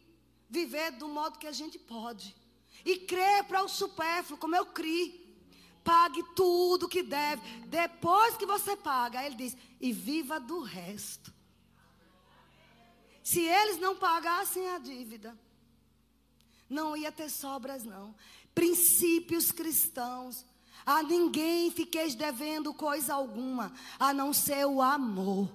viver 0.49 0.91
do 0.91 1.07
modo 1.07 1.39
que 1.39 1.47
a 1.47 1.51
gente 1.51 1.77
pode. 1.77 2.35
E 2.83 2.97
crer 2.97 3.43
para 3.45 3.63
o 3.63 3.69
supérfluo, 3.69 4.39
como 4.39 4.55
eu 4.55 4.65
criei. 4.65 5.23
Pague 5.83 6.23
tudo 6.35 6.89
que 6.89 7.03
deve. 7.03 7.41
Depois 7.67 8.35
que 8.37 8.45
você 8.45 8.75
paga, 8.75 9.23
ele 9.23 9.35
diz: 9.35 9.55
e 9.79 9.91
viva 9.91 10.39
do 10.39 10.61
resto. 10.61 11.33
Se 13.23 13.41
eles 13.41 13.79
não 13.79 13.95
pagassem 13.95 14.67
a 14.69 14.77
dívida, 14.77 15.37
não 16.69 16.95
ia 16.95 17.11
ter 17.11 17.29
sobras, 17.29 17.83
não 17.83 18.15
princípios 18.55 19.51
cristãos. 19.51 20.43
A 20.85 21.03
ninguém 21.03 21.69
fiqueis 21.69 22.15
devendo 22.15 22.73
coisa 22.73 23.13
alguma, 23.13 23.73
a 23.99 24.13
não 24.13 24.31
ser 24.31 24.65
o 24.65 24.81
amor. 24.81 25.49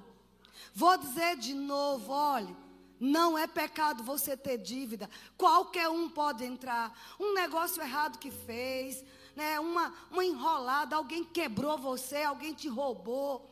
Vou 0.74 0.96
dizer 0.98 1.36
de 1.36 1.54
novo, 1.54 2.12
olhe, 2.12 2.54
não 2.98 3.38
é 3.38 3.46
pecado 3.46 4.02
você 4.02 4.36
ter 4.36 4.58
dívida. 4.58 5.08
Qualquer 5.38 5.88
um 5.88 6.08
pode 6.08 6.44
entrar. 6.44 6.96
Um 7.18 7.32
negócio 7.32 7.82
errado 7.82 8.18
que 8.18 8.30
fez, 8.30 9.02
né, 9.34 9.58
uma, 9.58 9.94
uma 10.10 10.24
enrolada, 10.24 10.96
alguém 10.96 11.24
quebrou 11.24 11.78
você, 11.78 12.22
alguém 12.22 12.52
te 12.52 12.68
roubou. 12.68 13.48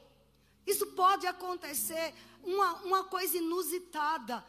Isso 0.66 0.86
pode 0.88 1.26
acontecer, 1.26 2.14
uma, 2.44 2.74
uma 2.82 3.04
coisa 3.04 3.38
inusitada. 3.38 4.44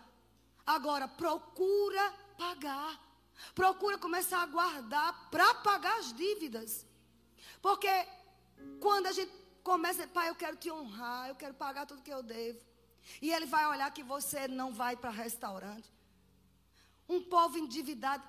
Agora, 0.66 1.08
procura 1.08 2.14
pagar. 2.38 3.09
Procura 3.54 3.98
começar 3.98 4.42
a 4.42 4.46
guardar 4.46 5.30
para 5.30 5.54
pagar 5.56 6.00
as 6.00 6.14
dívidas. 6.14 6.86
Porque 7.62 7.90
quando 8.80 9.08
a 9.08 9.12
gente 9.12 9.32
começa, 9.64 10.08
pai, 10.08 10.30
eu 10.30 10.36
quero 10.36 10.58
te 10.58 10.72
honrar, 10.72 11.30
eu 11.30 11.36
quero 11.36 11.54
pagar 11.54 11.86
tudo 11.86 12.02
que 12.02 12.14
eu 12.14 12.24
devo. 12.24 12.60
E 13.22 13.32
ele 13.32 13.46
vai 13.46 13.66
olhar 13.66 13.92
que 13.92 14.04
você 14.04 14.48
não 14.48 14.74
vai 14.74 14.96
para 14.96 15.10
restaurante. 15.10 15.92
Um 17.08 17.22
povo 17.24 17.58
endividado. 17.58 18.24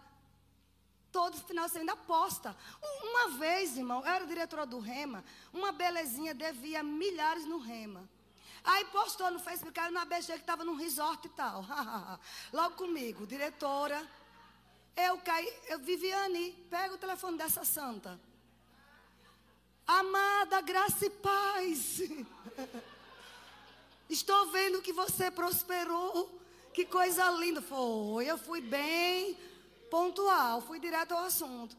Todo 1.12 1.36
final 1.38 1.68
você 1.68 1.78
ainda 1.78 1.92
aposta. 1.92 2.56
Uma 3.02 3.38
vez, 3.38 3.76
irmão, 3.76 4.00
eu 4.00 4.06
era 4.06 4.26
diretora 4.26 4.64
do 4.64 4.78
Rema, 4.78 5.24
uma 5.52 5.72
belezinha 5.72 6.32
devia 6.32 6.82
milhares 6.82 7.44
no 7.44 7.58
Rema. 7.58 8.08
Aí 8.62 8.84
postou 8.86 9.30
no 9.30 9.38
Facebook, 9.38 9.74
caiu 9.74 9.90
na 9.90 10.04
BG 10.04 10.26
que 10.26 10.32
estava 10.32 10.64
num 10.64 10.76
resort 10.76 11.26
e 11.26 11.30
tal. 11.30 11.64
Logo 12.52 12.76
comigo, 12.76 13.26
diretora 13.26 14.06
eu 14.96 15.18
caí, 15.18 15.52
eu, 15.68 15.78
Viviane, 15.78 16.52
pega 16.68 16.94
o 16.94 16.98
telefone 16.98 17.38
dessa 17.38 17.64
santa. 17.64 18.20
Amada, 19.86 20.60
graça 20.60 21.06
e 21.06 21.10
paz. 21.10 22.00
Estou 24.08 24.46
vendo 24.46 24.82
que 24.82 24.92
você 24.92 25.30
prosperou. 25.30 26.38
Que 26.72 26.84
coisa 26.84 27.28
linda. 27.30 27.60
Foi, 27.60 28.26
eu 28.26 28.38
fui 28.38 28.60
bem 28.60 29.36
pontual, 29.90 30.60
fui 30.60 30.78
direto 30.78 31.12
ao 31.12 31.24
assunto. 31.24 31.76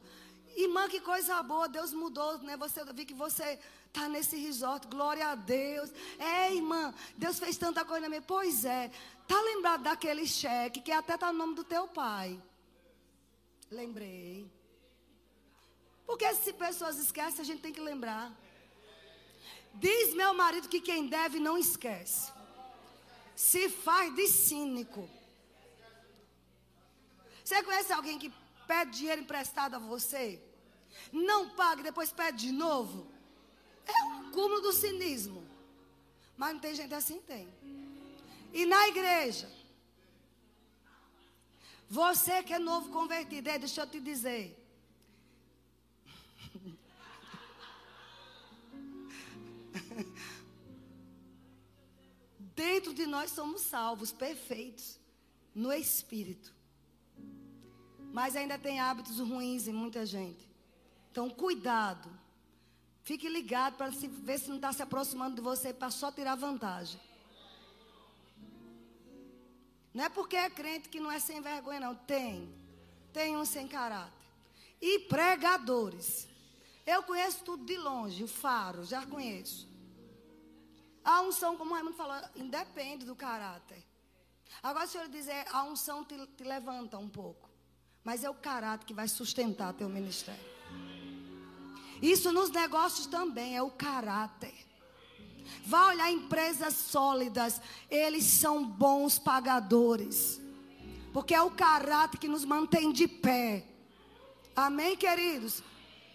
Irmã, 0.55 0.89
que 0.89 0.99
coisa 0.99 1.41
boa, 1.41 1.70
Deus 1.70 1.93
mudou, 1.93 2.38
né? 2.39 2.57
Você, 2.57 2.82
eu 2.82 2.93
vi 2.93 3.05
que 3.05 3.14
você 3.14 3.57
está 3.88 4.09
nesse 4.09 4.36
resort, 4.36 4.88
glória 4.88 5.28
a 5.28 5.36
Deus. 5.36 5.89
É, 6.20 6.53
irmã, 6.53 6.93
Deus 7.18 7.39
fez 7.39 7.57
tanta 7.57 7.86
coisa 7.86 8.01
na 8.01 8.09
minha. 8.09 8.22
Pois 8.22 8.66
é, 8.66 8.91
tá 9.28 9.39
lembrado 9.41 9.84
daquele 9.84 10.28
cheque 10.28 10.82
que 10.82 10.91
até 10.91 11.18
tá 11.18 11.32
no 11.32 11.38
nome 11.39 11.55
do 11.55 11.64
teu 11.64 11.88
pai. 11.88 12.41
Lembrei. 13.72 14.51
Porque 16.05 16.34
se 16.36 16.51
pessoas 16.51 16.97
esquecem, 16.97 17.41
a 17.41 17.45
gente 17.45 17.61
tem 17.61 17.72
que 17.72 17.80
lembrar. 17.80 18.32
Diz 19.76 20.13
meu 20.13 20.34
marido 20.34 20.67
que 20.67 20.82
quem 20.82 21.07
deve 21.07 21.39
não 21.39 21.57
esquece. 21.57 22.32
Se 23.34 23.69
faz 23.69 24.13
de 24.13 24.28
cínico. 24.28 25.09
Você 27.43 27.63
conhece 27.63 27.93
alguém 27.93 28.19
que 28.19 28.32
pede 28.67 28.91
dinheiro 28.97 29.22
emprestado 29.22 29.76
a 29.76 29.80
você? 29.80 30.41
Não 31.11 31.49
paga 31.51 31.82
depois 31.82 32.11
pede 32.11 32.47
de 32.47 32.51
novo? 32.51 33.07
É 33.86 34.03
um 34.03 34.32
cúmulo 34.32 34.61
do 34.61 34.74
cinismo. 34.74 35.47
Mas 36.38 36.53
não 36.53 36.59
tem 36.59 36.76
gente 36.76 36.93
assim? 36.93 37.22
Tem. 37.22 37.47
E 38.53 38.65
na 38.65 38.88
igreja? 38.89 39.49
Você 41.92 42.42
que 42.42 42.54
é 42.54 42.60
novo 42.60 42.89
convertido, 42.89 43.50
é, 43.50 43.60
deixa 43.60 43.82
eu 43.82 43.88
te 43.88 44.00
dizer. 44.00 44.58
Dentro 52.56 52.94
de 52.94 53.06
nós 53.06 53.32
somos 53.32 53.64
salvos, 53.64 54.14
perfeitos, 54.14 54.98
no 55.54 55.74
espírito. 55.74 56.54
Mas 58.14 58.38
ainda 58.38 58.58
tem 58.58 58.80
hábitos 58.80 59.20
ruins 59.20 59.68
em 59.68 59.74
muita 59.74 60.06
gente. 60.06 60.50
Então, 61.12 61.30
cuidado. 61.30 62.10
Fique 63.04 63.28
ligado 63.28 63.76
para 63.76 63.89
ver 63.89 64.39
se 64.39 64.48
não 64.48 64.56
está 64.56 64.72
se 64.72 64.82
aproximando 64.82 65.36
de 65.36 65.42
você 65.42 65.74
para 65.74 65.92
só 65.92 66.10
tirar 66.10 66.36
vantagem. 66.36 66.98
Não 69.94 70.06
é 70.06 70.10
porque 70.10 70.36
é 70.36 70.50
crente 70.50 70.89
que 70.89 71.00
não 71.00 71.12
é 71.12 71.20
sem 71.20 71.42
vergonha, 71.42 71.80
não. 71.80 71.96
Tem. 71.96 72.54
Tem 73.12 73.36
um 73.36 73.46
sem 73.46 73.68
caráter. 73.68 74.14
E 74.82 75.00
pregadores. 75.00 76.28
Eu 76.86 77.04
conheço 77.04 77.44
tudo 77.44 77.66
de 77.66 77.78
longe, 77.78 78.24
o 78.24 78.28
faro, 78.28 78.84
já 78.84 79.06
conheço. 79.06 79.70
A 81.04 81.22
unção, 81.22 81.58
como 81.58 81.72
o 81.72 81.74
Raimundo 81.74 81.96
falou, 81.96 82.16
independe 82.36 83.06
do 83.06 83.16
caráter. 83.16 83.84
Agora, 84.62 84.88
se 84.88 84.98
eu 84.98 85.08
dizer, 85.08 85.46
a 85.52 85.64
unção 85.64 86.04
te, 86.04 86.16
te 86.38 86.44
levanta 86.44 86.98
um 86.98 87.10
pouco. 87.10 87.50
Mas 88.04 88.24
é 88.24 88.30
o 88.30 88.34
caráter 88.34 88.86
que 88.86 88.94
vai 88.94 89.08
sustentar 89.08 89.74
teu 89.74 89.89
ministério. 89.89 90.44
Isso 92.02 92.32
nos 92.32 92.50
negócios 92.50 93.06
também, 93.06 93.56
é 93.56 93.62
o 93.62 93.70
caráter. 93.70 94.61
Vá 95.66 95.88
olhar 95.88 96.12
empresas 96.12 96.74
sólidas, 96.74 97.62
eles 97.89 98.24
são 98.26 98.66
bons 98.66 99.20
pagadores. 99.20 100.41
Porque 101.14 101.34
é 101.34 101.41
o 101.41 101.52
caráter 101.52 102.18
que 102.18 102.28
nos 102.28 102.45
mantém 102.45 102.91
de 102.91 103.08
pé. 103.08 103.66
Amém, 104.56 104.95
queridos? 104.95 105.64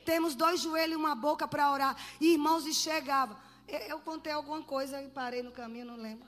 Temos 0.05 0.35
dois 0.35 0.61
joelhos 0.61 0.95
e 0.95 0.97
uma 0.97 1.15
boca 1.15 1.47
para 1.47 1.71
orar. 1.71 1.97
E 2.21 2.33
irmãos, 2.33 2.67
e 2.67 2.73
chegava. 2.73 3.37
Eu, 3.67 3.79
eu 3.81 4.01
contei 4.01 4.33
alguma 4.33 4.63
coisa 4.63 5.03
e 5.03 5.09
parei 5.09 5.43
no 5.43 5.53
caminho, 5.53 5.87
não 5.87 5.97
lembro. 5.97 6.27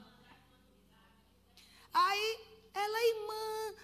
Aí, 1.95 2.39
ela, 2.75 3.07
irmã, 3.07 3.75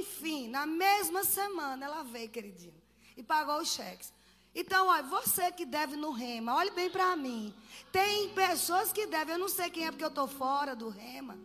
enfim, 0.00 0.48
na 0.48 0.66
mesma 0.66 1.24
semana 1.24 1.86
ela 1.86 2.02
veio, 2.02 2.28
queridinho, 2.28 2.82
e 3.16 3.22
pagou 3.22 3.60
os 3.60 3.68
cheques. 3.68 4.12
Então, 4.54 4.88
olha, 4.88 5.02
você 5.04 5.52
que 5.52 5.64
deve 5.64 5.96
no 5.96 6.10
rema, 6.10 6.54
olhe 6.56 6.70
bem 6.70 6.90
para 6.90 7.14
mim. 7.16 7.54
Tem 7.92 8.28
pessoas 8.30 8.92
que 8.92 9.06
devem, 9.06 9.34
eu 9.34 9.38
não 9.38 9.48
sei 9.48 9.70
quem 9.70 9.86
é 9.86 9.90
porque 9.90 10.04
eu 10.04 10.08
estou 10.08 10.26
fora 10.26 10.74
do 10.74 10.88
rema. 10.88 11.38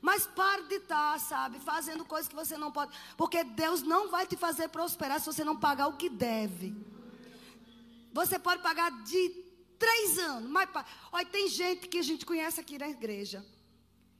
Mas 0.00 0.26
pare 0.26 0.64
de 0.64 0.76
estar, 0.76 1.12
tá, 1.12 1.18
sabe, 1.18 1.60
fazendo 1.60 2.04
coisas 2.04 2.28
que 2.28 2.34
você 2.34 2.56
não 2.56 2.72
pode. 2.72 2.92
Porque 3.16 3.44
Deus 3.44 3.82
não 3.82 4.10
vai 4.10 4.26
te 4.26 4.36
fazer 4.36 4.68
prosperar 4.68 5.20
se 5.20 5.26
você 5.26 5.44
não 5.44 5.56
pagar 5.56 5.86
o 5.86 5.96
que 5.96 6.08
deve. 6.08 6.74
Você 8.12 8.38
pode 8.38 8.62
pagar 8.62 8.90
de 9.04 9.28
três 9.78 10.18
anos. 10.18 10.50
Mas, 10.50 10.68
olha, 11.12 11.26
tem 11.26 11.48
gente 11.48 11.86
que 11.88 11.98
a 11.98 12.02
gente 12.02 12.26
conhece 12.26 12.60
aqui 12.60 12.78
na 12.78 12.88
igreja. 12.88 13.46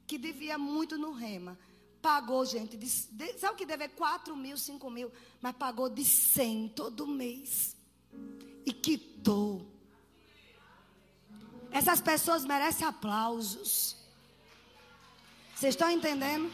Que 0.07 0.17
devia 0.17 0.57
muito 0.57 0.97
no 0.97 1.13
rema. 1.13 1.59
Pagou, 2.01 2.45
gente. 2.45 2.77
De, 2.77 2.87
de, 2.87 3.39
sabe 3.39 3.55
o 3.55 3.57
que 3.57 3.67
deve? 3.67 3.89
4 3.89 4.37
mil, 4.37 4.57
5 4.57 4.89
mil. 4.89 5.11
Mas 5.41 5.57
pagou 5.57 5.89
de 5.89 6.05
100 6.05 6.69
todo 6.71 7.09
mês 7.09 7.77
e 8.65 8.73
quitou. 8.73 9.67
Essas 11.71 12.01
pessoas 12.01 12.45
merecem 12.45 12.87
aplausos. 12.87 13.97
Vocês 15.55 15.75
estão 15.75 15.91
entendendo? 15.91 16.51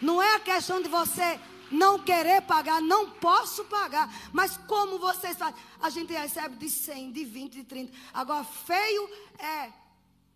Não 0.00 0.22
é 0.22 0.36
a 0.36 0.40
questão 0.40 0.80
de 0.80 0.88
você 0.88 1.40
não 1.70 1.98
querer 1.98 2.42
pagar, 2.42 2.80
não 2.80 3.10
posso 3.10 3.64
pagar. 3.64 4.08
Mas 4.32 4.56
como 4.56 4.98
vocês 4.98 5.36
fazem? 5.36 5.60
A 5.80 5.90
gente 5.90 6.12
recebe 6.12 6.56
de 6.56 6.70
100, 6.70 7.12
de 7.12 7.24
20, 7.24 7.52
de 7.54 7.64
30. 7.64 7.92
Agora, 8.14 8.44
feio 8.44 9.10
é 9.38 9.66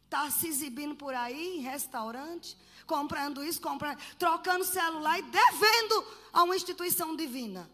estar 0.05 0.25
tá 0.25 0.31
se 0.31 0.49
exibindo 0.49 0.95
por 0.95 1.15
aí 1.15 1.59
em 1.59 1.61
restaurante, 1.61 2.57
comprando 2.87 3.45
isso, 3.45 3.61
comprando, 3.61 3.99
trocando 4.19 4.65
celular 4.65 5.19
e 5.19 5.23
devendo 5.23 6.05
a 6.33 6.43
uma 6.43 6.57
instituição 6.57 7.15
divina 7.15 7.71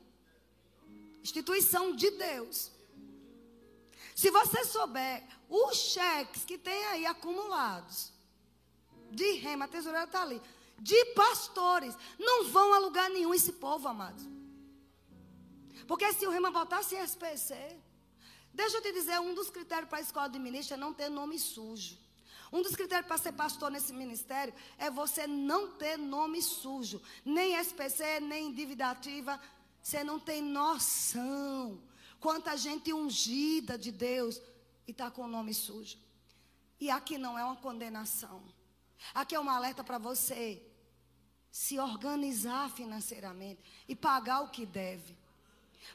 instituição 1.23 1.95
de 1.95 2.11
Deus. 2.11 2.71
Se 4.15 4.31
você 4.31 4.65
souber 4.65 5.25
os 5.49 5.77
cheques 5.77 6.45
que 6.45 6.59
tem 6.59 6.85
aí 6.87 7.07
acumulados, 7.07 8.13
de 9.11 9.33
rema, 9.35 9.65
a 9.65 9.69
tesoureira 9.69 10.07
está 10.07 10.23
ali, 10.23 10.41
de 10.79 11.05
pastores, 11.07 11.95
não 12.19 12.45
vão 12.49 12.75
a 12.75 12.79
lugar 12.79 13.09
nenhum 13.11 13.35
esse 13.35 13.53
povo, 13.53 13.89
amados. 13.89 14.25
Porque 15.87 16.13
se 16.13 16.27
o 16.27 16.31
rema 16.31 16.51
voltasse 16.51 16.95
em 16.95 17.03
SPC, 17.03 17.55
deixa 18.53 18.77
eu 18.77 18.83
te 18.83 18.93
dizer, 18.93 19.19
um 19.21 19.35
dos 19.35 19.51
critérios 19.51 19.89
para 19.89 19.99
a 19.99 20.03
escola 20.03 20.29
de 20.29 20.39
ministro 20.39 20.75
é 20.75 20.77
não 20.77 20.93
ter 20.93 21.09
nome 21.09 21.39
sujo. 21.39 21.99
Um 22.53 22.63
dos 22.63 22.75
critérios 22.75 23.07
para 23.07 23.19
ser 23.19 23.33
pastor 23.33 23.71
nesse 23.71 23.93
ministério 23.93 24.55
é 24.79 24.91
você 24.91 25.27
não 25.27 25.73
ter 25.73 25.99
nome 25.99 26.41
sujo, 26.41 27.01
nem 27.25 27.57
SPC, 27.57 28.21
nem 28.21 28.53
dívida 28.53 28.91
ativa, 28.91 29.41
você 29.83 30.05
não 30.05 30.19
tem 30.19 30.43
noção 30.43 31.81
quanta 32.21 32.57
gente 32.57 32.93
ungida 32.93 33.79
de 33.79 33.91
Deus 33.91 34.41
e 34.87 34.91
está 34.91 35.11
com 35.11 35.23
o 35.23 35.29
nome 35.29 35.55
sujo. 35.55 35.99
E 36.81 36.91
aqui 36.91 37.19
não 37.19 37.39
é 37.39 37.45
uma 37.45 37.57
condenação. 37.57 38.43
Aqui 39.15 39.35
é 39.35 39.41
um 39.41 39.49
alerta 39.49 39.83
para 39.85 39.99
você 39.99 40.63
se 41.51 41.79
organizar 41.79 42.71
financeiramente 42.71 43.63
e 43.89 43.97
pagar 43.97 44.43
o 44.43 44.51
que 44.51 44.67
deve. 44.67 45.17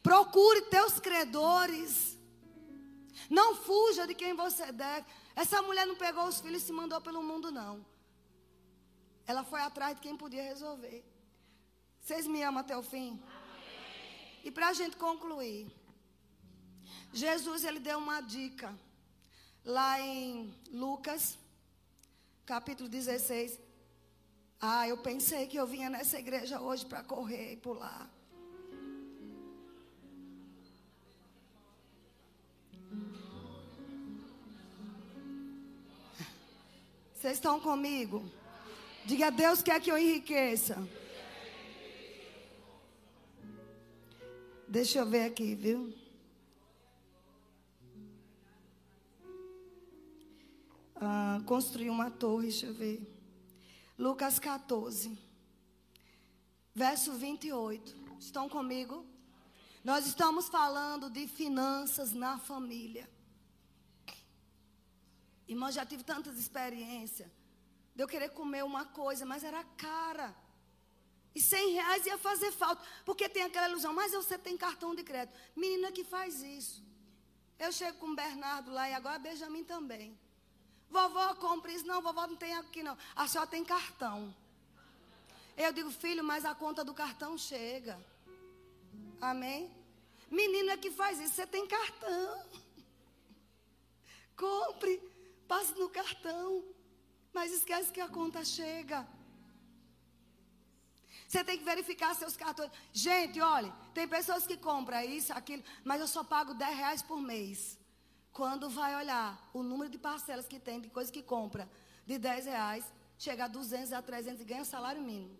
Procure 0.01 0.63
teus 0.63 0.99
credores. 0.99 2.17
Não 3.29 3.55
fuja 3.55 4.07
de 4.07 4.15
quem 4.15 4.33
você 4.33 4.71
deve. 4.71 5.05
Essa 5.35 5.61
mulher 5.61 5.85
não 5.85 5.95
pegou 5.95 6.27
os 6.27 6.41
filhos 6.41 6.63
e 6.63 6.65
se 6.65 6.71
mandou 6.71 6.99
pelo 7.01 7.23
mundo, 7.23 7.51
não. 7.51 7.85
Ela 9.25 9.43
foi 9.43 9.61
atrás 9.61 9.95
de 9.95 10.01
quem 10.01 10.17
podia 10.17 10.43
resolver. 10.43 11.03
Vocês 11.99 12.27
me 12.27 12.43
amam 12.43 12.59
até 12.59 12.75
o 12.75 12.83
fim? 12.83 13.21
E 14.43 14.51
para 14.51 14.67
a 14.67 14.73
gente 14.73 14.97
concluir, 14.97 15.71
Jesus 17.13 17.63
ele 17.63 17.79
deu 17.79 17.97
uma 17.97 18.19
dica 18.19 18.77
lá 19.63 20.01
em 20.01 20.53
Lucas, 20.69 21.37
capítulo 22.45 22.89
16. 22.89 23.57
Ah, 24.59 24.87
eu 24.87 24.97
pensei 24.97 25.47
que 25.47 25.55
eu 25.55 25.65
vinha 25.65 25.89
nessa 25.89 26.19
igreja 26.19 26.59
hoje 26.59 26.85
para 26.85 27.01
correr 27.03 27.53
e 27.53 27.57
pular. 27.57 28.09
Vocês 37.13 37.35
estão 37.35 37.57
comigo? 37.61 38.29
Diga 39.05 39.27
a 39.27 39.29
Deus 39.29 39.61
quer 39.61 39.79
que 39.79 39.89
eu 39.89 39.97
enriqueça. 39.97 40.75
Deixa 44.73 44.97
eu 44.97 45.05
ver 45.05 45.25
aqui, 45.25 45.53
viu? 45.53 45.93
Ah, 50.95 51.39
construir 51.45 51.91
uma 51.91 52.09
torre, 52.09 52.47
deixa 52.47 52.65
eu 52.65 52.73
ver. 52.73 53.07
Lucas 53.99 54.39
14, 54.39 55.15
verso 56.73 57.13
28. 57.13 58.17
Estão 58.19 58.49
comigo? 58.49 59.05
Nós 59.83 60.07
estamos 60.07 60.49
falando 60.49 61.07
de 61.07 61.27
finanças 61.27 62.11
na 62.11 62.39
família. 62.39 63.07
Irmão, 65.47 65.71
já 65.71 65.85
tive 65.85 66.03
tantas 66.03 66.35
experiências 66.39 67.29
de 67.95 68.01
eu 68.01 68.07
querer 68.07 68.29
comer 68.29 68.63
uma 68.63 68.85
coisa, 68.85 69.23
mas 69.23 69.43
era 69.43 69.63
cara. 69.63 70.35
E 71.35 71.41
100 71.41 71.73
reais 71.73 72.05
ia 72.05 72.17
fazer 72.17 72.51
falta. 72.51 72.83
Porque 73.05 73.27
tem 73.27 73.43
aquela 73.43 73.67
ilusão, 73.69 73.93
mas 73.93 74.11
você 74.11 74.37
tem 74.37 74.55
cartão 74.55 74.93
de 74.93 75.03
crédito. 75.03 75.37
Menina 75.55 75.91
que 75.91 76.03
faz 76.03 76.41
isso. 76.41 76.83
Eu 77.57 77.71
chego 77.71 77.97
com 77.97 78.07
o 78.07 78.15
Bernardo 78.15 78.71
lá 78.71 78.89
e 78.89 78.93
agora 78.93 79.17
Benjamin 79.19 79.63
também. 79.63 80.17
Vovó, 80.89 81.33
compra 81.35 81.71
isso. 81.71 81.87
Não, 81.87 82.01
vovó 82.01 82.27
não 82.27 82.35
tem 82.35 82.53
aqui 82.53 82.83
não. 82.83 82.97
A 83.15 83.27
senhora 83.27 83.49
tem 83.49 83.63
cartão. 83.63 84.33
Eu 85.57 85.71
digo, 85.71 85.89
filho, 85.91 86.23
mas 86.23 86.45
a 86.45 86.53
conta 86.53 86.83
do 86.83 86.93
cartão 86.93 87.37
chega. 87.37 87.99
Amém? 89.21 89.71
Menino 90.29 90.71
é 90.71 90.77
que 90.77 90.89
faz 90.89 91.19
isso, 91.19 91.35
você 91.35 91.47
tem 91.47 91.67
cartão. 91.67 92.45
Compre, 94.35 94.97
passe 95.47 95.73
no 95.75 95.89
cartão. 95.89 96.63
Mas 97.31 97.51
esquece 97.51 97.91
que 97.91 98.01
a 98.01 98.07
conta 98.07 98.43
chega. 98.43 99.07
Você 101.33 101.43
tem 101.43 101.57
que 101.57 101.63
verificar 101.63 102.13
seus 102.13 102.37
cartões. 102.37 102.69
Gente, 102.91 103.41
olha, 103.41 103.73
tem 103.91 104.07
pessoas 104.07 104.45
que 104.45 104.55
compram 104.55 105.01
isso, 105.01 105.33
aquilo, 105.33 105.63
mas 105.83 105.99
eu 105.99 106.07
só 106.07 106.23
pago 106.23 106.53
10 106.53 106.77
reais 106.77 107.01
por 107.01 107.19
mês. 107.19 107.79
Quando 108.31 108.69
vai 108.69 108.95
olhar 108.95 109.49
o 109.51 109.63
número 109.63 109.89
de 109.89 109.97
parcelas 109.97 110.47
que 110.47 110.59
tem, 110.59 110.79
de 110.79 110.91
coisa 110.91 111.11
que 111.11 111.23
compra, 111.23 111.67
de 112.05 112.19
10 112.19 112.45
reais, 112.45 112.85
chega 113.17 113.45
a 113.45 113.47
200, 113.47 113.93
a 113.93 114.01
300 114.03 114.41
e 114.41 114.43
ganha 114.43 114.63
salário 114.63 115.01
mínimo. 115.01 115.35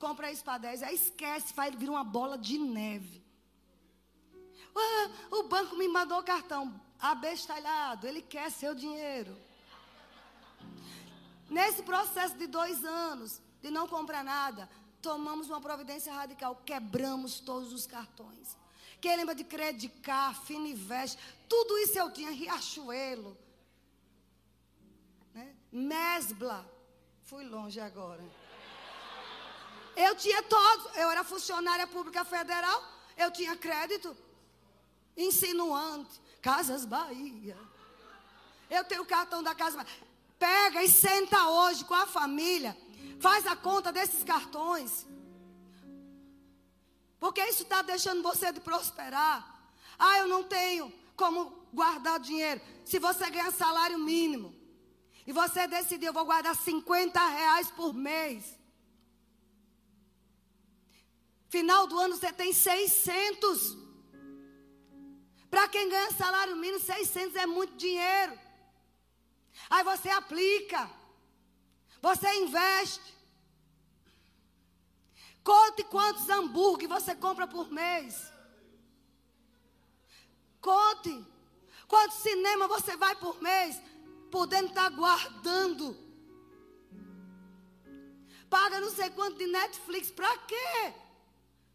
Compra 0.00 0.32
isso 0.32 0.42
para 0.42 0.58
10, 0.58 0.82
aí 0.82 0.96
esquece, 0.96 1.54
vai 1.54 1.70
vir 1.70 1.88
uma 1.88 2.02
bola 2.02 2.36
de 2.36 2.58
neve. 2.58 3.24
Ah, 4.74 5.10
o 5.30 5.44
banco 5.44 5.76
me 5.76 5.86
mandou 5.86 6.20
cartão 6.24 6.80
abestalhado, 6.98 8.04
ele 8.04 8.22
quer 8.22 8.50
seu 8.50 8.74
dinheiro. 8.74 9.38
Nesse 11.48 11.84
processo 11.84 12.36
de 12.36 12.48
dois 12.48 12.84
anos, 12.84 13.40
de 13.60 13.70
não 13.70 13.86
comprar 13.88 14.22
nada, 14.22 14.68
tomamos 15.00 15.48
uma 15.48 15.60
providência 15.60 16.12
radical, 16.12 16.56
quebramos 16.64 17.40
todos 17.40 17.72
os 17.72 17.86
cartões. 17.86 18.56
Quem 19.00 19.16
lembra 19.16 19.34
de 19.34 19.44
Credicar, 19.44 20.34
Fininvest, 20.42 21.18
tudo 21.48 21.78
isso 21.78 21.98
eu 21.98 22.10
tinha, 22.12 22.30
Riachuelo, 22.30 23.36
né? 25.32 25.54
Mesbla, 25.70 26.68
fui 27.24 27.44
longe 27.44 27.78
agora. 27.78 28.22
Eu 29.96 30.14
tinha 30.16 30.42
todos, 30.42 30.96
eu 30.96 31.10
era 31.10 31.24
funcionária 31.24 31.86
pública 31.86 32.24
federal, 32.24 32.82
eu 33.16 33.32
tinha 33.32 33.56
crédito, 33.56 34.16
insinuante, 35.16 36.20
Casas 36.40 36.84
Bahia. 36.84 37.58
Eu 38.70 38.84
tenho 38.84 39.02
o 39.02 39.06
cartão 39.06 39.42
da 39.42 39.54
Casa 39.54 39.78
Bahia. 39.78 40.08
Pega 40.38 40.82
e 40.82 40.88
senta 40.88 41.48
hoje 41.48 41.84
com 41.84 41.94
a 41.94 42.06
família 42.06 42.76
Faz 43.20 43.46
a 43.46 43.56
conta 43.56 43.92
desses 43.92 44.22
cartões. 44.22 45.06
Porque 47.18 47.42
isso 47.44 47.62
está 47.64 47.82
deixando 47.82 48.22
você 48.22 48.52
de 48.52 48.60
prosperar. 48.60 49.36
Ah, 49.98 50.18
eu 50.18 50.28
não 50.28 50.44
tenho 50.44 50.92
como 51.16 51.66
guardar 51.72 52.20
dinheiro. 52.20 52.60
Se 52.84 52.98
você 52.98 53.28
ganha 53.30 53.50
salário 53.50 53.98
mínimo 53.98 54.54
e 55.26 55.32
você 55.32 55.66
decidir, 55.66 56.06
eu 56.06 56.12
vou 56.12 56.24
guardar 56.24 56.54
50 56.54 57.26
reais 57.28 57.70
por 57.70 57.92
mês. 57.92 58.56
Final 61.48 61.86
do 61.86 61.98
ano 61.98 62.16
você 62.16 62.32
tem 62.32 62.52
600. 62.52 63.76
Para 65.50 65.66
quem 65.68 65.88
ganha 65.88 66.12
salário 66.12 66.56
mínimo, 66.56 66.80
600 66.80 67.34
é 67.36 67.46
muito 67.46 67.74
dinheiro. 67.76 68.38
Aí 69.68 69.82
você 69.82 70.08
aplica. 70.10 70.97
Você 72.00 72.28
investe. 72.36 73.14
Conte 75.42 75.82
quantos 75.84 76.28
hambúrguer 76.28 76.88
você 76.88 77.14
compra 77.14 77.46
por 77.46 77.70
mês. 77.70 78.32
Conte 80.60 81.24
quanto 81.86 82.14
cinema 82.16 82.68
você 82.68 82.96
vai 82.96 83.14
por 83.16 83.40
mês, 83.40 83.80
podendo 84.30 84.68
estar 84.68 84.90
guardando. 84.90 85.96
Paga 88.50 88.80
não 88.80 88.90
sei 88.90 89.10
quanto 89.10 89.38
de 89.38 89.46
Netflix, 89.46 90.10
para 90.10 90.36
quê? 90.38 90.94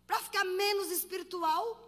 Para 0.06 0.20
ficar 0.20 0.44
menos 0.44 0.92
espiritual? 0.92 1.80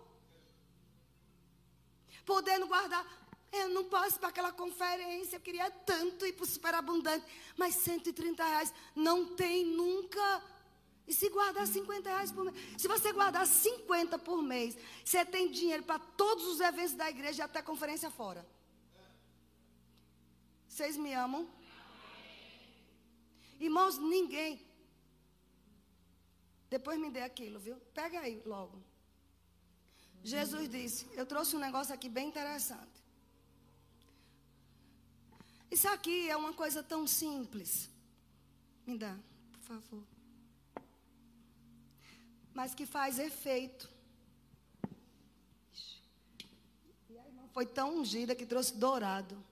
Podendo 2.26 2.68
guardar. 2.68 3.06
Eu 3.52 3.70
não 3.70 3.86
posso 3.86 4.20
para 4.20 4.30
aquela 4.30 4.52
conferência, 4.52 5.38
eu 5.38 5.42
queria 5.42 5.70
tanto 5.72 6.26
ir 6.26 6.34
para 6.34 6.44
o 6.44 6.48
superabundante, 6.48 7.26
mas 7.58 7.76
130 7.76 8.44
reais 8.44 8.74
não 8.96 9.36
tem 9.36 9.66
nunca. 9.66 10.44
E 11.08 11.14
se 11.14 11.30
guardar 11.30 11.68
50 11.68 12.10
reais 12.10 12.32
por 12.32 12.46
mês? 12.46 12.58
Se 12.78 12.88
você 12.88 13.14
guardar 13.14 13.46
50 13.46 14.18
por 14.20 14.42
mês, 14.42 14.76
você 15.04 15.24
tem 15.24 15.52
dinheiro 15.52 15.84
para 15.84 16.00
todos 16.00 16.46
os 16.48 16.60
eventos 16.60 16.94
da 16.94 17.10
igreja 17.10 17.44
e 17.44 17.46
até 17.46 17.62
conferência 17.62 18.10
fora. 18.10 18.46
Vocês 20.68 20.98
me 20.98 21.14
amam? 21.14 21.48
Irmãos, 23.60 23.98
ninguém. 23.98 24.62
Depois 26.70 27.00
me 27.00 27.10
dê 27.10 27.22
aquilo, 27.22 27.60
viu? 27.60 27.78
Pega 27.94 28.20
aí 28.20 28.42
logo. 28.46 28.84
Jesus 30.24 30.68
disse: 30.68 31.08
Eu 31.14 31.26
trouxe 31.26 31.56
um 31.56 31.60
negócio 31.60 31.94
aqui 31.94 32.10
bem 32.10 32.28
interessante. 32.28 32.95
Isso 35.70 35.88
aqui 35.90 36.30
é 36.30 36.38
uma 36.38 36.54
coisa 36.54 36.84
tão 36.84 37.08
simples. 37.08 37.90
Me 38.86 38.98
dá, 38.98 39.18
por 39.52 39.60
favor. 39.62 40.04
Mas 42.54 42.74
que 42.74 42.86
faz 42.86 43.20
efeito. 43.20 43.90
E 47.10 47.18
a 47.18 47.26
irmã 47.26 47.48
foi 47.54 47.66
tão 47.66 47.98
ungida 47.98 48.36
que 48.36 48.46
trouxe 48.46 48.76
dourado. 48.76 49.44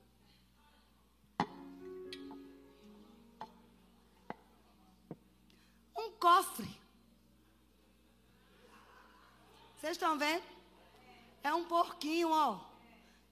Um 5.98 6.12
cofre. 6.12 6.70
Vocês 9.78 9.94
estão 9.94 10.18
vendo? 10.18 10.44
É 11.44 11.54
um 11.54 11.66
porquinho, 11.66 12.30
ó. 12.32 12.64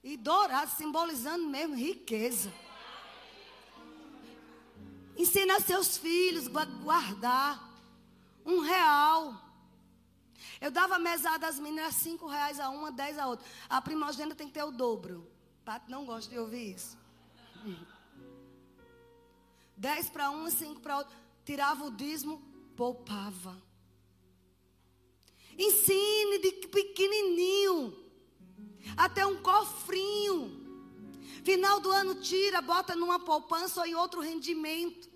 E 0.04 0.16
dourado, 0.16 0.70
simbolizando 0.72 1.48
mesmo 1.48 1.74
riqueza. 1.74 2.52
Ensina 5.16 5.60
seus 5.60 5.96
filhos 5.96 6.46
a 6.56 6.64
guardar 6.64 7.70
um 8.44 8.60
real. 8.60 9.40
Eu 10.60 10.70
dava 10.70 10.98
mesada 10.98 11.46
às 11.46 11.58
meninas 11.58 11.94
cinco 11.94 12.26
reais 12.26 12.58
a 12.60 12.70
uma, 12.70 12.90
dez 12.90 13.18
a 13.18 13.26
outra. 13.26 13.46
A 13.68 13.80
primogênita 13.80 14.34
tem 14.34 14.46
que 14.46 14.54
ter 14.54 14.62
o 14.62 14.70
dobro. 14.70 15.28
Pato 15.64 15.90
não 15.90 16.04
gosta 16.04 16.30
de 16.30 16.38
ouvir 16.38 16.74
isso. 16.74 16.96
Dez 19.76 20.08
para 20.08 20.30
uma, 20.30 20.50
cinco 20.50 20.80
para 20.80 20.98
outra. 20.98 21.12
Tirava 21.44 21.84
o 21.84 21.90
dízimo, 21.90 22.40
poupava. 22.76 23.60
Ensine 25.58 26.38
de 26.38 26.52
pequenininho. 26.68 27.98
Até 28.96 29.26
um 29.26 29.42
cofrinho. 29.42 30.61
Final 31.42 31.80
do 31.80 31.90
ano 31.90 32.14
tira, 32.16 32.60
bota 32.60 32.94
numa 32.94 33.18
poupança 33.18 33.80
ou 33.80 33.86
em 33.86 33.94
outro 33.94 34.20
rendimento. 34.20 35.10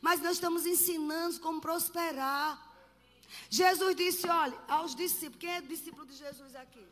Mas 0.00 0.20
nós 0.20 0.32
estamos 0.32 0.64
ensinando 0.64 1.40
como 1.40 1.60
prosperar. 1.60 2.74
Jesus 3.50 3.94
disse: 3.94 4.26
olha, 4.26 4.56
aos 4.68 4.94
discípulos. 4.94 5.38
Quem 5.40 5.50
é 5.50 5.60
discípulo 5.60 6.06
de 6.06 6.14
Jesus 6.14 6.54
aqui? 6.56 6.86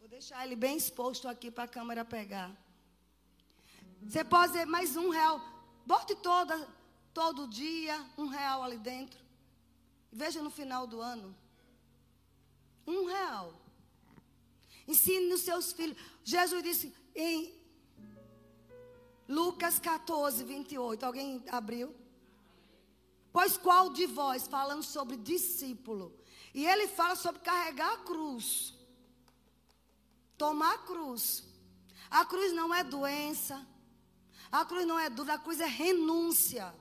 Vou 0.00 0.08
deixar 0.08 0.44
ele 0.44 0.56
bem 0.56 0.76
exposto 0.76 1.28
aqui 1.28 1.50
para 1.50 1.64
a 1.64 1.68
câmera 1.68 2.04
pegar. 2.04 2.50
Você 4.02 4.24
pode 4.24 4.52
dizer 4.52 4.66
mais 4.66 4.96
um 4.96 5.08
real. 5.10 5.40
Bote 5.86 6.14
toda, 6.16 6.68
todo 7.12 7.48
dia 7.48 8.04
um 8.18 8.26
real 8.26 8.62
ali 8.62 8.78
dentro. 8.78 9.18
Veja 10.12 10.42
no 10.42 10.50
final 10.50 10.86
do 10.86 11.00
ano. 11.00 11.34
Um 12.86 13.06
real. 13.06 13.63
Ensine 14.86 15.32
os 15.32 15.42
seus 15.42 15.72
filhos. 15.72 15.96
Jesus 16.22 16.62
disse 16.62 16.94
em 17.14 17.54
Lucas 19.28 19.78
14, 19.78 20.44
28. 20.44 21.04
Alguém 21.04 21.44
abriu? 21.48 21.94
Pois 23.32 23.56
qual 23.56 23.90
de 23.90 24.06
vós, 24.06 24.46
falando 24.46 24.82
sobre 24.82 25.16
discípulo, 25.16 26.16
e 26.54 26.64
ele 26.64 26.86
fala 26.86 27.16
sobre 27.16 27.40
carregar 27.40 27.94
a 27.94 27.98
cruz, 27.98 28.74
tomar 30.38 30.74
a 30.74 30.78
cruz. 30.78 31.42
A 32.08 32.24
cruz 32.24 32.52
não 32.52 32.72
é 32.72 32.84
doença, 32.84 33.66
a 34.52 34.64
cruz 34.64 34.86
não 34.86 34.98
é 35.00 35.10
dúvida, 35.10 35.34
a 35.34 35.38
cruz 35.38 35.58
é 35.58 35.66
renúncia. 35.66 36.72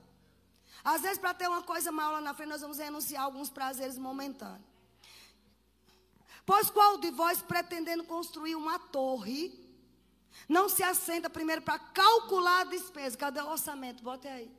Às 0.84 1.02
vezes, 1.02 1.18
para 1.18 1.34
ter 1.34 1.48
uma 1.48 1.64
coisa 1.64 1.92
maior 1.92 2.12
lá 2.12 2.22
na 2.22 2.34
frente, 2.34 2.50
nós 2.50 2.62
vamos 2.62 2.78
renunciar 2.78 3.24
a 3.24 3.26
alguns 3.26 3.50
prazeres 3.50 3.98
momentâneos. 3.98 4.73
Pois 6.46 6.70
qual 6.70 6.98
de 6.98 7.10
vós, 7.12 7.42
pretendendo 7.42 8.04
construir 8.04 8.56
uma 8.56 8.78
torre, 8.78 9.60
não 10.48 10.68
se 10.68 10.84
assenta 10.84 11.30
primeiro 11.30 11.62
para 11.62 11.80
calcular 11.80 12.62
a 12.62 12.66
despesa? 12.66 13.18
Cadê 13.18 13.40
o 13.42 13.50
orçamento? 13.50 14.04
Bote 14.04 14.28
aí. 14.28 14.52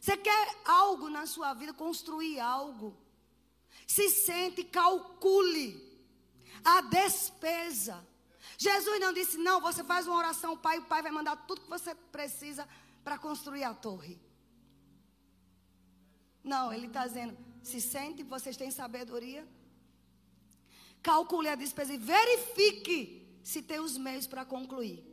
Você 0.00 0.16
quer 0.16 0.56
algo 0.64 1.10
na 1.10 1.26
sua 1.26 1.52
vida, 1.54 1.72
construir 1.72 2.38
algo. 2.38 2.96
Se 3.86 4.08
sente, 4.10 4.62
calcule 4.62 5.84
a 6.64 6.80
despesa. 6.82 8.06
Jesus 8.56 9.00
não 9.00 9.12
disse, 9.12 9.36
não, 9.38 9.60
você 9.60 9.82
faz 9.82 10.06
uma 10.06 10.16
oração, 10.16 10.52
o 10.54 10.58
pai, 10.58 10.78
o 10.78 10.84
pai 10.84 11.02
vai 11.02 11.10
mandar 11.12 11.36
tudo 11.46 11.60
que 11.62 11.68
você 11.68 11.94
precisa 11.94 12.68
para 13.02 13.18
construir 13.18 13.64
a 13.64 13.74
torre. 13.74 14.20
Não, 16.42 16.72
ele 16.72 16.86
está 16.86 17.06
dizendo, 17.06 17.36
se 17.62 17.80
sente, 17.80 18.22
vocês 18.22 18.56
têm 18.56 18.70
sabedoria. 18.70 19.46
Calcule 21.02 21.48
a 21.48 21.54
despesa 21.54 21.94
e 21.94 21.98
verifique 21.98 23.26
se 23.42 23.62
tem 23.62 23.80
os 23.80 23.96
meios 23.96 24.26
para 24.26 24.44
concluir. 24.44 25.04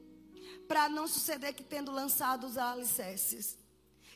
Para 0.67 0.89
não 0.89 1.07
suceder 1.07 1.53
que 1.53 1.63
tendo 1.63 1.91
lançado 1.91 2.45
os 2.45 2.57
alicerces 2.57 3.57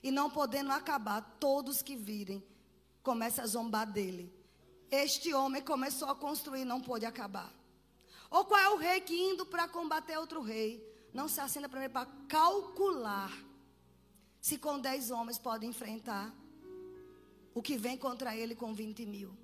e 0.01 0.11
não 0.11 0.29
podendo 0.29 0.71
acabar, 0.71 1.21
todos 1.39 1.81
que 1.81 1.95
virem 1.95 2.43
começam 3.03 3.43
a 3.43 3.47
zombar 3.47 3.91
dele. 3.91 4.33
Este 4.91 5.33
homem 5.33 5.61
começou 5.61 6.09
a 6.09 6.15
construir, 6.15 6.65
não 6.65 6.81
pôde 6.81 7.05
acabar. 7.05 7.53
Ou 8.29 8.45
qual 8.45 8.59
é 8.59 8.69
o 8.69 8.77
rei 8.77 9.01
que 9.01 9.15
indo 9.15 9.45
para 9.45 9.67
combater 9.67 10.17
outro 10.17 10.41
rei, 10.41 10.83
não 11.13 11.27
se 11.27 11.39
assina 11.39 11.67
primeiro 11.67 11.93
para 11.93 12.07
calcular 12.27 13.31
se 14.39 14.57
com 14.57 14.79
dez 14.79 15.11
homens 15.11 15.37
pode 15.37 15.65
enfrentar 15.65 16.33
o 17.53 17.61
que 17.61 17.77
vem 17.77 17.97
contra 17.97 18.35
ele 18.35 18.55
com 18.55 18.73
20 18.73 19.05
mil. 19.05 19.35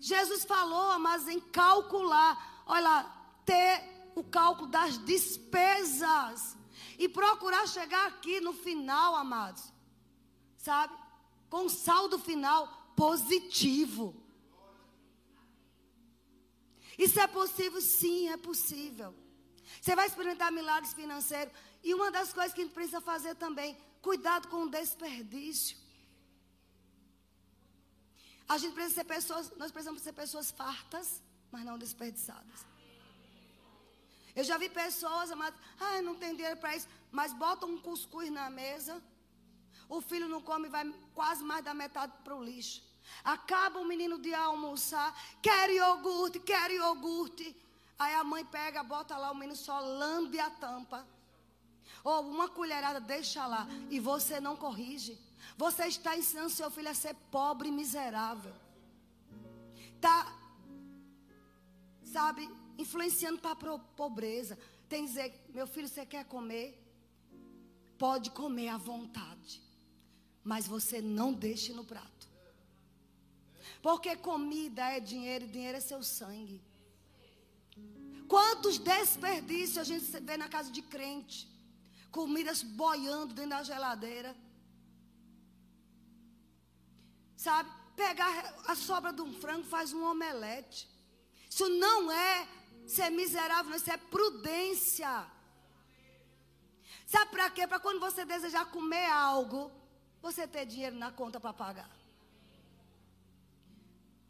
Jesus 0.00 0.44
falou, 0.44 0.98
mas 0.98 1.28
em 1.28 1.38
calcular, 1.38 2.64
olha 2.66 2.80
lá, 2.80 3.32
ter 3.44 4.10
o 4.14 4.24
cálculo 4.24 4.68
das 4.68 4.96
despesas 5.04 6.56
e 6.98 7.08
procurar 7.08 7.66
chegar 7.68 8.06
aqui 8.08 8.40
no 8.40 8.54
final, 8.54 9.14
amados, 9.14 9.70
sabe? 10.56 10.96
Com 11.50 11.68
saldo 11.68 12.18
final 12.18 12.92
positivo. 12.96 14.16
Isso 16.98 17.18
é 17.20 17.26
possível? 17.26 17.80
Sim, 17.80 18.28
é 18.28 18.36
possível. 18.36 19.14
Você 19.80 19.94
vai 19.96 20.06
experimentar 20.06 20.50
milagres 20.52 20.92
financeiros. 20.92 21.52
E 21.82 21.94
uma 21.94 22.10
das 22.10 22.32
coisas 22.32 22.52
que 22.52 22.60
a 22.60 22.64
gente 22.64 22.74
precisa 22.74 23.00
fazer 23.00 23.34
também, 23.36 23.76
cuidado 24.02 24.48
com 24.48 24.64
o 24.64 24.70
desperdício. 24.70 25.76
A 28.52 28.56
gente 28.58 28.74
precisa 28.74 28.96
ser 28.96 29.04
pessoas, 29.04 29.44
nós 29.56 29.70
precisamos 29.70 30.02
ser 30.02 30.12
pessoas 30.12 30.50
fartas, 30.50 31.22
mas 31.52 31.64
não 31.64 31.78
desperdiçadas. 31.78 32.58
Eu 34.34 34.42
já 34.42 34.56
vi 34.58 34.68
pessoas, 34.68 35.30
amadas, 35.30 35.60
ah, 35.78 36.02
não 36.02 36.16
tem 36.16 36.34
dinheiro 36.34 36.58
para 36.62 36.74
isso, 36.74 36.88
mas 37.12 37.32
botam 37.32 37.68
um 37.68 37.78
cuscuz 37.78 38.28
na 38.28 38.50
mesa, 38.50 39.00
o 39.88 40.00
filho 40.00 40.28
não 40.28 40.42
come, 40.42 40.68
vai 40.68 40.84
quase 41.14 41.44
mais 41.44 41.64
da 41.64 41.72
metade 41.72 42.12
para 42.24 42.34
o 42.34 42.42
lixo. 42.42 42.82
Acaba 43.22 43.78
o 43.78 43.84
menino 43.84 44.18
de 44.18 44.34
almoçar, 44.34 45.08
quer 45.40 45.70
iogurte, 45.70 46.40
quer 46.40 46.72
iogurte. 46.72 47.56
Aí 47.96 48.14
a 48.14 48.24
mãe 48.24 48.44
pega, 48.44 48.82
bota 48.82 49.16
lá, 49.16 49.30
o 49.30 49.34
menino 49.34 49.54
só 49.54 49.78
lambe 49.78 50.40
a 50.40 50.50
tampa. 50.50 51.06
Ou 52.02 52.22
uma 52.22 52.48
colherada, 52.48 52.98
deixa 52.98 53.46
lá. 53.46 53.64
E 53.90 54.00
você 54.00 54.40
não 54.40 54.56
corrige. 54.56 55.16
Você 55.56 55.86
está 55.86 56.16
ensinando 56.16 56.50
seu 56.50 56.70
filho 56.70 56.88
a 56.88 56.94
ser 56.94 57.14
pobre 57.30 57.68
e 57.68 57.72
miserável. 57.72 58.54
Está, 59.96 60.32
sabe, 62.04 62.48
influenciando 62.78 63.38
para 63.38 63.74
a 63.74 63.78
pobreza. 63.78 64.58
Tem 64.88 65.02
que 65.02 65.08
dizer, 65.08 65.44
meu 65.54 65.66
filho, 65.66 65.88
você 65.88 66.04
quer 66.06 66.24
comer? 66.24 66.76
Pode 67.98 68.30
comer 68.30 68.68
à 68.68 68.76
vontade. 68.76 69.62
Mas 70.42 70.66
você 70.66 71.02
não 71.02 71.32
deixe 71.32 71.72
no 71.72 71.84
prato. 71.84 72.28
Porque 73.82 74.16
comida 74.16 74.82
é 74.90 75.00
dinheiro 75.00 75.44
e 75.44 75.48
dinheiro 75.48 75.78
é 75.78 75.80
seu 75.80 76.02
sangue. 76.02 76.60
Quantos 78.28 78.78
desperdícios 78.78 79.78
a 79.78 79.84
gente 79.84 80.04
vê 80.20 80.36
na 80.36 80.48
casa 80.48 80.70
de 80.70 80.82
crente? 80.82 81.48
Comidas 82.10 82.62
boiando 82.62 83.34
dentro 83.34 83.50
da 83.50 83.62
geladeira. 83.62 84.36
Sabe? 87.40 87.70
Pegar 87.96 88.54
a 88.66 88.74
sobra 88.74 89.14
de 89.14 89.22
um 89.22 89.32
frango, 89.32 89.64
faz 89.64 89.94
um 89.94 90.04
omelete. 90.04 90.86
Isso 91.48 91.66
não 91.70 92.12
é 92.12 92.46
ser 92.86 93.08
miserável, 93.08 93.74
isso 93.74 93.90
é 93.90 93.96
prudência. 93.96 95.26
Sabe 97.06 97.30
para 97.30 97.48
quê? 97.48 97.66
Para 97.66 97.80
quando 97.80 97.98
você 97.98 98.26
desejar 98.26 98.66
comer 98.66 99.06
algo, 99.06 99.72
você 100.20 100.46
ter 100.46 100.66
dinheiro 100.66 100.96
na 100.96 101.10
conta 101.10 101.40
para 101.40 101.54
pagar. 101.54 101.90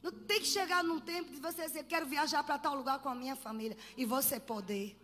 Não 0.00 0.12
tem 0.12 0.38
que 0.38 0.46
chegar 0.46 0.84
num 0.84 1.00
tempo 1.00 1.32
de 1.32 1.40
você 1.40 1.66
dizer, 1.66 1.82
quero 1.84 2.06
viajar 2.06 2.44
para 2.44 2.60
tal 2.60 2.76
lugar 2.76 3.00
com 3.00 3.08
a 3.08 3.14
minha 3.14 3.34
família. 3.34 3.76
E 3.96 4.04
você 4.04 4.38
poder. 4.38 4.96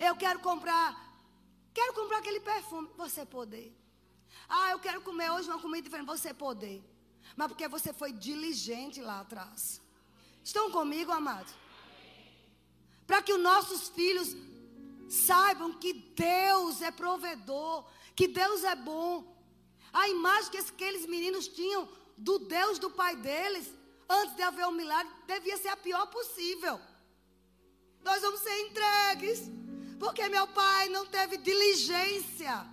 Eu 0.00 0.16
quero 0.16 0.40
comprar, 0.40 1.16
quero 1.72 1.94
comprar 1.94 2.18
aquele 2.18 2.40
perfume. 2.40 2.90
Você 2.96 3.24
poder. 3.24 3.77
Ah, 4.48 4.70
eu 4.72 4.78
quero 4.78 5.00
comer 5.00 5.30
hoje 5.30 5.48
uma 5.48 5.60
comida 5.60 5.82
diferente. 5.82 6.06
Você 6.06 6.34
poder. 6.34 6.82
Mas 7.36 7.48
porque 7.48 7.68
você 7.68 7.92
foi 7.92 8.12
diligente 8.12 9.00
lá 9.00 9.20
atrás. 9.20 9.80
Estão 10.42 10.70
comigo, 10.70 11.12
amados? 11.12 11.52
Para 13.06 13.22
que 13.22 13.32
os 13.32 13.40
nossos 13.40 13.88
filhos 13.88 14.36
saibam 15.08 15.72
que 15.72 15.92
Deus 15.92 16.82
é 16.82 16.90
provedor, 16.90 17.84
que 18.14 18.28
Deus 18.28 18.64
é 18.64 18.74
bom. 18.74 19.36
A 19.92 20.08
imagem 20.08 20.50
que 20.50 20.58
aqueles 20.58 21.06
meninos 21.06 21.48
tinham 21.48 21.88
do 22.16 22.38
Deus 22.38 22.78
do 22.78 22.90
pai 22.90 23.16
deles 23.16 23.72
antes 24.08 24.36
de 24.36 24.42
haver 24.42 24.66
um 24.66 24.72
milagre, 24.72 25.12
devia 25.26 25.56
ser 25.56 25.68
a 25.68 25.76
pior 25.76 26.06
possível. 26.06 26.80
Nós 28.02 28.22
vamos 28.22 28.40
ser 28.40 28.58
entregues, 28.66 29.42
porque 29.98 30.28
meu 30.28 30.46
pai 30.48 30.88
não 30.88 31.04
teve 31.06 31.36
diligência 31.36 32.66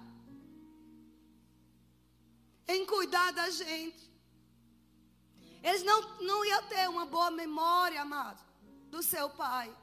em 2.68 2.86
cuidar 2.86 3.32
da 3.32 3.50
gente. 3.50 4.04
Eles 5.64 5.84
não, 5.84 6.00
não 6.22 6.46
iam 6.46 6.64
ter 6.68 6.88
uma 6.90 7.06
boa 7.06 7.32
memória, 7.32 8.02
amado, 8.02 8.44
do 8.90 9.02
seu 9.02 9.30
pai. 9.30 9.76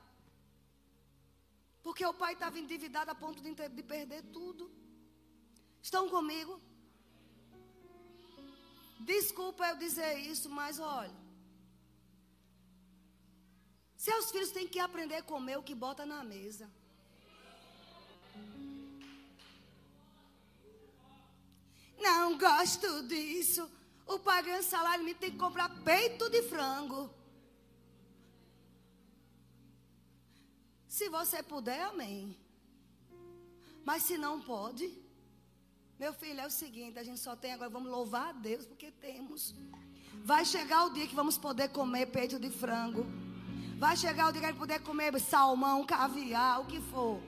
Porque 1.82 2.04
o 2.06 2.14
pai 2.14 2.34
estava 2.34 2.58
endividado 2.58 3.10
a 3.10 3.14
ponto 3.14 3.42
de, 3.42 3.52
de 3.68 3.82
perder 3.82 4.22
tudo. 4.36 4.70
Estão 5.82 6.08
comigo? 6.08 6.60
Desculpa 9.00 9.66
eu 9.66 9.76
dizer 9.76 10.18
isso, 10.18 10.48
mas 10.48 10.78
olha. 10.78 11.22
Seus 13.96 14.30
filhos 14.30 14.52
têm 14.52 14.68
que 14.68 14.78
aprender 14.78 15.16
a 15.16 15.22
comer 15.22 15.56
o 15.58 15.62
que 15.62 15.74
bota 15.74 16.06
na 16.06 16.22
mesa. 16.22 16.70
Não 21.98 22.38
gosto 22.38 23.02
disso. 23.04 23.70
O 24.06 24.18
pai 24.18 24.42
ganha 24.42 24.62
salário 24.62 25.04
me 25.04 25.14
tem 25.14 25.30
que 25.30 25.38
comprar 25.38 25.68
peito 25.82 26.28
de 26.28 26.42
frango. 26.42 27.10
Se 30.86 31.08
você 31.08 31.42
puder, 31.42 31.82
amém. 31.82 32.36
Mas 33.84 34.02
se 34.02 34.18
não 34.18 34.40
pode, 34.40 34.92
meu 35.98 36.12
filho, 36.12 36.40
é 36.40 36.46
o 36.46 36.50
seguinte: 36.50 36.98
a 36.98 37.02
gente 37.02 37.20
só 37.20 37.34
tem 37.34 37.52
agora, 37.52 37.70
vamos 37.70 37.90
louvar 37.90 38.28
a 38.28 38.32
Deus 38.32 38.66
porque 38.66 38.90
temos. 38.90 39.54
Vai 40.24 40.44
chegar 40.44 40.84
o 40.84 40.90
dia 40.90 41.06
que 41.06 41.14
vamos 41.14 41.38
poder 41.38 41.68
comer 41.70 42.06
peito 42.06 42.38
de 42.38 42.50
frango. 42.50 43.06
Vai 43.78 43.96
chegar 43.96 44.28
o 44.28 44.32
dia 44.32 44.40
que 44.40 44.46
vai 44.46 44.56
poder 44.56 44.80
comer 44.80 45.18
salmão, 45.20 45.84
caviar, 45.84 46.60
o 46.60 46.66
que 46.66 46.80
for. 46.80 47.20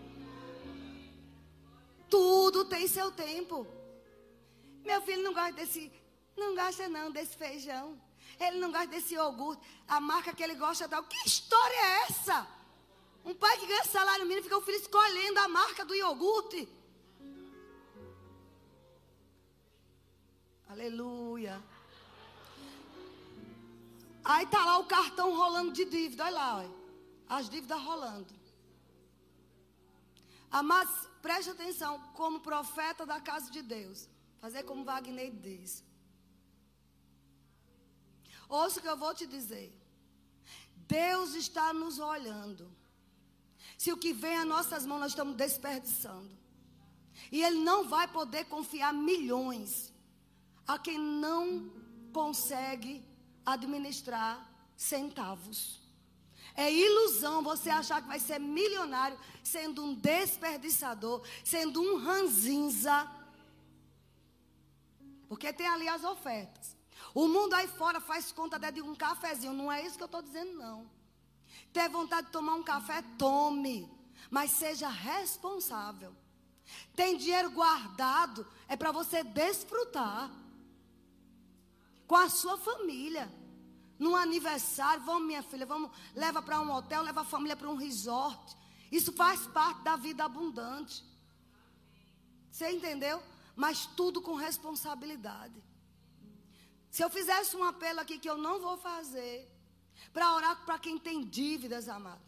Tudo 2.08 2.64
tem 2.64 2.86
seu 2.86 3.10
tempo. 3.10 3.66
Meu 4.84 5.00
filho 5.02 5.22
não 5.22 5.32
gosta 5.32 5.52
desse, 5.52 5.92
não 6.36 6.54
gosta 6.54 6.88
não 6.88 7.10
desse 7.10 7.36
feijão. 7.36 8.00
Ele 8.38 8.58
não 8.58 8.70
gosta 8.70 8.88
desse 8.88 9.14
iogurte. 9.14 9.62
A 9.86 10.00
marca 10.00 10.34
que 10.34 10.42
ele 10.42 10.54
gosta 10.54 10.88
tal. 10.88 11.02
Que 11.04 11.16
história 11.26 11.76
é 11.76 12.02
essa? 12.02 12.46
Um 13.24 13.34
pai 13.34 13.56
que 13.58 13.66
ganha 13.66 13.84
salário 13.84 14.26
mínimo 14.26 14.44
fica 14.44 14.58
o 14.58 14.60
filho 14.60 14.78
escolhendo 14.78 15.38
a 15.40 15.48
marca 15.48 15.84
do 15.84 15.94
iogurte. 15.94 16.68
Aleluia. 20.68 21.62
Aí 24.24 24.46
tá 24.46 24.64
lá 24.64 24.78
o 24.78 24.86
cartão 24.86 25.36
rolando 25.36 25.72
de 25.72 25.84
dívida, 25.84 26.24
olha 26.24 26.34
lá, 26.34 26.56
olha. 26.56 26.74
as 27.28 27.48
dívidas 27.48 27.80
rolando. 27.80 28.34
Mas 30.62 30.88
preste 31.20 31.50
atenção, 31.50 32.00
como 32.14 32.40
profeta 32.40 33.04
da 33.04 33.20
casa 33.20 33.50
de 33.50 33.60
Deus, 33.60 34.08
fazer 34.44 34.62
como 34.64 34.84
Wagner 34.84 35.30
diz. 35.30 35.82
Ouça 38.46 38.78
o 38.78 38.82
que 38.82 38.88
eu 38.94 38.96
vou 39.04 39.14
te 39.14 39.26
dizer. 39.26 39.72
Deus 40.86 41.34
está 41.34 41.72
nos 41.72 41.98
olhando. 41.98 42.70
Se 43.78 43.90
o 43.90 43.96
que 43.96 44.12
vem 44.12 44.36
às 44.36 44.46
nossas 44.46 44.84
mãos 44.84 45.00
nós 45.00 45.12
estamos 45.12 45.34
desperdiçando. 45.34 46.36
E 47.32 47.42
ele 47.42 47.60
não 47.60 47.88
vai 47.88 48.06
poder 48.06 48.44
confiar 48.44 48.92
milhões 48.92 49.90
a 50.66 50.78
quem 50.78 50.98
não 50.98 51.72
consegue 52.12 53.02
administrar 53.46 54.46
centavos. 54.76 55.80
É 56.54 56.70
ilusão 56.70 57.42
você 57.42 57.70
achar 57.70 58.02
que 58.02 58.08
vai 58.08 58.20
ser 58.20 58.38
milionário 58.38 59.18
sendo 59.42 59.82
um 59.82 59.94
desperdiçador, 59.94 61.26
sendo 61.42 61.80
um 61.80 61.96
ranzinza. 61.96 63.23
Porque 65.28 65.52
tem 65.52 65.66
ali 65.66 65.88
as 65.88 66.04
ofertas. 66.04 66.76
O 67.14 67.28
mundo 67.28 67.54
aí 67.54 67.68
fora 67.68 68.00
faz 68.00 68.32
conta 68.32 68.56
até 68.56 68.70
de 68.70 68.82
um 68.82 68.94
cafezinho. 68.94 69.52
Não 69.52 69.70
é 69.70 69.84
isso 69.84 69.96
que 69.96 70.02
eu 70.02 70.06
estou 70.06 70.22
dizendo, 70.22 70.54
não. 70.54 70.90
Ter 71.72 71.88
vontade 71.88 72.26
de 72.26 72.32
tomar 72.32 72.54
um 72.54 72.62
café, 72.62 73.02
tome. 73.18 73.90
Mas 74.30 74.50
seja 74.52 74.88
responsável. 74.88 76.14
Tem 76.96 77.16
dinheiro 77.16 77.50
guardado, 77.50 78.46
é 78.66 78.76
para 78.76 78.90
você 78.90 79.22
desfrutar. 79.22 80.30
Com 82.06 82.16
a 82.16 82.28
sua 82.28 82.58
família. 82.58 83.32
Num 83.98 84.16
aniversário, 84.16 85.04
vamos, 85.04 85.26
minha 85.26 85.42
filha, 85.42 85.64
vamos, 85.64 85.90
leva 86.14 86.42
para 86.42 86.60
um 86.60 86.70
hotel, 86.72 87.02
leva 87.02 87.20
a 87.20 87.24
família 87.24 87.56
para 87.56 87.70
um 87.70 87.76
resort. 87.76 88.56
Isso 88.90 89.12
faz 89.12 89.46
parte 89.46 89.82
da 89.82 89.94
vida 89.96 90.24
abundante. 90.24 91.04
Você 92.50 92.70
entendeu? 92.70 93.22
Mas 93.54 93.86
tudo 93.86 94.20
com 94.20 94.34
responsabilidade. 94.34 95.62
Se 96.90 97.02
eu 97.02 97.10
fizesse 97.10 97.56
um 97.56 97.64
apelo 97.64 98.00
aqui 98.00 98.18
que 98.18 98.30
eu 98.30 98.36
não 98.36 98.60
vou 98.60 98.76
fazer, 98.76 99.50
para 100.12 100.32
orar 100.34 100.64
para 100.64 100.78
quem 100.78 100.98
tem 100.98 101.24
dívidas, 101.24 101.88
amado, 101.88 102.22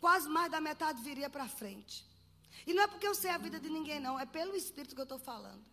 quase 0.00 0.28
mais 0.28 0.50
da 0.50 0.60
metade 0.60 1.02
viria 1.02 1.30
para 1.30 1.48
frente. 1.48 2.04
E 2.66 2.74
não 2.74 2.82
é 2.82 2.86
porque 2.86 3.06
eu 3.06 3.14
sei 3.14 3.30
a 3.30 3.38
vida 3.38 3.58
de 3.58 3.68
ninguém, 3.68 4.00
não, 4.00 4.18
é 4.18 4.26
pelo 4.26 4.54
Espírito 4.54 4.94
que 4.94 5.00
eu 5.00 5.10
estou 5.10 5.18
falando. 5.18 5.64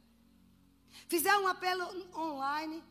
Fizer 1.07 1.35
um 1.37 1.47
apelo 1.47 1.85
online, 2.15 2.83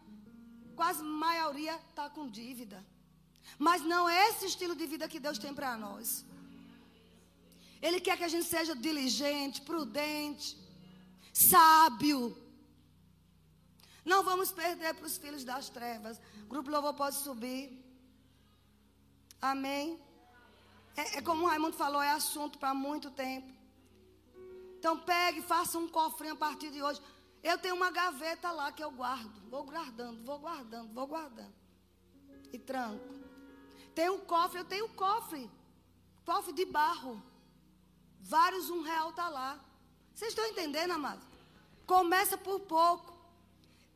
quase 0.76 1.02
maioria 1.02 1.74
está 1.90 2.08
com 2.08 2.28
dívida. 2.28 2.84
Mas 3.58 3.82
não 3.82 4.08
é 4.08 4.28
esse 4.28 4.46
estilo 4.46 4.74
de 4.74 4.86
vida 4.86 5.08
que 5.08 5.20
Deus 5.20 5.38
tem 5.38 5.54
para 5.54 5.76
nós. 5.76 6.24
Ele 7.80 8.00
quer 8.00 8.16
que 8.18 8.24
a 8.24 8.28
gente 8.28 8.46
seja 8.46 8.74
diligente, 8.74 9.60
prudente, 9.62 10.56
sábio. 11.38 12.36
Não 14.04 14.24
vamos 14.24 14.50
perder 14.50 14.94
para 14.94 15.06
os 15.06 15.16
filhos 15.16 15.44
das 15.44 15.68
trevas. 15.68 16.20
Grupo 16.48 16.70
Louvor 16.70 16.94
pode 16.94 17.16
subir. 17.16 17.64
Amém. 19.40 20.00
É, 20.96 21.18
é 21.18 21.22
como 21.22 21.44
o 21.44 21.46
Raimundo 21.46 21.76
falou, 21.76 22.02
é 22.02 22.10
assunto 22.10 22.58
para 22.58 22.74
muito 22.74 23.10
tempo. 23.10 23.52
Então 24.78 24.98
pegue, 24.98 25.40
faça 25.42 25.78
um 25.78 25.88
cofrinho 25.88 26.34
a 26.34 26.36
partir 26.36 26.70
de 26.70 26.82
hoje. 26.82 27.00
Eu 27.42 27.56
tenho 27.56 27.76
uma 27.76 27.90
gaveta 27.90 28.50
lá 28.50 28.72
que 28.72 28.82
eu 28.82 28.90
guardo. 28.90 29.40
Vou 29.48 29.62
guardando, 29.62 30.24
vou 30.24 30.38
guardando, 30.40 30.92
vou 30.92 31.06
guardando. 31.06 31.54
E 32.52 32.58
tranco. 32.58 33.14
Tem 33.94 34.10
um 34.10 34.20
cofre, 34.20 34.58
eu 34.58 34.64
tenho 34.64 34.86
um 34.86 34.94
cofre. 34.94 35.48
Cofre 36.24 36.52
de 36.52 36.64
barro. 36.64 37.22
Vários 38.20 38.70
um 38.70 38.82
real 38.82 39.12
tá 39.12 39.28
lá. 39.28 39.60
Vocês 40.12 40.30
estão 40.30 40.46
entendendo, 40.46 40.90
amado? 40.92 41.27
Começa 41.88 42.36
por 42.36 42.60
pouco. 42.60 43.16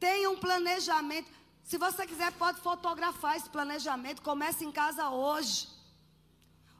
Tenha 0.00 0.30
um 0.30 0.38
planejamento. 0.38 1.30
Se 1.62 1.76
você 1.76 2.06
quiser, 2.06 2.32
pode 2.32 2.58
fotografar 2.62 3.36
esse 3.36 3.50
planejamento. 3.50 4.22
Comece 4.22 4.64
em 4.64 4.72
casa 4.72 5.10
hoje. 5.10 5.68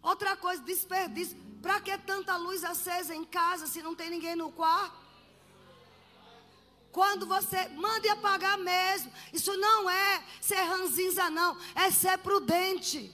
Outra 0.02 0.34
coisa, 0.38 0.62
desperdício. 0.62 1.36
Para 1.60 1.80
que 1.82 1.96
tanta 1.98 2.34
luz 2.36 2.64
acesa 2.64 3.14
em 3.14 3.24
casa 3.24 3.66
se 3.66 3.82
não 3.82 3.94
tem 3.94 4.08
ninguém 4.08 4.34
no 4.34 4.50
quarto? 4.50 4.96
Quando 6.90 7.26
você 7.26 7.68
mande 7.68 8.08
apagar 8.08 8.56
mesmo. 8.56 9.12
Isso 9.34 9.54
não 9.58 9.90
é 9.90 10.24
ser 10.40 10.62
ranzinza, 10.62 11.28
não. 11.28 11.58
É 11.74 11.90
ser 11.90 12.16
prudente. 12.18 13.12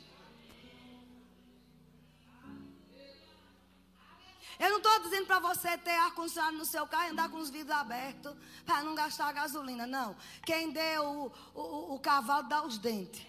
Eu 4.58 4.70
não 4.70 4.78
estou 4.78 5.00
dizendo 5.00 5.26
para 5.26 5.38
você 5.38 5.78
ter 5.78 5.96
ar-condicionado 5.98 6.56
no 6.56 6.64
seu 6.64 6.86
carro 6.86 7.06
e 7.06 7.10
andar 7.10 7.28
com 7.28 7.38
os 7.38 7.48
vidros 7.48 7.76
abertos 7.76 8.34
para 8.66 8.82
não 8.82 8.94
gastar 8.94 9.32
gasolina. 9.32 9.86
Não. 9.86 10.16
Quem 10.44 10.72
deu 10.72 11.32
o, 11.54 11.60
o, 11.60 11.94
o 11.94 12.00
cavalo 12.00 12.48
dá 12.48 12.64
os 12.64 12.76
dentes. 12.76 13.24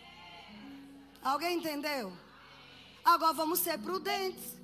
Alguém 1.21 1.57
entendeu? 1.57 2.11
Agora 3.03 3.33
vamos 3.33 3.59
ser 3.59 3.77
prudentes. 3.77 4.57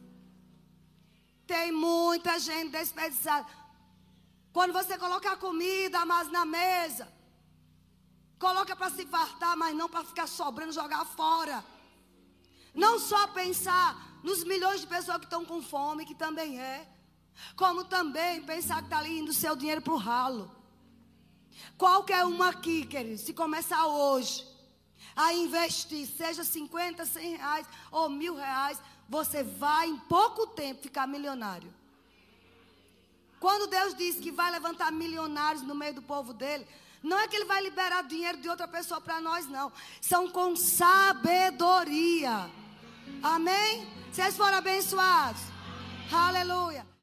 Tem 1.46 1.72
muita 1.72 2.40
gente 2.40 2.72
desperdiçada. 2.72 3.46
Quando 4.52 4.74
você 4.74 4.98
coloca 4.98 5.32
a 5.32 5.38
comida, 5.38 6.04
mas 6.06 6.32
na 6.32 6.46
mesa, 6.46 7.12
coloca 8.40 8.76
para 8.76 8.90
se 8.90 9.06
fartar, 9.06 9.56
mas 9.56 9.76
não 9.76 9.88
para 9.88 10.04
ficar 10.04 10.28
sobrando, 10.28 10.72
jogar 10.72 11.06
fora. 11.06 11.64
Não 12.74 12.98
só 12.98 13.28
pensar 13.28 14.15
nos 14.26 14.44
milhões 14.44 14.82
de 14.82 14.88
pessoas 14.88 15.20
que 15.20 15.26
estão 15.26 15.46
com 15.46 15.62
fome, 15.62 16.04
que 16.04 16.16
também 16.16 16.60
é, 16.60 16.88
como 17.56 17.84
também 17.84 18.42
pensar 18.42 18.78
que 18.78 18.86
está 18.86 18.98
ali 18.98 19.20
indo 19.20 19.32
seu 19.32 19.56
dinheiro 19.56 19.84
para 19.84 19.94
o 19.94 19.98
ralo. 19.98 20.52
Qualquer 21.78 22.26
uma 22.26 22.50
aqui, 22.50 22.88
querido, 22.88 23.20
se 23.20 23.34
começar 23.34 23.86
hoje 23.86 24.44
a 25.16 25.32
investir, 25.32 26.08
seja 26.08 26.44
50, 26.44 27.06
100 27.06 27.36
reais 27.36 27.68
ou 27.92 28.10
mil 28.10 28.36
reais, 28.36 28.82
você 29.08 29.44
vai 29.44 29.90
em 29.90 29.98
pouco 30.00 30.48
tempo 30.48 30.82
ficar 30.82 31.06
milionário. 31.06 31.72
Quando 33.40 33.68
Deus 33.68 33.94
diz 33.94 34.16
que 34.16 34.32
vai 34.32 34.50
levantar 34.50 34.92
milionários 34.92 35.62
no 35.62 35.76
meio 35.76 35.94
do 35.94 36.02
povo 36.02 36.34
dele, 36.34 36.68
não 37.04 37.20
é 37.20 37.28
que 37.28 37.36
ele 37.36 37.46
vai 37.46 37.62
liberar 37.62 38.02
dinheiro 38.02 38.40
de 38.40 38.50
outra 38.50 38.68
pessoa 38.68 39.00
para 39.00 39.22
nós, 39.22 39.46
não. 39.46 39.72
São 40.02 40.28
com 40.32 40.56
sabedoria. 40.56 42.50
Amém? 43.22 43.95
Vocês 44.16 44.38
foram 44.38 44.60
abençoados. 44.60 45.42
Aleluia. 46.10 46.86